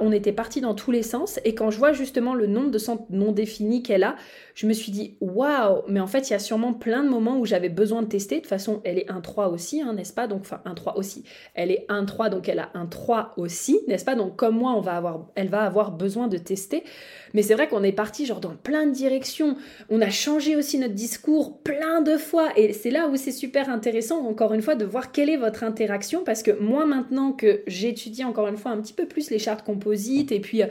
on, 0.00 0.12
était 0.12 0.32
parti 0.32 0.60
dans 0.60 0.74
tous 0.74 0.90
les 0.90 1.02
sens. 1.02 1.40
Et 1.44 1.54
quand 1.54 1.70
je 1.70 1.78
vois 1.78 1.92
justement 1.92 2.34
le 2.34 2.46
nombre 2.46 2.70
de 2.70 2.78
centres 2.78 3.04
non 3.08 3.32
définis 3.32 3.82
qu'elle 3.82 4.04
a, 4.04 4.16
je 4.54 4.66
me 4.66 4.74
suis 4.74 4.92
dit 4.92 5.16
waouh, 5.20 5.82
mais 5.88 6.00
en 6.00 6.06
fait 6.06 6.28
il 6.28 6.32
y 6.32 6.36
a 6.36 6.38
sûrement 6.38 6.74
plein 6.74 7.02
de 7.02 7.08
moments 7.08 7.38
où 7.38 7.46
j'avais 7.46 7.70
besoin 7.70 8.02
de 8.02 8.08
tester. 8.08 8.36
De 8.36 8.40
toute 8.40 8.50
façon, 8.50 8.82
elle 8.84 8.98
est 8.98 9.08
1-3 9.08 9.50
aussi, 9.50 9.80
hein, 9.80 9.94
n'est-ce 9.94 10.12
pas? 10.12 10.26
Donc 10.26 10.42
enfin 10.42 10.60
1-3 10.66 10.98
aussi. 10.98 11.24
Elle 11.54 11.70
est 11.70 11.86
1-3, 11.88 12.28
donc 12.28 12.48
elle 12.48 12.58
a 12.58 12.70
un 12.74 12.86
3 12.86 13.32
aussi, 13.38 13.80
n'est-ce 13.88 14.04
pas? 14.04 14.14
Donc 14.14 14.36
comme 14.36 14.58
moi, 14.58 14.74
on 14.76 14.80
va 14.80 14.96
avoir, 14.96 15.26
elle 15.36 15.48
va 15.48 15.62
avoir 15.62 15.92
besoin 15.92 16.28
de 16.28 16.36
tester. 16.36 16.84
Mais 17.34 17.42
c'est 17.42 17.54
vrai 17.54 17.68
qu'on 17.68 17.82
est 17.82 17.92
parti 17.92 18.26
genre 18.26 18.40
dans 18.40 18.54
plein 18.54 18.86
de 18.86 18.92
directions. 18.92 19.56
On 19.88 20.00
a 20.00 20.10
changé 20.10 20.56
aussi 20.56 20.78
notre 20.78 20.94
discours 20.94 21.58
plein 21.62 22.00
de 22.02 22.16
fois. 22.16 22.50
Et 22.56 22.72
c'est 22.72 22.90
là 22.90 23.08
où 23.08 23.16
c'est 23.16 23.32
super 23.32 23.68
intéressant, 23.68 24.26
encore 24.26 24.52
une 24.52 24.62
fois, 24.62 24.74
de 24.74 24.84
voir 24.84 25.12
quelle 25.12 25.30
est 25.30 25.36
votre 25.36 25.64
interaction. 25.64 26.24
Parce 26.24 26.42
que 26.42 26.50
moi, 26.50 26.86
maintenant 26.86 27.32
que 27.32 27.62
j'étudie 27.66 28.24
encore 28.24 28.48
une 28.48 28.56
fois 28.56 28.70
un 28.70 28.80
petit 28.80 28.94
peu 28.94 29.06
plus 29.06 29.30
les 29.30 29.38
chartes 29.38 29.64
composites 29.64 30.32
et 30.32 30.40
puis 30.40 30.62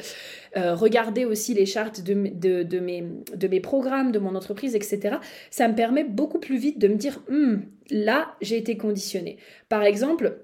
euh, 0.57 0.73
regarder 0.73 1.25
aussi 1.25 1.53
les 1.53 1.65
chartes 1.65 2.01
de, 2.01 2.13
mes, 2.13 3.59
programmes, 3.59 4.11
de 4.11 4.19
mon 4.19 4.35
entreprise, 4.35 4.75
etc., 4.75 5.17
ça 5.49 5.67
me 5.67 5.75
permet 5.75 6.03
beaucoup 6.05 6.39
plus 6.39 6.57
vite 6.57 6.79
de 6.79 6.87
me 6.87 6.95
dire, 6.95 7.21
hmm, 7.29 7.57
là, 7.91 8.35
j'ai 8.41 8.57
été 8.57 8.77
conditionnée. 8.77 9.37
Par 9.67 9.83
exemple, 9.83 10.39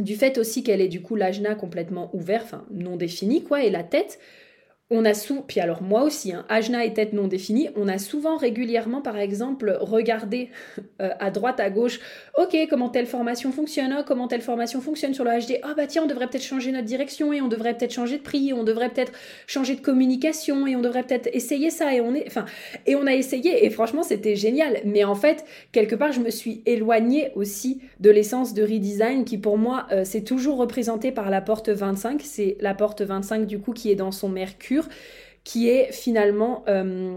du 0.00 0.16
fait 0.16 0.38
aussi 0.38 0.64
qu'elle 0.64 0.80
est 0.80 0.88
du 0.88 1.02
coup 1.02 1.14
l'ajna 1.14 1.54
complètement 1.54 2.10
ouvert, 2.14 2.42
enfin 2.42 2.66
non 2.72 2.96
défini, 2.96 3.44
quoi, 3.44 3.62
et 3.62 3.70
la 3.70 3.84
tête, 3.84 4.18
on 4.94 5.04
a 5.04 5.14
puis 5.46 5.60
alors 5.60 5.82
moi 5.82 6.02
aussi, 6.02 6.32
hein, 6.32 6.44
Ajna 6.48 6.84
et 6.84 6.92
tête 6.92 7.12
non 7.12 7.26
définie, 7.26 7.68
on 7.76 7.88
a 7.88 7.98
souvent 7.98 8.36
régulièrement, 8.36 9.00
par 9.00 9.16
exemple, 9.16 9.76
regardé 9.80 10.50
euh, 11.02 11.10
à 11.18 11.30
droite, 11.30 11.60
à 11.60 11.70
gauche, 11.70 12.00
ok, 12.38 12.56
comment 12.68 12.88
telle 12.88 13.06
formation 13.06 13.52
fonctionne, 13.52 13.94
oh, 13.98 14.02
comment 14.06 14.28
telle 14.28 14.42
formation 14.42 14.80
fonctionne 14.80 15.14
sur 15.14 15.24
le 15.24 15.30
HD, 15.30 15.58
ah 15.62 15.68
oh, 15.70 15.74
bah 15.76 15.86
tiens, 15.86 16.02
on 16.04 16.06
devrait 16.06 16.26
peut-être 16.26 16.44
changer 16.44 16.72
notre 16.72 16.86
direction 16.86 17.32
et 17.32 17.40
on 17.40 17.48
devrait 17.48 17.74
peut-être 17.74 17.92
changer 17.92 18.18
de 18.18 18.22
prix, 18.22 18.52
on 18.52 18.64
devrait 18.64 18.90
peut-être 18.90 19.12
changer 19.46 19.74
de 19.76 19.80
communication 19.80 20.66
et 20.66 20.76
on 20.76 20.80
devrait 20.80 21.02
peut-être 21.02 21.28
essayer 21.32 21.70
ça 21.70 21.94
et 21.94 22.00
on 22.00 22.14
est, 22.14 22.24
enfin, 22.26 22.44
et 22.86 22.96
on 22.96 23.06
a 23.06 23.14
essayé 23.14 23.64
et 23.64 23.70
franchement 23.70 24.02
c'était 24.02 24.36
génial. 24.36 24.78
Mais 24.84 25.04
en 25.04 25.14
fait, 25.14 25.44
quelque 25.72 25.94
part, 25.94 26.12
je 26.12 26.20
me 26.20 26.30
suis 26.30 26.62
éloignée 26.66 27.30
aussi 27.34 27.80
de 28.00 28.10
l'essence 28.10 28.54
de 28.54 28.62
redesign 28.62 29.24
qui 29.24 29.38
pour 29.38 29.58
moi, 29.58 29.86
euh, 29.92 30.02
c'est 30.04 30.22
toujours 30.22 30.58
représenté 30.58 31.12
par 31.12 31.30
la 31.30 31.40
porte 31.40 31.68
25, 31.68 32.20
c'est 32.22 32.56
la 32.60 32.74
porte 32.74 33.02
25 33.02 33.46
du 33.46 33.58
coup 33.58 33.72
qui 33.72 33.90
est 33.90 33.94
dans 33.94 34.12
son 34.12 34.28
mercure 34.28 34.83
qui 35.44 35.68
est 35.68 35.92
finalement 35.92 36.64
euh, 36.68 37.16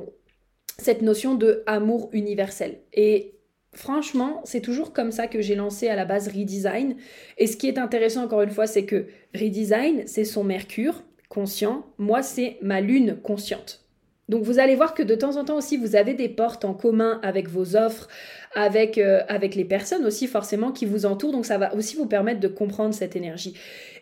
cette 0.78 1.02
notion 1.02 1.36
de 1.36 1.64
amour 1.66 2.10
universel. 2.12 2.80
Et 2.94 3.36
franchement, 3.74 4.42
c'est 4.44 4.62
toujours 4.62 4.94
comme 4.94 5.12
ça 5.12 5.28
que 5.28 5.42
j'ai 5.42 5.56
lancé 5.56 5.88
à 5.88 5.96
la 5.96 6.06
base 6.06 6.28
Redesign. 6.28 6.98
Et 7.38 7.48
ce 7.48 7.58
qui 7.58 7.68
est 7.68 7.78
intéressant 7.78 8.24
encore 8.24 8.42
une 8.42 8.52
fois, 8.52 8.68
c'est 8.68 8.86
que 8.86 9.08
Redesign, 9.34 10.04
c'est 10.06 10.26
son 10.26 10.44
Mercure 10.44 11.04
conscient, 11.30 11.86
moi 11.98 12.22
c'est 12.24 12.58
ma 12.62 12.80
lune 12.80 13.18
consciente. 13.22 13.84
Donc 14.30 14.44
vous 14.44 14.60
allez 14.60 14.76
voir 14.76 14.94
que 14.94 15.04
de 15.04 15.16
temps 15.16 15.38
en 15.38 15.46
temps 15.46 15.58
aussi, 15.58 15.78
vous 15.78 15.96
avez 15.96 16.14
des 16.14 16.28
portes 16.28 16.66
en 16.66 16.74
commun 16.74 17.20
avec 17.24 17.48
vos 17.48 17.78
offres, 17.78 18.10
avec, 18.54 18.98
euh, 18.98 19.22
avec 19.30 19.56
les 19.56 19.64
personnes 19.64 20.06
aussi 20.06 20.28
forcément 20.28 20.72
qui 20.72 20.86
vous 20.86 21.06
entourent. 21.06 21.32
Donc 21.32 21.46
ça 21.46 21.58
va 21.58 21.74
aussi 21.76 21.96
vous 21.96 22.08
permettre 22.08 22.42
de 22.42 22.50
comprendre 22.50 22.94
cette 22.94 23.16
énergie. 23.16 23.54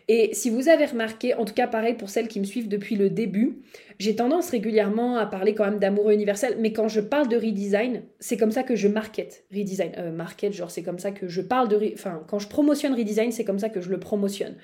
Et 0.08 0.30
si 0.34 0.50
vous 0.50 0.68
avez 0.68 0.86
remarqué, 0.86 1.34
en 1.34 1.44
tout 1.44 1.54
cas 1.54 1.66
pareil 1.66 1.94
pour 1.94 2.10
celles 2.10 2.28
qui 2.28 2.38
me 2.38 2.44
suivent 2.44 2.68
depuis 2.68 2.94
le 2.94 3.10
début, 3.10 3.58
j'ai 3.98 4.14
tendance 4.14 4.50
régulièrement 4.50 5.16
à 5.16 5.26
parler 5.26 5.54
quand 5.54 5.64
même 5.64 5.80
d'amoureux 5.80 6.12
universel, 6.12 6.56
mais 6.60 6.72
quand 6.72 6.86
je 6.86 7.00
parle 7.00 7.26
de 7.28 7.36
redesign, 7.36 8.02
c'est 8.20 8.36
comme 8.36 8.52
ça 8.52 8.62
que 8.62 8.76
je 8.76 8.86
market 8.86 9.44
redesign. 9.52 9.92
Euh, 9.98 10.12
market, 10.12 10.52
genre 10.52 10.70
c'est 10.70 10.84
comme 10.84 11.00
ça 11.00 11.10
que 11.10 11.26
je 11.26 11.40
parle 11.40 11.68
de... 11.68 11.92
Enfin, 11.94 12.22
quand 12.28 12.38
je 12.38 12.46
promotionne 12.46 12.94
redesign, 12.94 13.32
c'est 13.32 13.44
comme 13.44 13.58
ça 13.58 13.68
que 13.68 13.80
je 13.80 13.90
le 13.90 13.98
promotionne. 13.98 14.54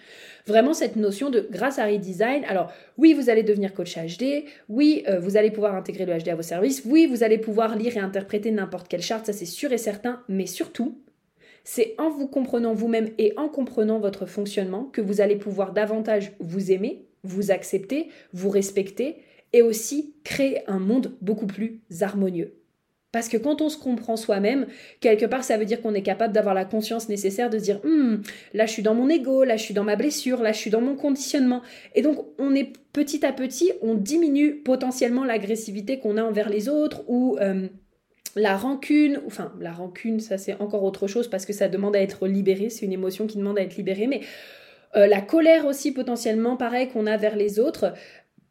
Vraiment 0.47 0.75
cette 0.75 0.95
notion 0.95 1.29
de 1.29 1.49
grâce 1.51 1.81
à 1.81 1.87
redesign, 1.87 2.45
alors 2.45 2.73
oui, 2.97 3.13
vous 3.13 3.29
allez 3.29 3.43
devenir 3.43 3.75
coach 3.75 3.97
HD, 3.97 4.45
oui, 4.69 5.03
euh, 5.09 5.19
vous 5.19 5.37
allez 5.37 5.51
pouvoir 5.51 5.75
intégrer 5.75 6.07
le 6.07 6.17
HD 6.19 6.29
à 6.29 6.37
vos 6.37 6.43
services, 6.43 6.83
oui, 6.85 7.07
vous 7.07 7.25
allez 7.25 7.39
pouvoir 7.39 7.77
lire 7.77 7.97
et 7.97 8.01
interpréter 8.01 8.53
n'importe 8.53 8.87
quelle 8.87 9.03
charte, 9.03 9.27
ça 9.27 9.33
c'est 9.33 9.47
sûr 9.47 9.73
et 9.73 9.79
certain, 9.79 10.23
mais 10.29 10.47
surtout, 10.47 10.99
c'est 11.65 11.95
en 11.99 12.11
vous 12.11 12.27
comprenant 12.27 12.75
vous-même 12.75 13.11
et 13.19 13.33
en 13.37 13.49
comprenant 13.49 13.99
votre 13.99 14.27
fonctionnement 14.27 14.85
que 14.85 15.01
vous 15.01 15.21
allez 15.21 15.37
pouvoir 15.37 15.73
davantage 15.73 16.33
vous 16.41 16.73
aimer, 16.73 17.07
vous 17.23 17.51
accepter, 17.51 18.09
vous 18.33 18.51
respecter 18.51 19.17
et 19.53 19.63
aussi 19.63 20.15
créer 20.25 20.69
un 20.69 20.79
monde 20.79 21.17
beaucoup 21.21 21.47
plus 21.47 21.81
harmonieux. 22.01 22.55
Parce 23.13 23.29
que 23.29 23.37
quand 23.37 23.61
on 23.61 23.69
se 23.69 23.77
comprend 23.77 24.17
soi-même, 24.17 24.67
quelque 25.01 25.27
part, 25.27 25.45
ça 25.45 25.59
veut 25.59 25.67
dire 25.67 25.83
qu'on 25.83 25.93
est 25.93 26.03
capable 26.03 26.33
d'avoir 26.33 26.55
la 26.55 26.65
conscience 26.65 27.11
nécessaire 27.11 27.51
de 27.51 27.59
dire 27.59 27.79
hum, 27.85 28.23
là, 28.55 28.65
je 28.65 28.73
suis 28.73 28.83
dans 28.83 28.95
mon 28.95 29.11
ego, 29.11 29.45
là, 29.45 29.59
je 29.59 29.63
suis 29.63 29.75
dans 29.75 29.85
ma 29.85 29.97
blessure, 29.97 30.41
là, 30.41 30.53
je 30.53 30.59
suis 30.59 30.71
dans 30.71 30.81
mon 30.81 30.95
conditionnement. 30.95 31.61
Et 31.95 32.01
donc, 32.01 32.25
on 32.39 32.55
est 32.55 32.73
petit 32.95 33.27
à 33.27 33.33
petit, 33.33 33.71
on 33.83 33.95
diminue 33.95 34.57
potentiellement 34.63 35.25
l'agressivité 35.25 35.99
qu'on 35.99 36.17
a 36.17 36.23
envers 36.23 36.49
les 36.49 36.71
autres 36.71 37.03
ou 37.07 37.37
euh, 37.39 37.69
la 38.37 38.57
rancune, 38.57 39.21
enfin 39.27 39.53
la 39.61 39.73
rancune, 39.73 40.21
ça 40.21 40.39
c'est 40.39 40.61
encore 40.61 40.83
autre 40.85 41.07
chose 41.07 41.29
parce 41.29 41.47
que 41.47 41.53
ça 41.53 41.69
demande 41.69 41.97
à 41.97 42.01
être 42.01 42.27
libéré, 42.27 42.71
c'est 42.71 42.87
une 42.87 42.93
émotion 42.93 43.27
qui 43.27 43.39
demande 43.39 43.59
à 43.59 43.63
être 43.63 43.77
libérée, 43.77 44.07
mais 44.07 44.21
euh, 44.97 45.07
la 45.07 45.21
colère 45.21 45.67
aussi 45.67 45.93
potentiellement, 45.93 46.57
pareil 46.57 46.89
qu'on 46.89 47.07
a 47.07 47.17
vers 47.17 47.37
les 47.37 47.59
autres, 47.59 47.95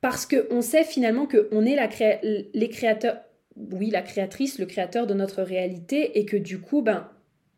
parce 0.01 0.25
qu'on 0.25 0.61
sait 0.61 0.84
finalement 0.84 1.27
qu'on 1.27 1.65
est 1.65 1.75
la 1.75 1.89
les 2.21 2.69
créateurs, 2.69 3.17
oui, 3.55 3.89
la 3.91 4.01
créatrice, 4.01 4.57
le 4.57 4.65
créateur 4.65 5.05
de 5.05 5.13
notre 5.13 5.43
réalité, 5.43 6.19
et 6.19 6.25
que 6.25 6.38
du 6.38 6.59
coup, 6.59 6.82
ben, 6.82 7.09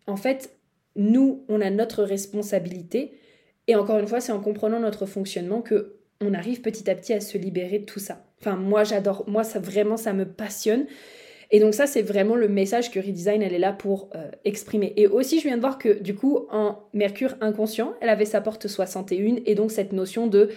en 0.07 0.17
fait, 0.17 0.57
nous, 0.95 1.45
on 1.47 1.61
a 1.61 1.69
notre 1.69 2.03
responsabilité, 2.03 3.13
et 3.67 3.75
encore 3.75 3.99
une 3.99 4.07
fois, 4.07 4.19
c'est 4.19 4.33
en 4.33 4.41
comprenant 4.41 4.79
notre 4.79 5.05
fonctionnement 5.05 5.61
que 5.61 5.95
on 6.19 6.33
arrive 6.33 6.61
petit 6.61 6.89
à 6.89 6.95
petit 6.95 7.13
à 7.13 7.21
se 7.21 7.37
libérer 7.37 7.79
de 7.79 7.85
tout 7.85 7.99
ça. 7.99 8.25
Enfin, 8.39 8.55
moi, 8.55 8.83
j'adore, 8.83 9.23
moi, 9.27 9.43
ça 9.43 9.59
vraiment, 9.59 9.97
ça 9.97 10.13
me 10.13 10.25
passionne. 10.25 10.85
Et 11.51 11.59
donc 11.59 11.73
ça, 11.73 11.87
c'est 11.87 12.01
vraiment 12.01 12.35
le 12.35 12.47
message 12.47 12.91
que 12.91 12.99
Redesign, 12.99 13.41
elle 13.41 13.53
est 13.53 13.59
là 13.59 13.73
pour 13.73 14.09
euh, 14.15 14.29
exprimer. 14.45 14.93
Et 14.97 15.07
aussi, 15.07 15.39
je 15.39 15.47
viens 15.47 15.55
de 15.55 15.61
voir 15.61 15.77
que 15.77 15.99
du 16.01 16.15
coup, 16.15 16.47
en 16.51 16.79
Mercure 16.93 17.35
inconscient, 17.41 17.93
elle 18.01 18.09
avait 18.09 18.25
sa 18.25 18.41
porte 18.41 18.67
61, 18.67 19.37
et 19.45 19.55
donc 19.55 19.71
cette 19.71 19.93
notion 19.93 20.27
de 20.27 20.49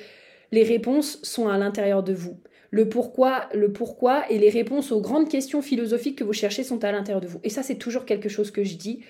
les 0.52 0.62
réponses 0.62 1.18
sont 1.22 1.48
à 1.48 1.58
l'intérieur 1.58 2.02
de 2.02 2.12
vous. 2.12 2.38
Le 2.70 2.88
pourquoi, 2.88 3.48
le 3.54 3.72
pourquoi 3.72 4.30
et 4.30 4.38
les 4.38 4.50
réponses 4.50 4.92
aux 4.92 5.00
grandes 5.00 5.28
questions 5.28 5.62
philosophiques 5.62 6.18
que 6.18 6.24
vous 6.24 6.32
cherchez 6.32 6.62
sont 6.62 6.84
à 6.84 6.92
l'intérieur 6.92 7.20
de 7.20 7.26
vous. 7.26 7.40
Et 7.42 7.50
ça, 7.50 7.62
c'est 7.62 7.76
toujours 7.76 8.04
quelque 8.04 8.28
chose 8.28 8.50
que 8.50 8.64
je 8.64 8.76
dis 8.76 9.00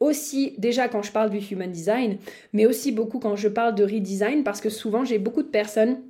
aussi 0.00 0.54
déjà 0.58 0.88
quand 0.88 1.02
je 1.02 1.12
parle 1.12 1.30
du 1.30 1.38
human 1.38 1.70
design, 1.70 2.18
mais 2.52 2.66
aussi 2.66 2.92
beaucoup 2.92 3.18
quand 3.18 3.36
je 3.36 3.48
parle 3.48 3.74
de 3.74 3.84
redesign, 3.84 4.44
parce 4.44 4.60
que 4.60 4.68
souvent 4.68 5.04
j'ai 5.04 5.18
beaucoup 5.18 5.42
de 5.42 5.48
personnes 5.48 6.02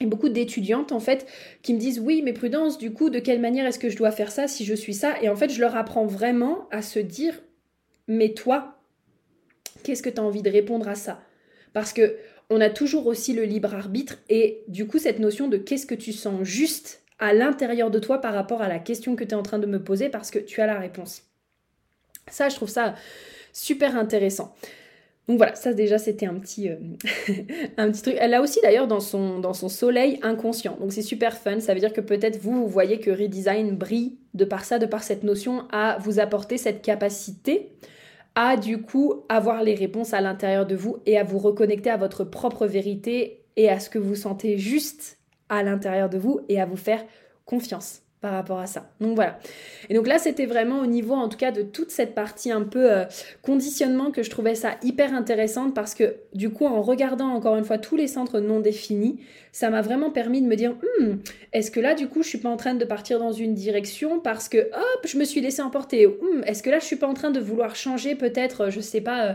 et 0.00 0.06
beaucoup 0.06 0.28
d'étudiantes 0.28 0.92
en 0.92 1.00
fait 1.00 1.26
qui 1.62 1.74
me 1.74 1.78
disent 1.78 2.00
oui 2.00 2.22
mais 2.22 2.32
prudence 2.32 2.78
du 2.78 2.92
coup 2.92 3.10
de 3.10 3.18
quelle 3.18 3.40
manière 3.40 3.66
est-ce 3.66 3.78
que 3.78 3.88
je 3.88 3.96
dois 3.96 4.10
faire 4.10 4.32
ça 4.32 4.48
si 4.48 4.64
je 4.64 4.74
suis 4.74 4.94
ça? 4.94 5.14
Et 5.22 5.28
en 5.28 5.36
fait 5.36 5.50
je 5.50 5.60
leur 5.60 5.76
apprends 5.76 6.06
vraiment 6.06 6.68
à 6.70 6.82
se 6.82 6.98
dire 6.98 7.40
mais 8.08 8.34
toi 8.34 8.78
qu'est-ce 9.82 10.02
que 10.02 10.10
tu 10.10 10.20
as 10.20 10.24
envie 10.24 10.42
de 10.42 10.50
répondre 10.50 10.88
à 10.88 10.94
ça? 10.94 11.20
Parce 11.72 11.92
que 11.92 12.16
on 12.50 12.60
a 12.60 12.70
toujours 12.70 13.06
aussi 13.06 13.32
le 13.32 13.44
libre 13.44 13.74
arbitre 13.74 14.18
et 14.28 14.64
du 14.68 14.86
coup 14.86 14.98
cette 14.98 15.18
notion 15.18 15.48
de 15.48 15.56
qu'est-ce 15.56 15.86
que 15.86 15.94
tu 15.94 16.12
sens 16.12 16.42
juste 16.42 17.02
à 17.18 17.32
l'intérieur 17.32 17.90
de 17.90 17.98
toi 17.98 18.20
par 18.20 18.34
rapport 18.34 18.62
à 18.62 18.68
la 18.68 18.78
question 18.78 19.16
que 19.16 19.24
tu 19.24 19.30
es 19.30 19.34
en 19.34 19.42
train 19.42 19.58
de 19.58 19.66
me 19.66 19.82
poser 19.82 20.08
parce 20.08 20.30
que 20.30 20.38
tu 20.38 20.60
as 20.60 20.66
la 20.66 20.78
réponse. 20.78 21.22
Ça 22.28 22.48
je 22.48 22.56
trouve 22.56 22.68
ça 22.68 22.94
super 23.52 23.96
intéressant. 23.96 24.54
Donc 25.26 25.38
voilà, 25.38 25.54
ça 25.54 25.72
déjà 25.72 25.98
c'était 25.98 26.26
un 26.26 26.34
petit, 26.34 26.68
euh, 26.68 26.76
un 27.76 27.90
petit 27.90 28.02
truc. 28.02 28.16
Elle 28.18 28.32
l'a 28.32 28.42
aussi 28.42 28.60
d'ailleurs 28.62 28.86
dans 28.86 29.00
son, 29.00 29.38
dans 29.38 29.54
son 29.54 29.68
soleil 29.68 30.18
inconscient. 30.22 30.76
Donc 30.78 30.92
c'est 30.92 31.02
super 31.02 31.36
fun. 31.36 31.60
Ça 31.60 31.72
veut 31.72 31.80
dire 31.80 31.92
que 31.92 32.02
peut-être 32.02 32.38
vous, 32.40 32.62
vous 32.62 32.68
voyez 32.68 33.00
que 33.00 33.10
Redesign 33.10 33.74
brille 33.74 34.18
de 34.34 34.44
par 34.44 34.64
ça, 34.64 34.78
de 34.78 34.86
par 34.86 35.02
cette 35.02 35.22
notion 35.22 35.64
à 35.70 35.96
vous 35.98 36.20
apporter 36.20 36.58
cette 36.58 36.82
capacité 36.82 37.72
à 38.34 38.56
du 38.56 38.82
coup 38.82 39.22
avoir 39.28 39.62
les 39.62 39.74
réponses 39.74 40.12
à 40.12 40.20
l'intérieur 40.20 40.66
de 40.66 40.74
vous 40.74 40.98
et 41.06 41.18
à 41.18 41.24
vous 41.24 41.38
reconnecter 41.38 41.90
à 41.90 41.96
votre 41.96 42.24
propre 42.24 42.66
vérité 42.66 43.44
et 43.56 43.70
à 43.70 43.78
ce 43.78 43.88
que 43.88 43.98
vous 43.98 44.16
sentez 44.16 44.58
juste 44.58 45.18
à 45.48 45.62
l'intérieur 45.62 46.08
de 46.08 46.18
vous 46.18 46.40
et 46.48 46.60
à 46.60 46.66
vous 46.66 46.76
faire 46.76 47.04
confiance 47.44 48.02
par 48.24 48.32
rapport 48.32 48.58
à 48.58 48.66
ça. 48.66 48.88
Donc 49.02 49.16
voilà. 49.16 49.38
Et 49.90 49.94
donc 49.94 50.06
là, 50.06 50.18
c'était 50.18 50.46
vraiment 50.46 50.80
au 50.80 50.86
niveau, 50.86 51.12
en 51.12 51.28
tout 51.28 51.36
cas, 51.36 51.50
de 51.50 51.60
toute 51.60 51.90
cette 51.90 52.14
partie 52.14 52.50
un 52.50 52.62
peu 52.62 52.90
euh, 52.90 53.04
conditionnement 53.42 54.10
que 54.12 54.22
je 54.22 54.30
trouvais 54.30 54.54
ça 54.54 54.76
hyper 54.82 55.12
intéressante 55.12 55.74
parce 55.74 55.94
que 55.94 56.16
du 56.32 56.48
coup, 56.48 56.64
en 56.64 56.80
regardant 56.80 57.28
encore 57.28 57.56
une 57.56 57.64
fois 57.64 57.76
tous 57.76 57.96
les 57.96 58.06
centres 58.06 58.40
non 58.40 58.60
définis, 58.60 59.20
ça 59.52 59.68
m'a 59.68 59.82
vraiment 59.82 60.10
permis 60.10 60.40
de 60.40 60.46
me 60.46 60.56
dire, 60.56 60.70
hmm, 60.72 61.16
est-ce 61.52 61.70
que 61.70 61.80
là, 61.80 61.94
du 61.94 62.08
coup, 62.08 62.22
je 62.22 62.28
suis 62.30 62.38
pas 62.38 62.48
en 62.48 62.56
train 62.56 62.72
de 62.72 62.84
partir 62.86 63.18
dans 63.18 63.32
une 63.32 63.52
direction 63.52 64.20
parce 64.20 64.48
que, 64.48 64.56
hop, 64.56 65.06
je 65.06 65.18
me 65.18 65.24
suis 65.24 65.42
laissé 65.42 65.60
emporter. 65.60 66.06
Hmm, 66.06 66.40
est-ce 66.46 66.62
que 66.62 66.70
là, 66.70 66.78
je 66.78 66.86
suis 66.86 66.96
pas 66.96 67.06
en 67.06 67.14
train 67.14 67.30
de 67.30 67.40
vouloir 67.40 67.76
changer 67.76 68.14
peut-être, 68.14 68.70
je 68.70 68.80
sais 68.80 69.02
pas. 69.02 69.26
Euh, 69.26 69.32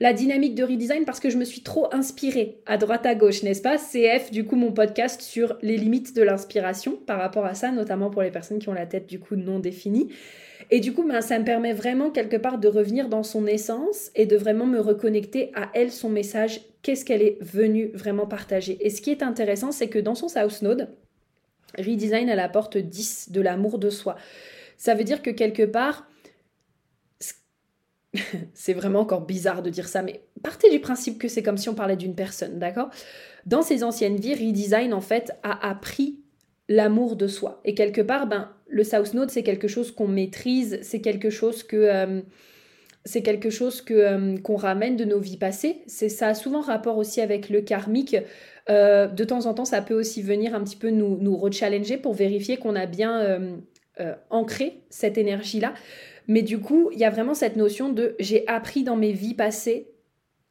la 0.00 0.12
dynamique 0.12 0.54
de 0.54 0.64
redesign 0.64 1.04
parce 1.04 1.20
que 1.20 1.30
je 1.30 1.36
me 1.36 1.44
suis 1.44 1.62
trop 1.62 1.92
inspirée 1.92 2.58
à 2.66 2.76
droite 2.76 3.06
à 3.06 3.14
gauche, 3.14 3.42
n'est-ce 3.42 3.62
pas? 3.62 3.78
CF, 3.78 4.30
du 4.30 4.44
coup, 4.44 4.56
mon 4.56 4.72
podcast 4.72 5.20
sur 5.20 5.56
les 5.62 5.76
limites 5.76 6.14
de 6.14 6.22
l'inspiration 6.22 6.96
par 7.06 7.18
rapport 7.18 7.44
à 7.44 7.54
ça, 7.54 7.72
notamment 7.72 8.10
pour 8.10 8.22
les 8.22 8.30
personnes 8.30 8.58
qui 8.58 8.68
ont 8.68 8.74
la 8.74 8.86
tête 8.86 9.06
du 9.06 9.18
coup 9.18 9.36
non 9.36 9.58
définie. 9.58 10.08
Et 10.70 10.80
du 10.80 10.92
coup, 10.92 11.02
ben, 11.02 11.20
ça 11.20 11.38
me 11.38 11.44
permet 11.44 11.72
vraiment 11.72 12.10
quelque 12.10 12.36
part 12.36 12.58
de 12.58 12.68
revenir 12.68 13.08
dans 13.08 13.22
son 13.22 13.46
essence 13.46 14.10
et 14.14 14.26
de 14.26 14.36
vraiment 14.36 14.66
me 14.66 14.80
reconnecter 14.80 15.50
à 15.54 15.70
elle, 15.74 15.90
son 15.90 16.10
message, 16.10 16.60
qu'est-ce 16.82 17.04
qu'elle 17.04 17.22
est 17.22 17.38
venue 17.40 17.90
vraiment 17.94 18.26
partager. 18.26 18.76
Et 18.80 18.90
ce 18.90 19.00
qui 19.00 19.10
est 19.10 19.22
intéressant, 19.22 19.72
c'est 19.72 19.88
que 19.88 19.98
dans 19.98 20.14
son 20.14 20.28
South 20.28 20.62
Node, 20.62 20.88
Redesign, 21.78 22.28
elle 22.28 22.40
apporte 22.40 22.76
10 22.76 23.30
de 23.30 23.40
l'amour 23.40 23.78
de 23.78 23.90
soi. 23.90 24.16
Ça 24.76 24.94
veut 24.94 25.04
dire 25.04 25.22
que 25.22 25.30
quelque 25.30 25.64
part, 25.64 26.06
c'est 28.54 28.72
vraiment 28.72 29.00
encore 29.00 29.26
bizarre 29.26 29.62
de 29.62 29.70
dire 29.70 29.88
ça, 29.88 30.02
mais 30.02 30.22
partez 30.42 30.70
du 30.70 30.80
principe 30.80 31.18
que 31.18 31.28
c'est 31.28 31.42
comme 31.42 31.58
si 31.58 31.68
on 31.68 31.74
parlait 31.74 31.96
d'une 31.96 32.14
personne, 32.14 32.58
d'accord? 32.58 32.90
Dans 33.46 33.62
ses 33.62 33.84
anciennes 33.84 34.16
vies, 34.16 34.34
Redesign, 34.34 34.92
en 34.94 35.00
fait, 35.00 35.32
a 35.42 35.68
appris 35.68 36.20
l'amour 36.68 37.16
de 37.16 37.26
soi. 37.26 37.60
Et 37.64 37.74
quelque 37.74 38.00
part, 38.00 38.26
ben, 38.26 38.50
le 38.66 38.84
South 38.84 39.14
Node, 39.14 39.30
c'est 39.30 39.42
quelque 39.42 39.68
chose 39.68 39.90
qu'on 39.90 40.08
maîtrise, 40.08 40.78
c'est 40.82 41.00
quelque 41.00 41.30
chose 41.30 41.62
que... 41.62 41.76
Euh, 41.76 42.20
c'est 43.04 43.22
quelque 43.22 43.48
chose 43.48 43.80
que 43.80 43.94
euh, 43.94 44.36
qu'on 44.36 44.56
ramène 44.56 44.96
de 44.96 45.04
nos 45.04 45.18
vies 45.18 45.38
passées. 45.38 45.82
C'est 45.86 46.10
ça 46.10 46.28
a 46.28 46.34
souvent 46.34 46.60
rapport 46.60 46.98
aussi 46.98 47.22
avec 47.22 47.48
le 47.48 47.62
karmique. 47.62 48.16
Euh, 48.68 49.06
de 49.06 49.24
temps 49.24 49.46
en 49.46 49.54
temps, 49.54 49.64
ça 49.64 49.80
peut 49.80 49.94
aussi 49.94 50.20
venir 50.20 50.54
un 50.54 50.62
petit 50.62 50.76
peu 50.76 50.90
nous, 50.90 51.16
nous 51.18 51.34
rechallenger 51.34 51.96
pour 51.96 52.12
vérifier 52.12 52.58
qu'on 52.58 52.76
a 52.76 52.84
bien 52.84 53.58
ancré 54.30 54.82
cette 54.90 55.16
énergie-là. 55.16 55.72
Mais 56.28 56.42
du 56.42 56.60
coup, 56.60 56.90
il 56.92 56.98
y 56.98 57.04
a 57.04 57.10
vraiment 57.10 57.34
cette 57.34 57.56
notion 57.56 57.88
de 57.88 58.14
j'ai 58.20 58.46
appris 58.46 58.84
dans 58.84 58.96
mes 58.96 59.12
vies 59.12 59.34
passées 59.34 59.90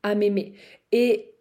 à 0.03 0.15
m'aimer. 0.15 0.53
Et 0.91 1.31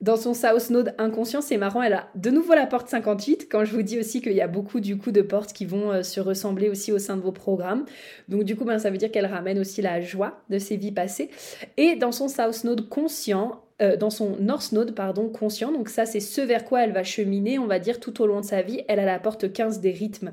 dans 0.00 0.16
son 0.16 0.34
South 0.34 0.68
Node 0.70 0.94
inconscient, 0.98 1.40
c'est 1.40 1.56
marrant, 1.56 1.82
elle 1.82 1.94
a 1.94 2.08
de 2.14 2.30
nouveau 2.30 2.54
la 2.54 2.66
porte 2.66 2.88
58, 2.88 3.48
quand 3.50 3.64
je 3.64 3.72
vous 3.72 3.82
dis 3.82 3.98
aussi 3.98 4.20
qu'il 4.20 4.32
y 4.32 4.40
a 4.40 4.48
beaucoup 4.48 4.80
du 4.80 4.98
coup 4.98 5.12
de 5.12 5.22
portes 5.22 5.52
qui 5.52 5.64
vont 5.64 5.92
euh, 5.92 6.02
se 6.02 6.20
ressembler 6.20 6.68
aussi 6.68 6.92
au 6.92 6.98
sein 6.98 7.16
de 7.16 7.22
vos 7.22 7.32
programmes. 7.32 7.86
Donc 8.28 8.44
du 8.44 8.54
coup, 8.56 8.64
ben, 8.64 8.78
ça 8.78 8.90
veut 8.90 8.98
dire 8.98 9.10
qu'elle 9.10 9.26
ramène 9.26 9.58
aussi 9.58 9.80
la 9.80 10.00
joie 10.00 10.42
de 10.50 10.58
ses 10.58 10.76
vies 10.76 10.92
passées. 10.92 11.30
Et 11.76 11.96
dans 11.96 12.12
son 12.12 12.28
South 12.28 12.64
Node 12.64 12.88
conscient, 12.88 13.62
euh, 13.80 13.96
dans 13.96 14.10
son 14.10 14.36
North 14.40 14.72
Node, 14.72 14.94
pardon, 14.94 15.28
conscient, 15.30 15.72
donc 15.72 15.88
ça 15.88 16.04
c'est 16.04 16.20
ce 16.20 16.40
vers 16.40 16.64
quoi 16.64 16.84
elle 16.84 16.92
va 16.92 17.02
cheminer, 17.02 17.58
on 17.58 17.66
va 17.66 17.78
dire, 17.78 17.98
tout 17.98 18.20
au 18.20 18.26
long 18.26 18.40
de 18.40 18.44
sa 18.44 18.60
vie, 18.60 18.82
elle 18.88 18.98
a 18.98 19.06
la 19.06 19.18
porte 19.18 19.52
15 19.52 19.80
des 19.80 19.92
rythmes. 19.92 20.32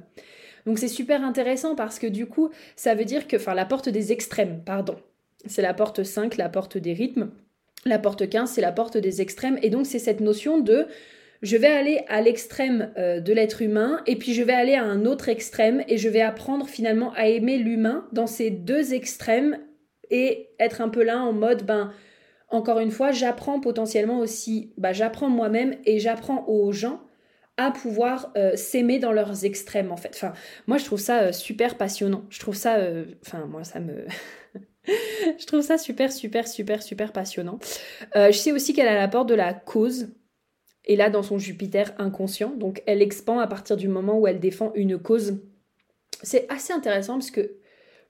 Donc 0.66 0.80
c'est 0.80 0.88
super 0.88 1.24
intéressant 1.24 1.76
parce 1.76 1.99
que 1.99 2.07
du 2.07 2.28
coup, 2.28 2.49
ça 2.76 2.95
veut 2.95 3.05
dire 3.05 3.28
que, 3.28 3.38
enfin 3.38 3.53
la 3.53 3.66
porte 3.66 3.89
des 3.89 4.12
extrêmes, 4.12 4.62
pardon. 4.66 4.95
C'est 5.45 5.62
la 5.62 5.74
porte 5.74 6.03
5, 6.03 6.38
la 6.38 6.49
porte 6.49 6.78
des 6.78 6.93
rythmes. 6.93 7.32
La 7.86 7.97
porte 7.97 8.30
15, 8.30 8.51
c'est 8.51 8.62
la 8.62 8.72
porte 8.72 8.97
des 8.97 9.22
extrêmes. 9.22 9.57
Et 9.64 9.72
donc, 9.72 9.88
c'est 9.88 9.97
cette 9.97 10.20
notion 10.20 10.59
de 10.59 10.88
je 11.41 11.57
vais 11.57 11.68
aller 11.68 12.03
à 12.07 12.22
l'extrême 12.22 12.93
euh, 12.97 13.20
de 13.20 13.34
l'être 13.34 13.64
humain 13.64 14.01
et 14.05 14.16
puis 14.16 14.36
je 14.36 14.43
vais 14.43 14.53
aller 14.53 14.76
à 14.76 14.84
un 14.84 15.05
autre 15.05 15.28
extrême 15.28 15.84
et 15.88 15.97
je 15.97 16.07
vais 16.07 16.22
apprendre 16.22 16.68
finalement 16.68 17.12
à 17.14 17.28
aimer 17.28 17.57
l'humain 17.57 18.07
dans 18.12 18.28
ces 18.28 18.51
deux 18.51 18.93
extrêmes 18.93 19.57
et 20.12 20.49
être 20.59 20.82
un 20.82 20.89
peu 20.89 21.03
là 21.03 21.20
en 21.20 21.34
mode, 21.34 21.66
ben, 21.66 21.91
encore 22.49 22.80
une 22.80 22.91
fois, 22.91 23.12
j'apprends 23.12 23.59
potentiellement 23.59 24.20
aussi, 24.20 24.72
ben, 24.78 24.93
j'apprends 24.93 25.30
moi-même 25.30 25.78
et 25.86 25.99
j'apprends 25.99 26.45
aux 26.47 26.72
gens 26.72 27.01
à 27.66 27.72
pouvoir 27.72 28.32
euh, 28.38 28.55
s'aimer 28.55 28.99
dans 28.99 29.12
leurs 29.12 29.45
extrêmes 29.45 29.91
en 29.91 29.97
fait. 29.97 30.12
Enfin, 30.16 30.34
moi 30.68 30.78
je 30.78 30.86
trouve 30.86 30.99
ça 30.99 31.22
euh, 31.22 31.32
super 31.32 31.78
passionnant. 31.78 32.26
Je 32.30 32.39
trouve 32.39 32.55
ça, 32.55 32.78
enfin 33.26 33.45
moi 33.45 33.64
ça 33.64 33.80
me, 33.80 34.05
je 35.39 35.45
trouve 35.45 35.62
ça 35.62 35.78
super, 35.78 36.12
super, 36.12 36.47
super, 36.47 36.82
super 36.82 37.12
passionnant. 37.12 37.59
Euh, 38.16 38.32
je 38.32 38.38
sais 38.38 38.51
aussi 38.51 38.74
qu'elle 38.74 38.88
a 38.88 38.95
la 38.95 39.07
porte 39.07 39.30
de 39.30 39.36
la 39.36 39.53
cause. 39.53 40.09
Et 40.86 40.95
là, 40.95 41.12
dans 41.12 41.22
son 41.22 41.38
Jupiter 41.38 41.93
inconscient, 41.99 42.49
donc 42.49 42.82
elle 42.88 43.01
expand 43.03 43.39
à 43.39 43.47
partir 43.47 43.78
du 43.78 43.88
moment 43.88 44.18
où 44.18 44.28
elle 44.28 44.39
défend 44.39 44.72
une 44.74 44.97
cause. 44.97 45.39
C'est 46.24 46.51
assez 46.51 46.74
intéressant 46.74 47.14
parce 47.14 47.30
que, 47.30 47.57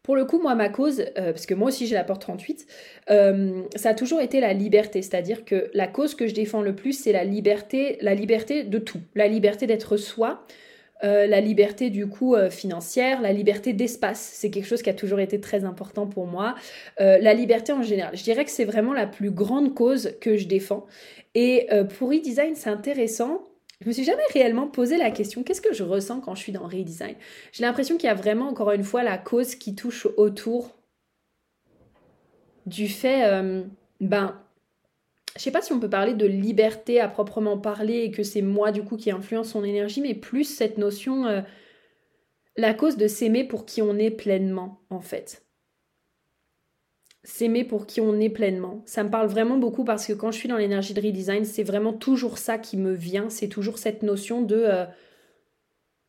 pour 0.04 0.16
le 0.16 0.26
coup, 0.26 0.42
moi, 0.42 0.56
ma 0.56 0.70
cause, 0.70 1.02
euh, 1.02 1.32
parce 1.32 1.46
que 1.46 1.54
moi 1.54 1.68
aussi 1.68 1.86
j'ai 1.86 1.94
la 1.94 2.04
porte 2.04 2.22
38, 2.22 2.66
euh, 3.12 3.62
ça 3.76 3.90
a 3.90 3.94
toujours 3.94 4.20
été 4.20 4.40
la 4.40 4.54
liberté. 4.54 5.02
C'est-à-dire 5.02 5.46
que 5.46 5.70
la 5.74 5.88
cause 5.88 6.16
que 6.16 6.28
je 6.28 6.34
défends 6.34 6.62
le 6.62 6.76
plus, 6.76 6.94
c'est 6.94 7.12
la 7.12 7.24
liberté, 7.24 7.98
la 8.02 8.16
liberté 8.16 8.64
de 8.64 8.80
tout. 8.80 9.02
La 9.14 9.28
liberté 9.28 9.68
d'être 9.68 9.98
soi, 9.98 10.44
euh, 11.04 11.28
la 11.28 11.40
liberté 11.40 11.92
du 11.92 12.08
coup 12.08 12.36
financière, 12.50 13.22
la 13.22 13.32
liberté 13.32 13.74
d'espace, 13.74 14.20
c'est 14.20 14.50
quelque 14.50 14.68
chose 14.68 14.82
qui 14.82 14.90
a 14.90 14.94
toujours 14.96 15.20
été 15.20 15.40
très 15.40 15.66
important 15.66 16.08
pour 16.08 16.26
moi. 16.26 16.56
La 16.98 17.34
liberté 17.36 17.72
en 17.72 17.84
général, 17.84 18.18
je 18.18 18.24
dirais 18.24 18.46
que 18.46 18.52
c'est 18.52 18.66
vraiment 18.66 18.94
la 18.94 19.06
plus 19.06 19.30
grande 19.30 19.76
cause 19.76 20.16
que 20.20 20.36
je 20.36 20.48
défends. 20.48 20.88
Et 21.36 21.68
pour 21.98 22.10
redesign, 22.10 22.56
c'est 22.56 22.70
intéressant. 22.70 23.51
Je 23.82 23.88
me 23.88 23.92
suis 23.92 24.04
jamais 24.04 24.24
réellement 24.32 24.68
posé 24.68 24.98
la 24.98 25.12
question 25.12 25.44
qu'est-ce 25.44 25.62
que 25.62 25.74
je 25.74 25.84
ressens 25.84 26.22
quand 26.22 26.36
je 26.36 26.42
suis 26.42 26.52
dans 26.52 26.68
redesign? 26.68 27.16
J'ai 27.52 27.64
l'impression 27.64 27.98
qu'il 27.98 28.08
y 28.08 28.12
a 28.12 28.16
vraiment 28.16 28.48
encore 28.48 28.72
une 28.72 28.84
fois 28.84 29.04
la 29.04 29.18
cause 29.18 29.56
qui 29.56 29.76
touche 29.76 30.08
autour 30.18 30.78
du 32.68 32.88
fait 32.88 33.28
ben 34.00 34.40
je 35.36 35.42
sais 35.42 35.52
pas 35.52 35.62
si 35.62 35.72
on 35.72 35.80
peut 35.80 35.90
parler 35.90 36.14
de 36.14 36.26
liberté 36.26 37.00
à 37.00 37.08
proprement 37.08 37.58
parler 37.58 38.00
et 38.00 38.12
que 38.12 38.24
c'est 38.24 38.42
moi 38.42 38.72
du 38.72 38.84
coup 38.84 38.98
qui 38.98 39.12
influence 39.12 39.50
son 39.50 39.64
énergie, 39.64 40.02
mais 40.02 40.14
plus 40.14 40.44
cette 40.44 40.78
notion, 40.78 41.26
euh, 41.26 41.42
la 42.58 42.74
cause 42.74 42.98
de 42.98 43.08
s'aimer 43.08 43.44
pour 43.46 43.66
qui 43.66 43.82
on 43.82 43.98
est 43.98 44.12
pleinement 44.12 44.82
en 44.90 45.00
fait. 45.00 45.46
S'aimer 47.24 47.64
pour 47.64 47.86
qui 47.86 48.02
on 48.02 48.20
est 48.20 48.30
pleinement. 48.30 48.82
Ça 48.86 49.04
me 49.04 49.10
parle 49.10 49.28
vraiment 49.28 49.58
beaucoup 49.58 49.84
parce 49.84 50.08
que 50.08 50.14
quand 50.14 50.32
je 50.32 50.38
suis 50.38 50.50
dans 50.50 50.58
l'énergie 50.58 50.94
de 50.94 51.02
redesign, 51.02 51.46
c'est 51.46 51.64
vraiment 51.64 51.94
toujours 51.94 52.38
ça 52.38 52.58
qui 52.58 52.78
me 52.78 52.94
vient, 52.94 53.30
c'est 53.30 53.48
toujours 53.48 53.78
cette 53.78 54.02
notion 54.02 54.42
de, 54.42 54.56
euh, 54.56 54.86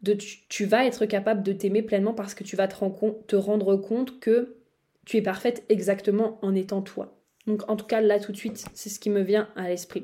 de 0.00 0.14
tu, 0.14 0.64
vas 0.64 0.86
être 0.86 1.04
capable 1.04 1.42
de 1.42 1.52
t'aimer 1.52 1.82
pleinement 1.82 2.14
parce 2.14 2.34
que 2.34 2.44
tu 2.44 2.56
vas 2.56 2.66
te 2.66 3.36
rendre 3.36 3.76
compte 3.76 4.20
que 4.20 4.56
tu 5.04 5.16
es 5.18 5.22
parfaite 5.22 5.64
exactement 5.68 6.38
en 6.42 6.54
étant 6.54 6.80
toi. 6.82 7.18
Donc 7.46 7.68
en 7.68 7.76
tout 7.76 7.86
cas 7.86 8.00
là 8.00 8.20
tout 8.20 8.32
de 8.32 8.36
suite, 8.36 8.64
c'est 8.74 8.88
ce 8.88 9.00
qui 9.00 9.10
me 9.10 9.20
vient 9.20 9.48
à 9.56 9.68
l'esprit. 9.68 10.00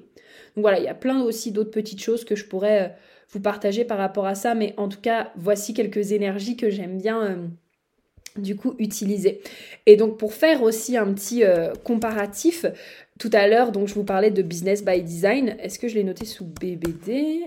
Donc 0.57 0.63
voilà, 0.63 0.79
il 0.79 0.85
y 0.85 0.89
a 0.89 0.95
plein 0.95 1.23
aussi 1.23 1.53
d'autres 1.53 1.71
petites 1.71 2.03
choses 2.03 2.25
que 2.25 2.35
je 2.35 2.45
pourrais 2.47 2.83
euh, 2.83 2.89
vous 3.31 3.41
partager 3.41 3.85
par 3.85 3.99
rapport 3.99 4.27
à 4.27 4.35
ça, 4.35 4.55
mais 4.55 4.75
en 4.77 4.89
tout 4.89 5.01
cas, 5.01 5.33
voici 5.37 5.75
quelques 5.75 6.13
énergies 6.13 6.57
que 6.57 6.71
j'aime 6.71 6.99
bien 6.99 7.23
euh, 7.23 7.47
du 8.43 8.57
coup 8.57 8.75
utiliser. 8.79 9.41
Et 9.87 9.97
donc 9.97 10.19
pour 10.19 10.35
faire 10.35 10.63
aussi 10.63 10.97
un 10.97 11.13
petit 11.13 11.45
euh, 11.45 11.73
comparatif, 11.85 12.67
tout 13.19 13.31
à 13.33 13.47
l'heure, 13.49 13.73
donc 13.73 13.89
je 13.89 13.95
vous 13.95 14.05
parlais 14.05 14.31
de 14.31 14.43
business 14.43 14.85
by 14.85 15.03
design. 15.03 15.57
Est-ce 15.61 15.79
que 15.79 15.89
je 15.89 15.95
l'ai 15.95 16.05
noté 16.05 16.25
sous 16.25 16.45
BBD 16.45 17.45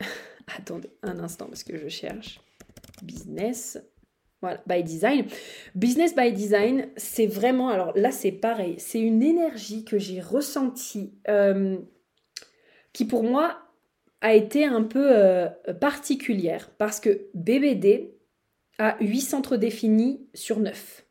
Attendez 0.56 0.90
un 1.02 1.18
instant 1.18 1.46
parce 1.46 1.64
que 1.64 1.78
je 1.78 1.88
cherche. 1.88 2.40
Business 3.02 3.78
voilà, 4.42 4.62
by 4.66 4.82
design. 4.82 5.26
Business 5.74 6.14
by 6.14 6.32
design, 6.32 6.88
c'est 6.96 7.26
vraiment, 7.26 7.68
alors 7.68 7.92
là 7.96 8.10
c'est 8.10 8.32
pareil, 8.32 8.76
c'est 8.78 9.00
une 9.00 9.22
énergie 9.22 9.84
que 9.84 9.98
j'ai 9.98 10.20
ressentie 10.20 11.12
euh, 11.28 11.78
qui 12.92 13.04
pour 13.04 13.22
moi 13.22 13.58
a 14.22 14.34
été 14.34 14.64
un 14.64 14.82
peu 14.82 15.08
euh, 15.10 15.48
particulière 15.80 16.70
parce 16.78 17.00
que 17.00 17.26
BBD 17.34 18.14
a 18.80 18.96
8 19.00 19.20
centres 19.20 19.56
définis 19.56 20.20
sur 20.34 20.58
9. 20.58 21.04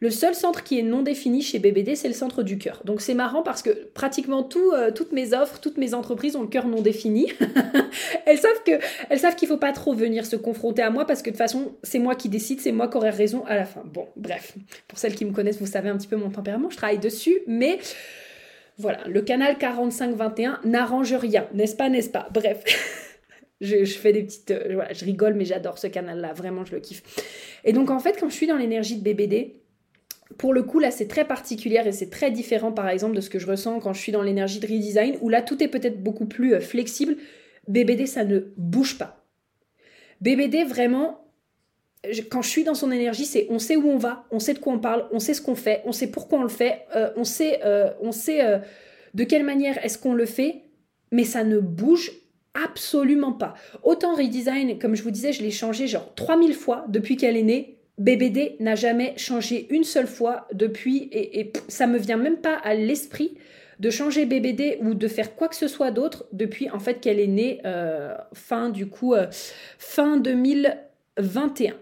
Le 0.00 0.10
seul 0.10 0.34
centre 0.34 0.64
qui 0.64 0.80
est 0.80 0.82
non 0.82 1.02
défini 1.02 1.42
chez 1.42 1.60
BBD, 1.60 1.94
c'est 1.94 2.08
le 2.08 2.14
centre 2.14 2.42
du 2.42 2.58
cœur. 2.58 2.82
Donc 2.84 3.00
c'est 3.00 3.14
marrant 3.14 3.44
parce 3.44 3.62
que 3.62 3.70
pratiquement 3.70 4.48
euh, 4.56 4.90
toutes 4.90 5.12
mes 5.12 5.32
offres, 5.32 5.60
toutes 5.60 5.76
mes 5.76 5.94
entreprises 5.94 6.34
ont 6.34 6.42
le 6.42 6.48
cœur 6.48 6.66
non 6.66 6.80
défini. 6.80 7.32
elles 8.26 8.38
savent 8.38 8.64
que, 8.66 8.72
elles 9.10 9.20
savent 9.20 9.36
qu'il 9.36 9.46
faut 9.46 9.58
pas 9.58 9.70
trop 9.70 9.94
venir 9.94 10.26
se 10.26 10.34
confronter 10.34 10.82
à 10.82 10.90
moi 10.90 11.06
parce 11.06 11.22
que 11.22 11.30
de 11.30 11.34
toute 11.34 11.38
façon, 11.38 11.76
c'est 11.84 12.00
moi 12.00 12.16
qui 12.16 12.28
décide, 12.28 12.60
c'est 12.60 12.72
moi 12.72 12.88
qui 12.88 12.96
aurai 12.96 13.10
raison 13.10 13.44
à 13.44 13.54
la 13.54 13.64
fin. 13.64 13.82
Bon, 13.84 14.08
bref. 14.16 14.56
Pour 14.88 14.98
celles 14.98 15.14
qui 15.14 15.24
me 15.24 15.30
connaissent, 15.30 15.60
vous 15.60 15.66
savez 15.66 15.88
un 15.88 15.96
petit 15.96 16.08
peu 16.08 16.16
mon 16.16 16.30
tempérament, 16.30 16.68
je 16.68 16.76
travaille 16.76 16.98
dessus, 16.98 17.38
mais 17.46 17.78
voilà, 18.78 19.06
le 19.06 19.22
canal 19.22 19.56
4521 19.56 20.62
n'arrange 20.64 21.14
rien, 21.14 21.46
n'est-ce 21.54 21.76
pas, 21.76 21.88
n'est-ce 21.88 22.10
pas? 22.10 22.26
Bref. 22.32 22.64
Je, 23.62 23.84
fais 23.84 24.12
des 24.12 24.24
petites. 24.24 24.50
Euh, 24.50 24.82
je 24.92 25.04
rigole, 25.04 25.34
mais 25.34 25.44
j'adore 25.44 25.78
ce 25.78 25.86
canal-là, 25.86 26.32
vraiment, 26.32 26.64
je 26.64 26.72
le 26.72 26.80
kiffe. 26.80 27.02
Et 27.64 27.72
donc, 27.72 27.90
en 27.90 28.00
fait, 28.00 28.16
quand 28.18 28.28
je 28.28 28.34
suis 28.34 28.48
dans 28.48 28.56
l'énergie 28.56 28.96
de 28.96 29.02
BBD, 29.04 29.62
pour 30.36 30.52
le 30.52 30.64
coup, 30.64 30.80
là, 30.80 30.90
c'est 30.90 31.06
très 31.06 31.24
particulier 31.24 31.80
et 31.86 31.92
c'est 31.92 32.10
très 32.10 32.32
différent, 32.32 32.72
par 32.72 32.88
exemple, 32.88 33.14
de 33.14 33.20
ce 33.20 33.30
que 33.30 33.38
je 33.38 33.46
ressens 33.46 33.78
quand 33.78 33.92
je 33.92 34.00
suis 34.00 34.10
dans 34.10 34.22
l'énergie 34.22 34.58
de 34.58 34.66
redesign, 34.66 35.16
où 35.20 35.28
là, 35.28 35.42
tout 35.42 35.62
est 35.62 35.68
peut-être 35.68 36.02
beaucoup 36.02 36.26
plus 36.26 36.54
euh, 36.54 36.60
flexible. 36.60 37.16
BBD, 37.68 38.06
ça 38.06 38.24
ne 38.24 38.40
bouge 38.56 38.98
pas. 38.98 39.24
BBD, 40.20 40.64
vraiment, 40.64 41.24
quand 42.32 42.42
je 42.42 42.48
suis 42.48 42.64
dans 42.64 42.74
son 42.74 42.90
énergie, 42.90 43.26
c'est 43.26 43.46
on 43.48 43.60
sait 43.60 43.76
où 43.76 43.88
on 43.88 43.96
va, 43.96 44.26
on 44.32 44.40
sait 44.40 44.54
de 44.54 44.58
quoi 44.58 44.72
on 44.72 44.80
parle, 44.80 45.06
on 45.12 45.20
sait 45.20 45.34
ce 45.34 45.42
qu'on 45.42 45.54
fait, 45.54 45.82
on 45.84 45.92
sait 45.92 46.08
pourquoi 46.08 46.40
on 46.40 46.42
le 46.42 46.48
fait, 46.48 46.80
euh, 46.96 47.10
on 47.16 47.22
sait, 47.22 47.60
on 48.00 48.10
sait 48.10 48.60
de 49.14 49.24
quelle 49.24 49.44
manière 49.44 49.84
est-ce 49.84 49.98
qu'on 49.98 50.14
le 50.14 50.26
fait, 50.26 50.62
mais 51.12 51.24
ça 51.24 51.44
ne 51.44 51.60
bouge 51.60 52.21
absolument 52.54 53.32
pas. 53.32 53.54
Autant 53.82 54.14
redesign, 54.14 54.78
comme 54.78 54.94
je 54.94 55.02
vous 55.02 55.10
disais, 55.10 55.32
je 55.32 55.42
l'ai 55.42 55.50
changé 55.50 55.86
genre 55.86 56.14
3000 56.14 56.54
fois 56.54 56.84
depuis 56.88 57.16
qu'elle 57.16 57.36
est 57.36 57.42
née, 57.42 57.78
BBD 57.98 58.56
n'a 58.60 58.74
jamais 58.74 59.14
changé 59.16 59.66
une 59.70 59.84
seule 59.84 60.06
fois 60.06 60.48
depuis 60.52 61.08
et, 61.12 61.40
et 61.40 61.52
ça 61.68 61.86
me 61.86 61.98
vient 61.98 62.16
même 62.16 62.38
pas 62.38 62.54
à 62.54 62.74
l'esprit 62.74 63.36
de 63.82 63.90
changer 63.90 64.26
BBD 64.26 64.78
ou 64.80 64.94
de 64.94 65.08
faire 65.08 65.34
quoi 65.34 65.48
que 65.48 65.56
ce 65.56 65.66
soit 65.66 65.90
d'autre 65.90 66.24
depuis 66.32 66.70
en 66.70 66.78
fait 66.78 67.00
qu'elle 67.00 67.18
est 67.18 67.26
née 67.26 67.60
euh, 67.66 68.14
fin 68.32 68.70
du 68.70 68.86
coup 68.86 69.14
euh, 69.14 69.26
fin 69.78 70.16
2021. 70.16 71.74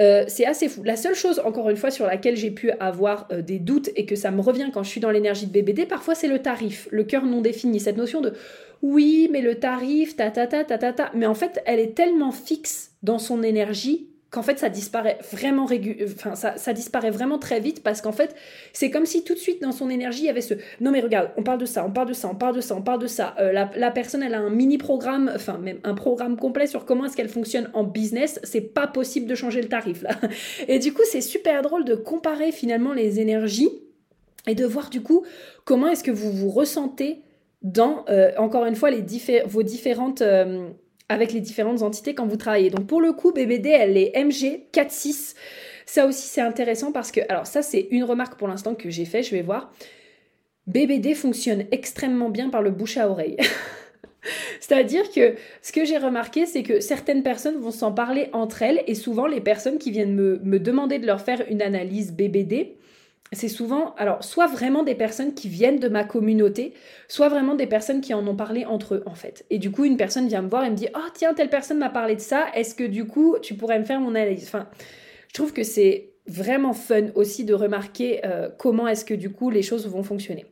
Euh, 0.00 0.24
c'est 0.28 0.46
assez 0.46 0.68
fou. 0.68 0.82
La 0.82 0.96
seule 0.96 1.14
chose, 1.14 1.40
encore 1.44 1.68
une 1.68 1.76
fois, 1.76 1.90
sur 1.90 2.06
laquelle 2.06 2.34
j'ai 2.34 2.50
pu 2.50 2.70
avoir 2.72 3.28
des 3.28 3.58
doutes 3.58 3.90
et 3.96 4.06
que 4.06 4.16
ça 4.16 4.30
me 4.30 4.40
revient 4.40 4.70
quand 4.72 4.82
je 4.82 4.88
suis 4.88 5.00
dans 5.00 5.10
l'énergie 5.10 5.46
de 5.46 5.52
BBD, 5.52 5.84
parfois 5.84 6.14
c'est 6.14 6.26
le 6.26 6.38
tarif, 6.38 6.88
le 6.90 7.04
cœur 7.04 7.26
non 7.26 7.42
défini, 7.42 7.80
cette 7.80 7.98
notion 7.98 8.22
de 8.22 8.32
oui, 8.82 9.28
mais 9.30 9.42
le 9.42 9.56
tarif, 9.56 10.16
ta 10.16 10.30
ta 10.30 10.46
ta 10.46 10.64
ta 10.64 10.78
ta 10.78 10.92
ta. 10.92 11.10
Mais 11.14 11.26
en 11.26 11.34
fait, 11.34 11.62
elle 11.66 11.80
est 11.80 11.94
tellement 11.94 12.32
fixe 12.32 12.92
dans 13.02 13.18
son 13.18 13.42
énergie 13.42 14.10
qu'en 14.30 14.42
fait 14.42 14.58
ça 14.58 14.68
disparaît 14.68 15.18
vraiment 15.32 15.64
enfin 15.64 16.36
ça, 16.36 16.56
ça, 16.56 16.72
disparaît 16.72 17.10
vraiment 17.10 17.38
très 17.38 17.60
vite 17.60 17.82
parce 17.82 18.00
qu'en 18.00 18.12
fait 18.12 18.34
c'est 18.72 18.90
comme 18.90 19.06
si 19.06 19.24
tout 19.24 19.34
de 19.34 19.38
suite 19.38 19.60
dans 19.60 19.72
son 19.72 19.90
énergie 19.90 20.22
il 20.22 20.26
y 20.26 20.30
avait 20.30 20.40
ce 20.40 20.54
non 20.80 20.92
mais 20.92 21.00
regarde 21.00 21.30
on 21.36 21.42
parle 21.42 21.58
de 21.58 21.66
ça 21.66 21.84
on 21.84 21.90
parle 21.90 22.08
de 22.08 22.12
ça 22.12 22.28
on 22.28 22.36
parle 22.36 22.54
de 22.54 22.60
ça 22.60 22.76
on 22.76 22.82
parle 22.82 23.00
de 23.00 23.06
ça. 23.06 23.34
Euh, 23.40 23.52
la, 23.52 23.70
la, 23.76 23.90
personne 23.90 24.22
elle 24.22 24.34
a 24.34 24.38
un 24.38 24.50
mini 24.50 24.78
programme 24.78 25.30
enfin 25.34 25.58
même 25.58 25.80
un 25.84 25.94
programme 25.94 26.36
complet 26.36 26.66
sur 26.66 26.84
comment 26.84 27.06
est-ce 27.06 27.16
qu'elle 27.16 27.28
fonctionne 27.28 27.70
en 27.74 27.84
business. 27.84 28.38
C'est 28.44 28.60
pas 28.60 28.86
possible 28.86 29.26
de 29.26 29.34
changer 29.34 29.62
le 29.62 29.68
tarif 29.68 30.02
là. 30.02 30.10
Et 30.68 30.78
du 30.78 30.92
coup 30.92 31.02
c'est 31.04 31.20
super 31.20 31.62
drôle 31.62 31.84
de 31.84 31.94
comparer 31.94 32.52
finalement 32.52 32.92
les 32.92 33.18
énergies 33.18 33.70
et 34.46 34.54
de 34.54 34.64
voir 34.64 34.90
du 34.90 35.02
coup 35.02 35.24
comment 35.64 35.88
est-ce 35.88 36.04
que 36.04 36.12
vous 36.12 36.30
vous 36.30 36.50
ressentez 36.50 37.24
dans 37.62 38.04
euh, 38.08 38.32
encore 38.38 38.64
une 38.64 38.76
fois 38.76 38.90
vos 39.46 39.62
différentes 39.62 40.22
euh, 40.22 40.70
avec 41.08 41.32
les 41.32 41.40
différentes 41.40 41.82
entités 41.82 42.14
quand 42.14 42.26
vous 42.26 42.36
travaillez. 42.36 42.70
Donc 42.70 42.86
pour 42.86 43.00
le 43.00 43.12
coup, 43.12 43.32
BBD, 43.32 43.68
elle 43.68 43.96
est 43.96 44.12
MG 44.16 44.66
4.6. 44.72 45.34
Ça 45.84 46.06
aussi, 46.06 46.28
c'est 46.28 46.40
intéressant 46.40 46.92
parce 46.92 47.10
que, 47.10 47.20
alors 47.28 47.46
ça, 47.46 47.62
c'est 47.62 47.88
une 47.90 48.04
remarque 48.04 48.38
pour 48.38 48.46
l'instant 48.46 48.74
que 48.74 48.90
j'ai 48.90 49.04
fait, 49.04 49.22
je 49.22 49.32
vais 49.32 49.42
voir. 49.42 49.72
BBD 50.68 51.14
fonctionne 51.14 51.64
extrêmement 51.72 52.30
bien 52.30 52.48
par 52.48 52.62
le 52.62 52.70
bouche 52.70 52.96
à 52.96 53.10
oreille. 53.10 53.36
C'est-à-dire 54.60 55.10
que 55.10 55.34
ce 55.62 55.72
que 55.72 55.84
j'ai 55.84 55.98
remarqué, 55.98 56.46
c'est 56.46 56.62
que 56.62 56.80
certaines 56.80 57.24
personnes 57.24 57.58
vont 57.58 57.72
s'en 57.72 57.90
parler 57.90 58.28
entre 58.32 58.62
elles 58.62 58.84
et 58.86 58.94
souvent 58.94 59.26
les 59.26 59.40
personnes 59.40 59.78
qui 59.78 59.90
viennent 59.90 60.14
me, 60.14 60.38
me 60.44 60.60
demander 60.60 60.98
de 60.98 61.06
leur 61.06 61.20
faire 61.20 61.42
une 61.50 61.62
analyse 61.62 62.12
BBD, 62.12 62.76
c'est 63.32 63.48
souvent, 63.48 63.94
alors, 63.96 64.24
soit 64.24 64.48
vraiment 64.48 64.82
des 64.82 64.96
personnes 64.96 65.34
qui 65.34 65.48
viennent 65.48 65.78
de 65.78 65.88
ma 65.88 66.02
communauté, 66.02 66.74
soit 67.06 67.28
vraiment 67.28 67.54
des 67.54 67.66
personnes 67.66 68.00
qui 68.00 68.12
en 68.12 68.26
ont 68.26 68.34
parlé 68.34 68.64
entre 68.64 68.96
eux, 68.96 69.02
en 69.06 69.14
fait. 69.14 69.44
Et 69.50 69.58
du 69.58 69.70
coup, 69.70 69.84
une 69.84 69.96
personne 69.96 70.26
vient 70.26 70.42
me 70.42 70.48
voir 70.48 70.64
et 70.64 70.70
me 70.70 70.74
dit 70.74 70.88
Oh, 70.96 71.08
tiens, 71.14 71.32
telle 71.34 71.50
personne 71.50 71.78
m'a 71.78 71.90
parlé 71.90 72.16
de 72.16 72.20
ça, 72.20 72.46
est-ce 72.54 72.74
que 72.74 72.84
du 72.84 73.06
coup, 73.06 73.36
tu 73.40 73.54
pourrais 73.54 73.78
me 73.78 73.84
faire 73.84 74.00
mon 74.00 74.16
analyse? 74.16 74.44
Enfin, 74.44 74.68
je 75.28 75.34
trouve 75.34 75.52
que 75.52 75.62
c'est 75.62 76.10
vraiment 76.26 76.72
fun 76.72 77.08
aussi 77.14 77.44
de 77.44 77.54
remarquer 77.54 78.24
euh, 78.24 78.48
comment 78.58 78.88
est-ce 78.88 79.04
que 79.04 79.14
du 79.14 79.30
coup 79.30 79.50
les 79.50 79.62
choses 79.62 79.86
vont 79.88 80.02
fonctionner. 80.02 80.46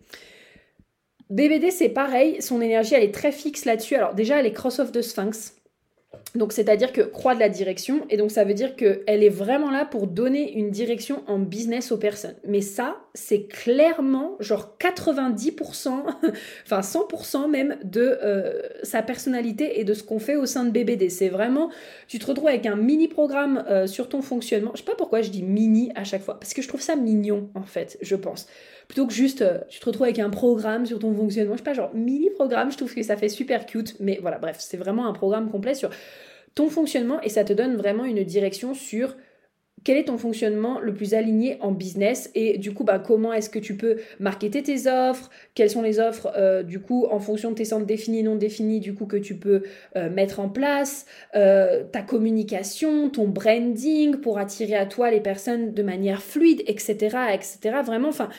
BBD, 1.30 1.70
c'est 1.70 1.90
pareil, 1.90 2.40
son 2.40 2.60
énergie, 2.60 2.94
elle 2.94 3.02
est 3.02 3.14
très 3.14 3.32
fixe 3.32 3.64
là-dessus. 3.64 3.96
Alors, 3.96 4.14
déjà, 4.14 4.40
elle 4.40 4.46
est 4.46 4.52
cross 4.52 4.78
of 4.78 4.92
the 4.92 5.02
Sphinx. 5.02 5.57
Donc 6.34 6.52
c'est-à-dire 6.52 6.92
que 6.92 7.00
croix 7.00 7.34
de 7.34 7.40
la 7.40 7.48
direction, 7.48 8.02
et 8.10 8.16
donc 8.16 8.30
ça 8.30 8.44
veut 8.44 8.52
dire 8.54 8.76
qu'elle 8.76 9.22
est 9.22 9.30
vraiment 9.30 9.70
là 9.70 9.86
pour 9.86 10.06
donner 10.06 10.52
une 10.52 10.70
direction 10.70 11.22
en 11.26 11.38
business 11.38 11.90
aux 11.90 11.96
personnes. 11.96 12.36
Mais 12.46 12.60
ça, 12.60 12.98
c'est 13.14 13.44
clairement 13.44 14.36
genre 14.38 14.76
90%, 14.78 15.88
enfin 16.66 16.80
100% 16.80 17.50
même 17.50 17.78
de 17.82 18.18
euh, 18.22 18.60
sa 18.82 19.02
personnalité 19.02 19.80
et 19.80 19.84
de 19.84 19.94
ce 19.94 20.02
qu'on 20.02 20.18
fait 20.18 20.36
au 20.36 20.44
sein 20.44 20.64
de 20.64 20.70
BBD. 20.70 21.08
C'est 21.08 21.30
vraiment, 21.30 21.70
tu 22.08 22.18
te 22.18 22.26
retrouves 22.26 22.48
avec 22.48 22.66
un 22.66 22.76
mini 22.76 23.08
programme 23.08 23.64
euh, 23.68 23.86
sur 23.86 24.08
ton 24.08 24.20
fonctionnement. 24.20 24.72
Je 24.74 24.80
sais 24.80 24.84
pas 24.84 24.96
pourquoi 24.96 25.22
je 25.22 25.30
dis 25.30 25.42
mini 25.42 25.92
à 25.94 26.04
chaque 26.04 26.22
fois, 26.22 26.38
parce 26.38 26.52
que 26.52 26.60
je 26.60 26.68
trouve 26.68 26.82
ça 26.82 26.94
mignon 26.94 27.48
en 27.54 27.62
fait, 27.62 27.96
je 28.02 28.16
pense 28.16 28.46
plutôt 28.88 29.06
que 29.06 29.12
juste 29.12 29.42
euh, 29.42 29.58
tu 29.68 29.78
te 29.78 29.84
retrouves 29.84 30.04
avec 30.04 30.18
un 30.18 30.30
programme 30.30 30.86
sur 30.86 30.98
ton 30.98 31.14
fonctionnement, 31.14 31.52
je 31.54 31.58
sais 31.58 31.64
pas, 31.64 31.74
genre 31.74 31.94
mini 31.94 32.30
programme, 32.30 32.72
je 32.72 32.78
trouve 32.78 32.92
que 32.92 33.02
ça 33.02 33.16
fait 33.16 33.28
super 33.28 33.66
cute, 33.66 33.94
mais 34.00 34.18
voilà, 34.20 34.38
bref, 34.38 34.56
c'est 34.58 34.78
vraiment 34.78 35.06
un 35.06 35.12
programme 35.12 35.50
complet 35.50 35.74
sur 35.74 35.90
ton 36.54 36.70
fonctionnement 36.70 37.20
et 37.20 37.28
ça 37.28 37.44
te 37.44 37.52
donne 37.52 37.76
vraiment 37.76 38.04
une 38.04 38.24
direction 38.24 38.74
sur 38.74 39.14
quel 39.84 39.96
est 39.96 40.04
ton 40.04 40.18
fonctionnement 40.18 40.80
le 40.80 40.92
plus 40.92 41.14
aligné 41.14 41.56
en 41.60 41.70
business 41.70 42.30
et 42.34 42.58
du 42.58 42.74
coup 42.74 42.82
bah, 42.82 42.98
comment 42.98 43.32
est-ce 43.32 43.48
que 43.48 43.60
tu 43.60 43.76
peux 43.76 43.98
marketer 44.18 44.62
tes 44.62 44.90
offres, 44.90 45.30
quelles 45.54 45.70
sont 45.70 45.82
les 45.82 46.00
offres 46.00 46.32
euh, 46.36 46.64
du 46.64 46.80
coup 46.80 47.06
en 47.10 47.20
fonction 47.20 47.50
de 47.50 47.54
tes 47.54 47.64
centres 47.64 47.86
définis, 47.86 48.24
non 48.24 48.34
définis 48.34 48.80
du 48.80 48.94
coup 48.94 49.06
que 49.06 49.16
tu 49.16 49.36
peux 49.36 49.62
euh, 49.94 50.10
mettre 50.10 50.40
en 50.40 50.48
place, 50.48 51.06
ta 51.32 52.02
communication, 52.06 53.10
ton 53.10 53.28
branding 53.28 54.16
pour 54.16 54.38
attirer 54.38 54.74
à 54.74 54.86
toi 54.86 55.10
les 55.10 55.20
personnes 55.20 55.74
de 55.74 55.82
manière 55.82 56.22
fluide, 56.22 56.62
etc. 56.66 57.16
etc. 57.34 57.76
Vraiment, 57.84 58.08
enfin 58.08 58.30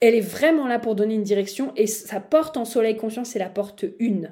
elle 0.00 0.14
est 0.14 0.20
vraiment 0.20 0.66
là 0.66 0.78
pour 0.78 0.94
donner 0.94 1.14
une 1.14 1.22
direction 1.22 1.72
et 1.76 1.86
sa 1.86 2.20
porte 2.20 2.56
en 2.56 2.64
soleil 2.64 2.96
conscient, 2.96 3.24
c'est 3.24 3.38
la 3.38 3.48
porte 3.48 3.84
1. 4.00 4.28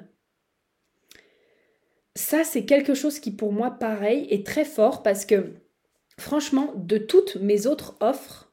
Ça, 2.15 2.43
c'est 2.43 2.65
quelque 2.65 2.93
chose 2.93 3.19
qui 3.19 3.31
pour 3.31 3.51
moi, 3.51 3.71
pareil, 3.71 4.27
est 4.29 4.45
très 4.45 4.65
fort 4.65 5.01
parce 5.01 5.25
que 5.25 5.53
franchement, 6.19 6.73
de 6.75 6.97
toutes 6.97 7.37
mes 7.37 7.65
autres 7.65 7.95
offres, 8.01 8.51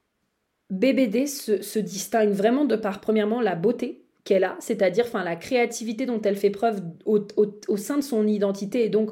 BBD 0.71 1.27
se, 1.27 1.79
distingue 1.79 2.31
vraiment 2.31 2.65
de 2.65 2.77
par, 2.77 3.01
premièrement, 3.01 3.41
la 3.41 3.57
beauté 3.57 4.07
qu'elle 4.25 4.45
a, 4.45 4.57
c'est-à-dire 4.61 5.07
enfin, 5.07 5.25
la 5.25 5.37
créativité 5.37 6.07
dont 6.07 6.21
elle 6.23 6.37
fait 6.37 6.51
preuve 6.51 6.81
au, 7.05 7.27
au 7.69 7.77
sein 7.77 7.97
de 7.97 8.03
son 8.03 8.27
identité 8.27 8.85
et 8.85 8.89
donc 8.89 9.11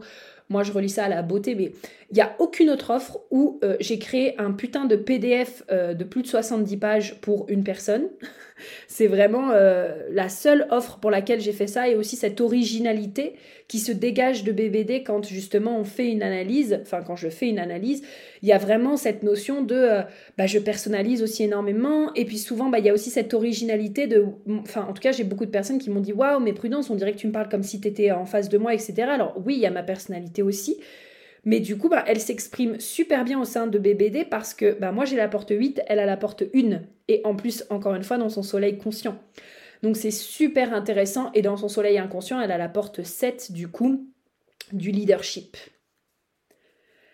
moi, 0.51 0.63
je 0.63 0.73
relis 0.73 0.89
ça 0.89 1.05
à 1.05 1.09
la 1.09 1.23
beauté, 1.23 1.55
mais 1.55 1.73
il 2.11 2.15
n'y 2.15 2.23
a 2.23 2.35
aucune 2.39 2.71
autre 2.71 2.91
offre 2.91 3.21
où 3.31 3.61
euh, 3.63 3.77
j'ai 3.81 3.99
créé 3.99 4.35
un 4.41 4.53
putain 4.53 4.87
de 4.87 4.97
PDF 4.97 5.63
euh, 5.71 5.93
de 5.93 6.05
plus 6.05 6.23
de 6.23 6.27
70 6.27 6.77
pages 6.79 7.21
pour 7.21 7.45
une 7.51 7.65
personne. 7.65 8.09
C'est 8.89 9.07
vraiment 9.07 9.51
euh, 9.51 9.95
la 10.11 10.31
seule 10.31 10.67
offre 10.71 10.99
pour 10.99 11.11
laquelle 11.11 11.41
j'ai 11.41 11.53
fait 11.53 11.67
ça 11.67 11.89
et 11.89 11.95
aussi 11.95 12.17
cette 12.17 12.41
originalité 12.41 13.35
qui 13.69 13.79
se 13.79 13.93
dégage 13.93 14.43
de 14.43 14.53
BBD 14.53 15.03
quand 15.03 15.29
justement 15.29 15.79
on 15.79 15.85
fait 15.85 16.09
une 16.11 16.23
analyse, 16.23 16.81
enfin 16.83 17.03
quand 17.07 17.15
je 17.15 17.29
fais 17.29 17.47
une 17.47 17.59
analyse, 17.59 18.03
il 18.43 18.49
y 18.49 18.53
a 18.53 18.59
vraiment 18.59 18.97
cette 18.97 19.23
notion 19.23 19.63
de 19.63 20.01
bah, 20.39 20.47
je 20.47 20.59
personnalise 20.59 21.23
aussi 21.23 21.45
énormément 21.45 22.13
et 22.15 22.25
puis 22.25 22.39
souvent 22.39 22.71
bah, 22.71 22.79
il 22.81 22.87
y 22.87 22.89
a 22.89 22.95
aussi 22.95 23.11
cette 23.11 23.33
originalité 23.35 24.07
de, 24.09 24.25
enfin 24.49 24.87
en 24.89 24.93
tout 24.93 25.03
cas 25.03 25.13
j'ai 25.13 25.25
beaucoup 25.25 25.47
de 25.47 25.51
personnes 25.51 25.79
qui 25.79 25.91
m'ont 25.91 26.01
dit 26.01 26.15
waouh 26.15 26.41
mais 26.41 26.55
prudence 26.55 26.91
on 26.91 26.97
dirait 26.97 27.13
que 27.13 27.19
tu 27.19 27.29
me 27.29 27.33
parles 27.33 27.51
comme 27.51 27.63
si 27.63 27.81
tu 27.81 27.87
étais 27.87 28.11
en 28.11 28.25
face 28.25 28.49
de 28.49 28.59
moi 28.59 28.75
etc. 28.75 28.95
Alors 29.03 29.41
oui 29.45 29.55
il 29.55 29.61
y 29.61 29.67
a 29.67 29.71
ma 29.71 29.85
personnalité 29.85 30.43
aussi 30.43 30.79
mais 31.49 31.61
du 31.61 31.79
coup, 31.79 31.89
bah, 31.89 32.05
elle 32.07 32.21
s'exprime 32.21 32.79
super 32.79 33.25
bien 33.25 33.41
au 33.41 33.47
sein 33.47 33.67
de 33.69 33.79
BBD 33.79 34.27
parce 34.27 34.53
que 34.53 34.79
bah, 34.79 34.93
moi 34.93 35.07
j'ai 35.07 35.17
la 35.17 35.29
porte 35.29 35.49
8, 35.49 35.81
elle 35.87 35.99
a 35.99 36.05
la 36.05 36.19
porte 36.19 36.43
1. 36.55 36.83
Et 37.09 37.23
en 37.25 37.35
plus, 37.35 37.65
encore 37.71 37.95
une 37.95 38.03
fois, 38.03 38.19
dans 38.19 38.29
son 38.29 38.43
soleil 38.43 38.77
conscient. 38.77 39.19
Donc 39.83 39.97
c'est 39.97 40.11
super 40.11 40.75
intéressant. 40.75 41.33
Et 41.33 41.41
dans 41.41 41.57
son 41.57 41.69
soleil 41.69 41.97
inconscient, 41.97 42.39
elle 42.39 42.53
a 42.53 42.59
la 42.59 42.69
porte 42.69 43.03
7 43.03 43.51
du 43.53 43.67
coup 43.67 44.13
du 44.75 44.91
leadership. 44.91 45.57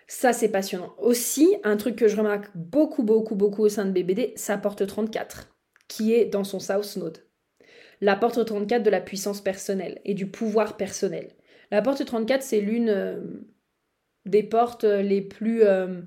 Ça, 0.08 0.32
c'est 0.32 0.48
passionnant. 0.48 0.96
Aussi, 0.98 1.54
un 1.62 1.76
truc 1.76 1.94
que 1.94 2.08
je 2.08 2.16
remarque 2.16 2.50
beaucoup, 2.56 3.04
beaucoup, 3.04 3.36
beaucoup 3.36 3.62
au 3.62 3.68
sein 3.68 3.84
de 3.84 3.92
BBD, 3.92 4.32
sa 4.34 4.58
porte 4.58 4.84
34, 4.84 5.54
qui 5.86 6.12
est 6.12 6.24
dans 6.24 6.42
son 6.42 6.58
South 6.58 6.96
Node. 6.96 7.18
La 8.00 8.16
porte 8.16 8.44
34 8.44 8.82
de 8.82 8.90
la 8.90 9.00
puissance 9.00 9.40
personnelle 9.40 10.00
et 10.04 10.14
du 10.14 10.26
pouvoir 10.26 10.76
personnel. 10.76 11.28
La 11.70 11.82
porte 11.82 12.04
34, 12.04 12.42
c'est 12.42 12.60
l'une 12.60 12.88
euh, 12.88 13.20
des 14.26 14.42
portes 14.42 14.84
les 14.84 15.20
plus... 15.20 15.62
Euh, 15.64 16.00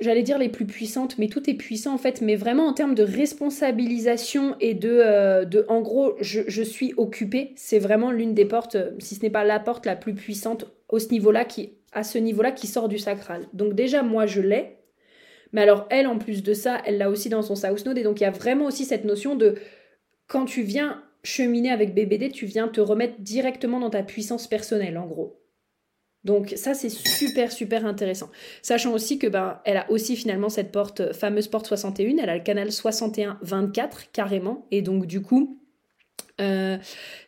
j'allais 0.00 0.22
dire 0.22 0.38
les 0.38 0.48
plus 0.48 0.66
puissantes, 0.66 1.18
mais 1.18 1.28
tout 1.28 1.48
est 1.48 1.54
puissant 1.54 1.94
en 1.94 1.98
fait, 1.98 2.20
mais 2.20 2.36
vraiment 2.36 2.66
en 2.66 2.72
termes 2.72 2.94
de 2.94 3.02
responsabilisation 3.02 4.56
et 4.60 4.74
de, 4.74 4.90
euh, 4.90 5.44
de 5.44 5.64
en 5.68 5.80
gros, 5.80 6.14
je, 6.20 6.62
suis 6.62 6.94
occupée, 6.96 7.52
c'est 7.56 7.78
vraiment 7.78 8.10
l'une 8.10 8.34
des 8.34 8.44
portes, 8.44 8.76
si 8.98 9.14
ce 9.14 9.22
n'est 9.22 9.30
pas 9.30 9.44
la 9.44 9.60
porte 9.60 9.86
la 9.86 9.96
plus 9.96 10.14
puissante 10.14 10.66
au 10.88 10.98
ce 10.98 11.08
niveau-là, 11.08 11.44
qui, 11.44 11.74
à 11.92 12.02
ce 12.02 12.18
niveau-là, 12.18 12.52
qui 12.52 12.66
sort 12.66 12.88
du 12.88 12.98
sacral. 12.98 13.46
Donc 13.52 13.74
déjà, 13.74 14.02
moi, 14.02 14.26
je 14.26 14.40
l'ai, 14.40 14.76
mais 15.52 15.62
alors 15.62 15.86
elle, 15.90 16.06
en 16.06 16.18
plus 16.18 16.42
de 16.42 16.54
ça, 16.54 16.80
elle 16.84 16.98
l'a 16.98 17.10
aussi 17.10 17.28
dans 17.28 17.42
son 17.42 17.56
South 17.56 17.84
Node, 17.86 17.98
et 17.98 18.02
donc 18.02 18.20
il 18.20 18.24
y 18.24 18.26
a 18.26 18.30
vraiment 18.30 18.66
aussi 18.66 18.84
cette 18.84 19.04
notion 19.04 19.36
de 19.36 19.56
quand 20.26 20.44
tu 20.44 20.62
viens 20.62 21.02
cheminer 21.22 21.70
avec 21.70 21.94
BBD, 21.94 22.30
tu 22.30 22.46
viens 22.46 22.68
te 22.68 22.80
remettre 22.80 23.14
directement 23.18 23.80
dans 23.80 23.90
ta 23.90 24.02
puissance 24.02 24.46
personnelle, 24.46 24.98
en 24.98 25.06
gros. 25.06 25.40
Donc 26.24 26.52
ça 26.56 26.74
c'est 26.74 26.88
super 26.88 27.52
super 27.52 27.86
intéressant. 27.86 28.30
Sachant 28.62 28.92
aussi 28.92 29.18
que 29.18 29.26
ben 29.26 29.60
elle 29.64 29.76
a 29.76 29.90
aussi 29.90 30.16
finalement 30.16 30.48
cette 30.48 30.72
porte 30.72 31.12
fameuse 31.12 31.48
porte 31.48 31.66
61, 31.66 32.18
elle 32.18 32.28
a 32.28 32.36
le 32.36 32.42
canal 32.42 32.72
61 32.72 33.38
24 33.42 34.10
carrément 34.12 34.66
et 34.70 34.82
donc 34.82 35.06
du 35.06 35.22
coup 35.22 35.60
euh, 36.40 36.76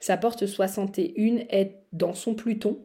sa 0.01 0.17
porte 0.17 0.47
61 0.47 1.45
est 1.49 1.77
dans 1.93 2.15
son 2.15 2.35
Pluton. 2.35 2.85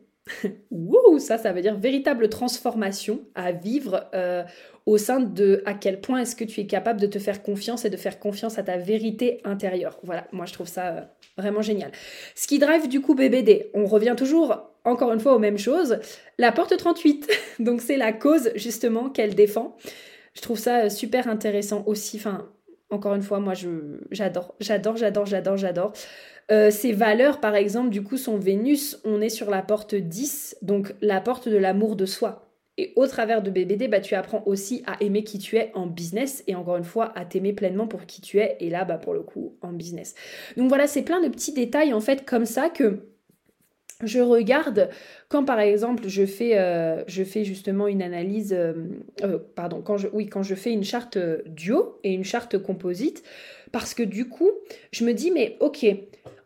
Wouh, 0.72 1.20
ça 1.20 1.38
ça 1.38 1.54
veut 1.54 1.62
dire 1.62 1.78
véritable 1.78 2.30
transformation 2.30 3.22
à 3.36 3.52
vivre 3.52 4.10
euh, 4.16 4.44
au 4.86 4.98
sein 4.98 5.20
de 5.20 5.62
à 5.66 5.74
quel 5.74 6.02
point 6.02 6.20
est-ce 6.20 6.36
que 6.36 6.44
tu 6.44 6.62
es 6.62 6.68
capable 6.68 7.00
de 7.00 7.08
te 7.08 7.20
faire 7.20 7.44
confiance 7.44 7.86
et 7.86 7.90
de 7.90 7.98
faire 7.98 8.20
confiance 8.20 8.58
à 8.58 8.64
ta 8.64 8.78
vérité 8.78 9.40
intérieure. 9.44 10.00
Voilà, 10.04 10.28
moi 10.32 10.46
je 10.46 10.54
trouve 10.54 10.68
ça 10.68 10.88
euh, 10.88 11.02
vraiment 11.38 11.62
génial. 11.62 11.92
Ce 12.34 12.48
qui 12.48 12.58
drive 12.58 12.88
du 12.88 13.02
coup 13.02 13.14
BBD, 13.14 13.70
on 13.74 13.86
revient 13.86 14.16
toujours 14.18 14.72
encore 14.84 15.12
une 15.14 15.20
fois 15.20 15.36
aux 15.36 15.40
mêmes 15.40 15.58
choses. 15.58 16.00
La 16.38 16.52
porte 16.52 16.76
38, 16.76 17.30
donc 17.60 17.82
c'est 17.82 17.98
la 17.98 18.12
cause 18.12 18.52
justement 18.56 19.10
qu'elle 19.10 19.36
défend. 19.36 19.78
Je 20.34 20.42
trouve 20.42 20.60
ça 20.60 20.90
super 20.90 21.28
intéressant 21.28 21.84
aussi. 21.86 22.18
Enfin, 22.18 22.50
encore 22.90 23.16
une 23.16 23.22
fois, 23.22 23.40
moi 23.40 23.54
j'adore, 24.12 24.56
j'adore, 24.60 24.98
j'adore, 24.98 25.26
j'adore, 25.26 25.58
j'adore. 25.58 25.94
Euh, 26.52 26.70
ces 26.70 26.92
valeurs, 26.92 27.40
par 27.40 27.56
exemple, 27.56 27.90
du 27.90 28.04
coup, 28.04 28.18
sont 28.18 28.38
Vénus, 28.38 29.00
on 29.04 29.22
est 29.22 29.30
sur 29.30 29.50
la 29.50 29.64
porte 29.64 29.96
10, 29.96 30.58
donc 30.62 30.94
la 31.02 31.20
porte 31.22 31.50
de 31.50 31.58
l'amour 31.58 31.96
de 31.96 32.06
soi. 32.06 32.46
Et 32.78 32.92
au 32.98 33.08
travers 33.08 33.42
de 33.42 33.50
BBD, 33.50 33.88
bah, 33.88 34.02
tu 34.02 34.16
apprends 34.16 34.44
aussi 34.46 34.84
à 34.86 35.02
aimer 35.02 35.24
qui 35.24 35.40
tu 35.40 35.56
es 35.56 35.72
en 35.76 35.88
business 35.88 36.44
et 36.46 36.56
encore 36.56 36.76
une 36.76 36.84
fois 36.84 37.18
à 37.18 37.24
t'aimer 37.24 37.54
pleinement 37.54 37.88
pour 37.88 38.06
qui 38.06 38.22
tu 38.22 38.40
es 38.40 38.58
et 38.60 38.70
là, 38.70 38.84
bah, 38.84 38.98
pour 38.98 39.14
le 39.14 39.22
coup, 39.22 39.58
en 39.62 39.72
business. 39.72 40.14
Donc 40.58 40.68
voilà, 40.68 40.86
c'est 40.86 41.02
plein 41.02 41.22
de 41.22 41.30
petits 41.30 41.54
détails 41.54 41.94
en 41.94 42.02
fait 42.02 42.26
comme 42.26 42.46
ça 42.46 42.70
que 42.70 43.15
je 44.04 44.20
regarde 44.20 44.90
quand 45.30 45.46
par 45.46 45.60
exemple 45.60 46.08
je 46.08 46.26
fais, 46.26 46.58
euh, 46.58 47.04
justement 47.08 47.88
une 47.88 48.02
analyse, 48.02 48.54
euh, 48.54 48.74
euh, 49.24 49.40
pardon, 49.56 49.82
quand 49.82 49.98
je, 49.98 50.08
oui, 50.12 50.28
quand 50.28 50.44
je 50.44 50.56
fais 50.56 50.72
une 50.72 50.84
charte 50.84 51.18
duo 51.46 52.00
et 52.04 52.14
une 52.14 52.26
charte 52.26 52.58
composite, 52.58 53.24
parce 53.72 53.94
que 53.94 54.04
du 54.04 54.28
coup, 54.28 54.52
je 54.92 55.06
me 55.06 55.14
dis, 55.14 55.32
mais 55.32 55.58
ok, 55.60 55.86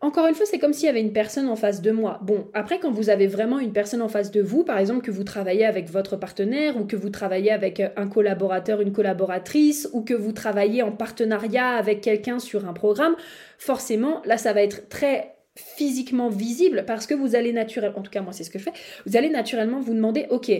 encore 0.01 0.27
une 0.27 0.35
fois, 0.35 0.45
c'est 0.45 0.59
comme 0.59 0.73
s'il 0.73 0.85
y 0.85 0.89
avait 0.89 1.01
une 1.01 1.11
personne 1.11 1.49
en 1.49 1.55
face 1.55 1.81
de 1.81 1.91
moi. 1.91 2.19
Bon, 2.23 2.47
après, 2.53 2.79
quand 2.79 2.91
vous 2.91 3.09
avez 3.09 3.27
vraiment 3.27 3.59
une 3.59 3.73
personne 3.73 4.01
en 4.01 4.07
face 4.07 4.31
de 4.31 4.41
vous, 4.41 4.63
par 4.63 4.77
exemple, 4.77 5.01
que 5.01 5.11
vous 5.11 5.25
travaillez 5.25 5.65
avec 5.65 5.89
votre 5.89 6.15
partenaire 6.15 6.77
ou 6.77 6.85
que 6.85 6.95
vous 6.95 7.09
travaillez 7.09 7.51
avec 7.51 7.81
un 7.97 8.07
collaborateur, 8.07 8.79
une 8.79 8.93
collaboratrice 8.93 9.89
ou 9.91 10.01
que 10.01 10.13
vous 10.13 10.31
travaillez 10.31 10.83
en 10.83 10.91
partenariat 10.91 11.69
avec 11.71 12.01
quelqu'un 12.01 12.39
sur 12.39 12.67
un 12.67 12.73
programme, 12.73 13.15
forcément, 13.57 14.21
là, 14.25 14.37
ça 14.37 14.53
va 14.53 14.61
être 14.61 14.87
très 14.87 15.35
physiquement 15.59 16.29
visible 16.29 16.83
parce 16.85 17.07
que 17.07 17.13
vous 17.13 17.35
allez 17.35 17.53
naturellement, 17.53 17.99
en 17.99 18.01
tout 18.01 18.11
cas 18.11 18.21
moi 18.21 18.33
c'est 18.33 18.43
ce 18.43 18.49
que 18.49 18.59
je 18.59 18.63
fais, 18.63 18.73
vous 19.05 19.17
allez 19.17 19.29
naturellement 19.29 19.79
vous 19.79 19.93
demander, 19.93 20.25
ok, 20.29 20.51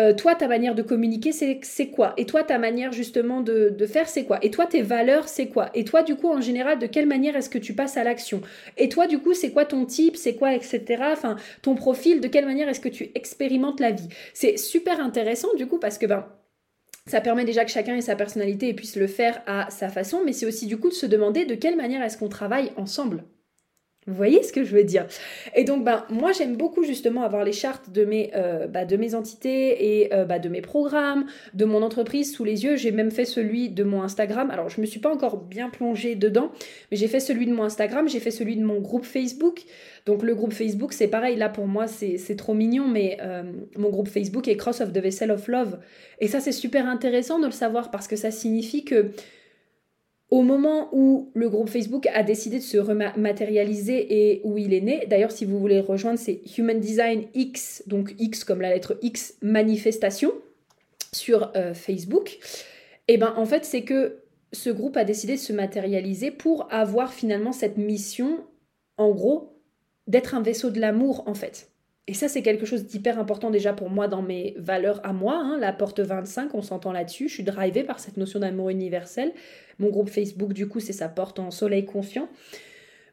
euh, 0.00 0.14
toi 0.14 0.34
ta 0.34 0.46
manière 0.46 0.74
de 0.74 0.82
communiquer 0.82 1.32
c'est 1.32 1.86
quoi? 1.88 2.14
Et 2.16 2.26
toi 2.26 2.42
ta 2.42 2.58
manière 2.58 2.92
justement 2.92 3.40
de, 3.40 3.70
de 3.70 3.86
faire 3.86 4.08
c'est 4.08 4.24
quoi? 4.24 4.38
Et 4.42 4.50
toi 4.50 4.66
tes 4.66 4.82
valeurs 4.82 5.28
c'est 5.28 5.48
quoi? 5.48 5.70
Et 5.74 5.84
toi 5.84 6.02
du 6.02 6.14
coup 6.16 6.28
en 6.28 6.40
général 6.40 6.78
de 6.78 6.86
quelle 6.86 7.06
manière 7.06 7.36
est-ce 7.36 7.50
que 7.50 7.58
tu 7.58 7.74
passes 7.74 7.96
à 7.96 8.04
l'action? 8.04 8.40
Et 8.76 8.88
toi 8.88 9.06
du 9.06 9.18
coup 9.18 9.34
c'est 9.34 9.50
quoi 9.50 9.64
ton 9.64 9.84
type, 9.86 10.16
c'est 10.16 10.34
quoi 10.34 10.54
etc. 10.54 11.02
Enfin 11.12 11.36
ton 11.62 11.74
profil, 11.74 12.20
de 12.20 12.28
quelle 12.28 12.46
manière 12.46 12.68
est-ce 12.68 12.80
que 12.80 12.88
tu 12.88 13.10
expérimentes 13.14 13.80
la 13.80 13.90
vie? 13.90 14.08
C'est 14.34 14.56
super 14.56 15.00
intéressant 15.00 15.54
du 15.56 15.66
coup 15.66 15.78
parce 15.78 15.98
que 15.98 16.06
ben 16.06 16.26
ça 17.06 17.20
permet 17.22 17.44
déjà 17.46 17.64
que 17.64 17.70
chacun 17.70 17.96
ait 17.96 18.02
sa 18.02 18.16
personnalité 18.16 18.68
et 18.68 18.74
puisse 18.74 18.96
le 18.96 19.06
faire 19.06 19.42
à 19.46 19.70
sa 19.70 19.88
façon, 19.88 20.20
mais 20.24 20.34
c'est 20.34 20.46
aussi 20.46 20.66
du 20.66 20.76
coup 20.76 20.90
de 20.90 20.94
se 20.94 21.06
demander 21.06 21.46
de 21.46 21.54
quelle 21.54 21.76
manière 21.76 22.02
est-ce 22.02 22.18
qu'on 22.18 22.28
travaille 22.28 22.70
ensemble. 22.76 23.24
Vous 24.08 24.14
voyez 24.14 24.42
ce 24.42 24.54
que 24.54 24.64
je 24.64 24.74
veux 24.74 24.84
dire 24.84 25.06
Et 25.54 25.64
donc, 25.64 25.84
ben, 25.84 26.04
moi, 26.08 26.32
j'aime 26.32 26.56
beaucoup 26.56 26.82
justement 26.82 27.24
avoir 27.24 27.44
les 27.44 27.52
chartes 27.52 27.92
de 27.92 28.06
mes, 28.06 28.30
euh, 28.34 28.66
bah, 28.66 28.86
entités 29.14 30.00
et 30.00 30.14
euh, 30.14 30.24
bah, 30.24 30.38
de 30.38 30.48
mes 30.48 30.62
programmes, 30.62 31.26
de 31.52 31.66
mon 31.66 31.82
entreprise 31.82 32.32
sous 32.32 32.42
les 32.42 32.64
yeux. 32.64 32.76
J'ai 32.76 32.90
même 32.90 33.10
fait 33.10 33.26
celui 33.26 33.68
de 33.68 33.84
mon 33.84 34.02
Instagram. 34.02 34.50
Alors, 34.50 34.70
je 34.70 34.78
ne 34.78 34.82
me 34.82 34.86
suis 34.86 34.98
pas 34.98 35.12
encore 35.12 35.36
bien 35.36 35.68
plongée 35.68 36.14
dedans, 36.14 36.50
mais 36.90 36.96
j'ai 36.96 37.06
fait 37.06 37.20
celui 37.20 37.44
de 37.44 37.52
mon 37.52 37.64
Instagram, 37.64 38.08
j'ai 38.08 38.18
fait 38.18 38.30
celui 38.30 38.56
de 38.56 38.64
mon 38.64 38.80
groupe 38.80 39.04
Facebook. 39.04 39.60
Donc, 40.06 40.22
le 40.22 40.34
groupe 40.34 40.54
Facebook, 40.54 40.94
c'est 40.94 41.08
pareil. 41.08 41.36
Là, 41.36 41.50
pour 41.50 41.66
moi, 41.66 41.86
c'est 41.86 42.36
trop 42.36 42.54
mignon, 42.54 42.88
mais 42.88 43.18
euh, 43.20 43.42
mon 43.76 43.90
groupe 43.90 44.08
Facebook 44.08 44.48
est 44.48 44.56
Cross 44.56 44.80
of 44.80 44.92
the 44.94 44.98
Vessel 44.98 45.30
of 45.30 45.46
Love. 45.48 45.78
Et 46.20 46.28
ça, 46.28 46.40
c'est 46.40 46.52
super 46.52 46.86
intéressant 46.86 47.38
de 47.38 47.44
le 47.44 47.52
savoir 47.52 47.90
parce 47.90 48.08
que 48.08 48.16
ça 48.16 48.30
signifie 48.30 48.84
que 48.84 49.10
au 50.30 50.42
moment 50.42 50.88
où 50.92 51.30
le 51.34 51.48
groupe 51.48 51.70
Facebook 51.70 52.06
a 52.12 52.22
décidé 52.22 52.58
de 52.58 52.62
se 52.62 52.76
rematérialiser 52.76 54.32
et 54.32 54.40
où 54.44 54.58
il 54.58 54.74
est 54.74 54.80
né, 54.80 55.06
d'ailleurs 55.08 55.32
si 55.32 55.44
vous 55.44 55.58
voulez 55.58 55.80
rejoindre, 55.80 56.18
c'est 56.18 56.40
Human 56.58 56.78
Design 56.78 57.24
X, 57.34 57.82
donc 57.86 58.14
X 58.18 58.44
comme 58.44 58.60
la 58.60 58.70
lettre 58.70 58.98
X, 59.00 59.36
manifestation 59.40 60.32
sur 61.12 61.50
euh, 61.56 61.72
Facebook, 61.72 62.38
et 63.08 63.14
eh 63.14 63.16
ben 63.16 63.32
en 63.36 63.46
fait 63.46 63.64
c'est 63.64 63.82
que 63.82 64.18
ce 64.52 64.68
groupe 64.70 64.96
a 64.96 65.04
décidé 65.04 65.34
de 65.34 65.40
se 65.40 65.52
matérialiser 65.52 66.30
pour 66.30 66.68
avoir 66.70 67.12
finalement 67.12 67.52
cette 67.52 67.78
mission, 67.78 68.44
en 68.96 69.10
gros, 69.10 69.58
d'être 70.06 70.34
un 70.34 70.42
vaisseau 70.42 70.70
de 70.70 70.80
l'amour 70.80 71.24
en 71.26 71.34
fait. 71.34 71.70
Et 72.08 72.14
ça, 72.14 72.26
c'est 72.26 72.40
quelque 72.40 72.64
chose 72.64 72.86
d'hyper 72.86 73.18
important 73.18 73.50
déjà 73.50 73.74
pour 73.74 73.90
moi 73.90 74.08
dans 74.08 74.22
mes 74.22 74.54
valeurs 74.56 75.02
à 75.04 75.12
moi. 75.12 75.34
Hein. 75.36 75.58
La 75.58 75.74
porte 75.74 76.00
25, 76.00 76.54
on 76.54 76.62
s'entend 76.62 76.90
là-dessus. 76.90 77.28
Je 77.28 77.34
suis 77.34 77.42
drivée 77.42 77.84
par 77.84 78.00
cette 78.00 78.16
notion 78.16 78.40
d'amour 78.40 78.70
universel. 78.70 79.32
Mon 79.78 79.90
groupe 79.90 80.08
Facebook, 80.08 80.54
du 80.54 80.68
coup, 80.68 80.80
c'est 80.80 80.94
sa 80.94 81.10
porte 81.10 81.38
en 81.38 81.50
soleil 81.50 81.84
confiant. 81.84 82.30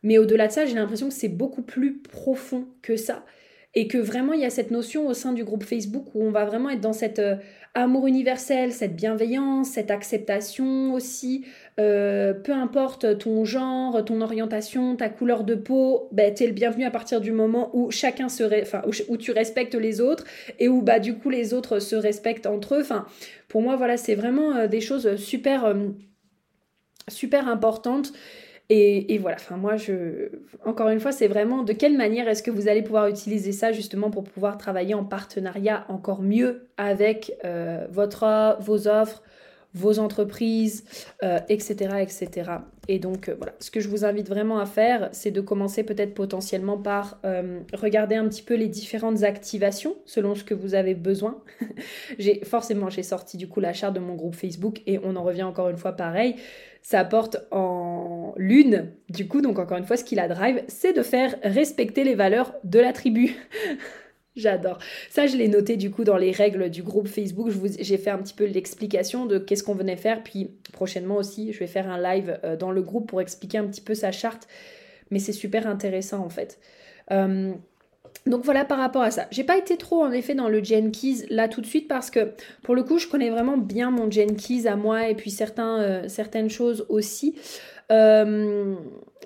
Mais 0.02 0.18
au-delà 0.18 0.48
de 0.48 0.54
ça, 0.54 0.66
j'ai 0.66 0.76
l'impression 0.76 1.10
que 1.10 1.14
c'est 1.14 1.28
beaucoup 1.28 1.62
plus 1.62 1.98
profond 1.98 2.70
que 2.82 2.96
ça. 2.96 3.26
Et 3.74 3.90
que 3.90 3.98
vraiment, 3.98 4.32
il 4.32 4.40
y 4.40 4.46
a 4.46 4.50
cette 4.50 4.72
notion 4.72 5.06
au 5.08 5.14
sein 5.14 5.34
du 5.34 5.44
groupe 5.44 5.66
Facebook 5.66 6.06
où 6.16 6.24
on 6.24 6.32
va 6.32 6.46
vraiment 6.46 6.70
être 6.70 6.80
dans 6.80 6.94
cet 6.94 7.20
euh, 7.20 7.36
amour 7.74 8.08
universel, 8.08 8.72
cette 8.72 8.96
bienveillance, 8.96 9.72
cette 9.72 9.92
acceptation 9.92 10.94
aussi. 10.94 11.46
Euh, 11.78 12.34
peu 12.34 12.54
importe 12.54 13.18
ton 13.18 13.44
genre, 13.44 14.04
ton 14.06 14.22
orientation, 14.22 14.96
ta 14.96 15.10
couleur 15.10 15.44
de 15.44 15.56
peau, 15.56 16.08
ben, 16.14 16.34
tu 16.34 16.44
es 16.44 16.48
le 16.48 16.54
bienvenu 16.54 16.86
à 16.86 16.92
partir 16.92 17.20
du 17.20 17.34
moment 17.34 17.70
où 17.74 17.92
chacun 17.92 18.30
se 18.30 18.44
enfin, 18.62 18.82
où, 19.10 19.18
tu 19.18 19.32
respectes 19.32 19.76
les 19.76 20.00
autres 20.00 20.24
et 20.60 20.70
où 20.70 20.82
bah, 20.82 21.00
du 21.00 21.16
coup 21.18 21.30
les 21.30 21.54
autres 21.54 21.80
se 21.80 21.98
respectent 21.98 22.46
entre 22.48 22.76
eux. 22.76 22.82
Enfin, 22.82 23.06
pour 23.50 23.62
moi, 23.62 23.76
voilà, 23.76 23.98
c'est 23.98 24.16
vraiment 24.16 24.56
euh, 24.56 24.68
des 24.68 24.80
choses 24.80 25.18
super, 25.18 25.76
super 27.10 27.50
importantes 27.50 28.14
et, 28.70 29.20
voilà, 29.20 29.38
enfin 29.40 29.58
moi, 29.58 29.76
je, 29.78 30.30
encore 30.66 30.90
une 30.90 31.00
fois, 31.00 31.12
c'est 31.12 31.28
vraiment 31.28 31.62
de 31.64 31.72
quelle 31.72 31.96
manière 31.96 32.28
est-ce 32.28 32.42
que 32.42 32.50
vous 32.50 32.68
allez 32.68 32.82
pouvoir 32.82 33.08
utiliser 33.08 33.52
ça 33.52 33.72
justement 33.72 34.10
pour 34.10 34.24
pouvoir 34.24 34.58
travailler 34.58 34.96
en 34.96 35.04
partenariat 35.04 35.86
encore 35.88 36.24
mieux 36.24 36.68
avec 36.78 37.32
euh, 37.46 37.86
votre, 37.92 38.58
vos 38.62 38.88
offres, 38.88 39.22
vos 39.76 40.00
entreprises, 40.00 40.84
etc., 41.50 41.90
euh, 41.92 41.98
etc. 41.98 42.52
Et 42.88 43.00
donc 43.00 43.30
euh, 43.30 43.36
voilà, 43.38 43.54
ce 43.60 43.70
que 43.70 43.80
je 43.80 43.90
vous 43.90 44.06
invite 44.06 44.28
vraiment 44.28 44.60
à 44.60 44.66
faire, 44.66 45.10
c'est 45.12 45.32
de 45.32 45.42
commencer 45.42 45.84
peut-être 45.84 46.14
potentiellement 46.14 46.78
par 46.78 47.20
regarder 47.74 48.16
un 48.16 48.28
petit 48.28 48.42
peu 48.42 48.56
les 48.56 48.68
différentes 48.68 49.24
activations 49.24 49.96
selon 50.06 50.36
ce 50.36 50.44
que 50.44 50.54
vous 50.54 50.76
avez 50.76 50.96
besoin. 50.96 51.44
j'ai 52.20 52.44
forcément 52.44 52.90
j'ai 52.90 53.04
sorti 53.04 53.38
du 53.38 53.48
coup 53.48 53.60
la 53.60 53.74
charte 53.74 53.94
de 53.94 54.00
mon 54.00 54.16
groupe 54.16 54.36
Facebook 54.36 54.82
et 54.88 55.00
on 55.04 55.16
en 55.16 55.24
revient 55.24 55.44
encore 55.44 55.70
une 55.70 55.78
fois 55.78 55.94
pareil 55.94 56.36
ça 56.86 57.00
apporte 57.00 57.38
en 57.50 58.36
lune, 58.38 58.92
du 59.10 59.28
coup, 59.28 59.42
donc 59.42 59.58
encore 59.58 59.80
une 59.80 59.86
fois, 59.86 59.98
ce 59.98 60.04
qui 60.04 60.14
la 60.14 60.28
drive, 60.28 60.62
c'est 60.68 60.94
de 60.94 61.02
faire 61.02 61.36
respecter 61.42 62.04
les 62.04 62.14
valeurs 62.14 62.54
de 62.64 62.78
la 62.78 62.94
tribu. 62.94 63.36
J'adore. 64.36 64.80
Ça, 65.10 65.28
je 65.28 65.38
l'ai 65.38 65.48
noté 65.48 65.78
du 65.78 65.92
coup 65.92 66.04
dans 66.04 66.18
les 66.18 66.32
règles 66.32 66.70
du 66.70 66.84
groupe 66.84 67.08
Facebook. 67.08 67.50
J'ai 67.80 67.98
fait 67.98 68.10
un 68.10 68.18
petit 68.18 68.34
peu 68.34 68.46
l'explication 68.46 69.26
de 69.26 69.38
qu'est-ce 69.38 69.64
qu'on 69.64 69.76
venait 69.76 69.96
faire. 69.96 70.24
Puis 70.24 70.52
prochainement 70.74 71.16
aussi, 71.16 71.54
je 71.54 71.60
vais 71.60 71.68
faire 71.68 71.90
un 71.90 72.02
live 72.02 72.40
euh, 72.44 72.58
dans 72.58 72.72
le 72.72 72.82
groupe 72.82 73.08
pour 73.08 73.22
expliquer 73.22 73.60
un 73.60 73.66
petit 73.66 73.82
peu 73.82 73.96
sa 73.96 74.12
charte. 74.12 74.48
Mais 75.10 75.20
c'est 75.20 75.34
super 75.34 75.68
intéressant 75.68 76.20
en 76.20 76.30
fait. 76.30 76.60
Euh, 77.12 77.54
donc 78.26 78.44
voilà 78.44 78.66
par 78.66 78.80
rapport 78.80 79.04
à 79.04 79.12
ça. 79.12 79.28
J'ai 79.30 79.44
pas 79.44 79.58
été 79.58 79.78
trop 79.78 80.04
en 80.04 80.12
effet 80.12 80.34
dans 80.34 80.50
le 80.50 80.64
Jenkins 80.64 81.26
là 81.30 81.48
tout 81.48 81.62
de 81.62 81.66
suite 81.68 81.88
parce 81.88 82.10
que 82.10 82.32
pour 82.64 82.74
le 82.74 82.84
coup 82.84 82.98
je 82.98 83.08
connais 83.08 83.30
vraiment 83.30 83.58
bien 83.58 83.92
mon 83.92 84.10
Jenkins 84.10 84.66
à 84.66 84.76
moi 84.76 85.08
et 85.10 85.16
puis 85.16 85.36
euh, 85.60 86.08
certaines 86.08 86.50
choses 86.50 86.86
aussi. 86.90 87.36
Euh, 87.92 88.76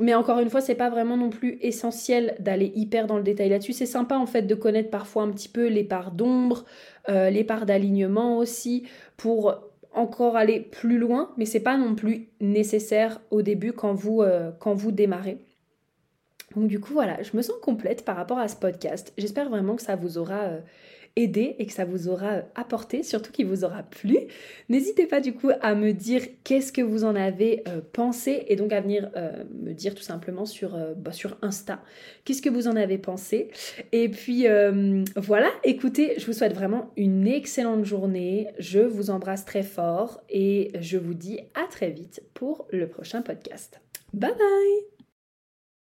mais 0.01 0.13
encore 0.13 0.39
une 0.39 0.49
fois, 0.49 0.61
c'est 0.61 0.75
pas 0.75 0.89
vraiment 0.89 1.17
non 1.17 1.29
plus 1.29 1.57
essentiel 1.61 2.35
d'aller 2.39 2.71
hyper 2.75 3.07
dans 3.07 3.17
le 3.17 3.23
détail 3.23 3.49
là-dessus. 3.49 3.73
C'est 3.73 3.85
sympa 3.85 4.15
en 4.17 4.25
fait 4.25 4.43
de 4.43 4.55
connaître 4.55 4.89
parfois 4.89 5.23
un 5.23 5.31
petit 5.31 5.49
peu 5.49 5.67
les 5.67 5.83
parts 5.83 6.11
d'ombre, 6.11 6.65
euh, 7.09 7.29
les 7.29 7.43
parts 7.43 7.65
d'alignement 7.65 8.37
aussi, 8.37 8.87
pour 9.17 9.55
encore 9.93 10.35
aller 10.35 10.59
plus 10.59 10.97
loin, 10.97 11.31
mais 11.37 11.45
c'est 11.45 11.59
pas 11.59 11.77
non 11.77 11.95
plus 11.95 12.29
nécessaire 12.39 13.21
au 13.31 13.41
début 13.41 13.73
quand 13.73 13.93
vous, 13.93 14.23
quand 14.59 14.73
vous 14.73 14.91
démarrez. 14.91 15.39
Donc 16.55 16.67
du 16.67 16.79
coup 16.79 16.93
voilà, 16.93 17.21
je 17.21 17.35
me 17.35 17.41
sens 17.41 17.55
complète 17.61 18.05
par 18.05 18.15
rapport 18.15 18.39
à 18.39 18.47
ce 18.47 18.55
podcast. 18.55 19.13
J'espère 19.17 19.49
vraiment 19.49 19.75
que 19.75 19.81
ça 19.81 19.95
vous 19.95 20.17
aura 20.17 20.41
euh, 20.41 20.59
aidé 21.15 21.55
et 21.59 21.65
que 21.65 21.73
ça 21.73 21.85
vous 21.85 22.09
aura 22.09 22.31
euh, 22.33 22.41
apporté, 22.55 23.03
surtout 23.03 23.31
qu'il 23.31 23.47
vous 23.47 23.63
aura 23.63 23.83
plu. 23.83 24.17
N'hésitez 24.69 25.05
pas 25.05 25.19
du 25.19 25.33
coup 25.33 25.49
à 25.61 25.75
me 25.75 25.91
dire 25.91 26.21
qu'est-ce 26.43 26.71
que 26.71 26.81
vous 26.81 27.03
en 27.03 27.15
avez 27.15 27.63
euh, 27.67 27.81
pensé 27.93 28.45
et 28.47 28.55
donc 28.55 28.73
à 28.73 28.81
venir 28.81 29.09
me 29.63 29.73
dire 29.73 29.95
tout 29.95 30.03
simplement 30.03 30.45
sur, 30.45 30.77
bah, 30.95 31.11
sur 31.11 31.37
Insta 31.41 31.81
qu'est-ce 32.25 32.41
que 32.41 32.49
vous 32.49 32.67
en 32.67 32.75
avez 32.75 32.97
pensé. 32.97 33.49
Et 33.91 34.09
puis 34.09 34.45
voilà, 35.15 35.49
écoutez, 35.63 36.15
je 36.17 36.25
vous 36.25 36.33
souhaite 36.33 36.53
vraiment 36.53 36.91
une 36.97 37.27
excellente 37.27 37.85
journée. 37.85 38.47
Je 38.59 38.79
vous 38.79 39.09
embrasse 39.09 39.45
très 39.45 39.63
fort 39.63 40.21
et 40.29 40.71
je 40.79 40.97
vous 40.97 41.13
dis 41.13 41.39
à 41.55 41.67
très 41.69 41.89
vite 41.89 42.21
pour 42.33 42.67
le 42.71 42.87
prochain 42.87 43.21
podcast. 43.21 43.79
Bye 44.13 44.33
bye 44.37 44.98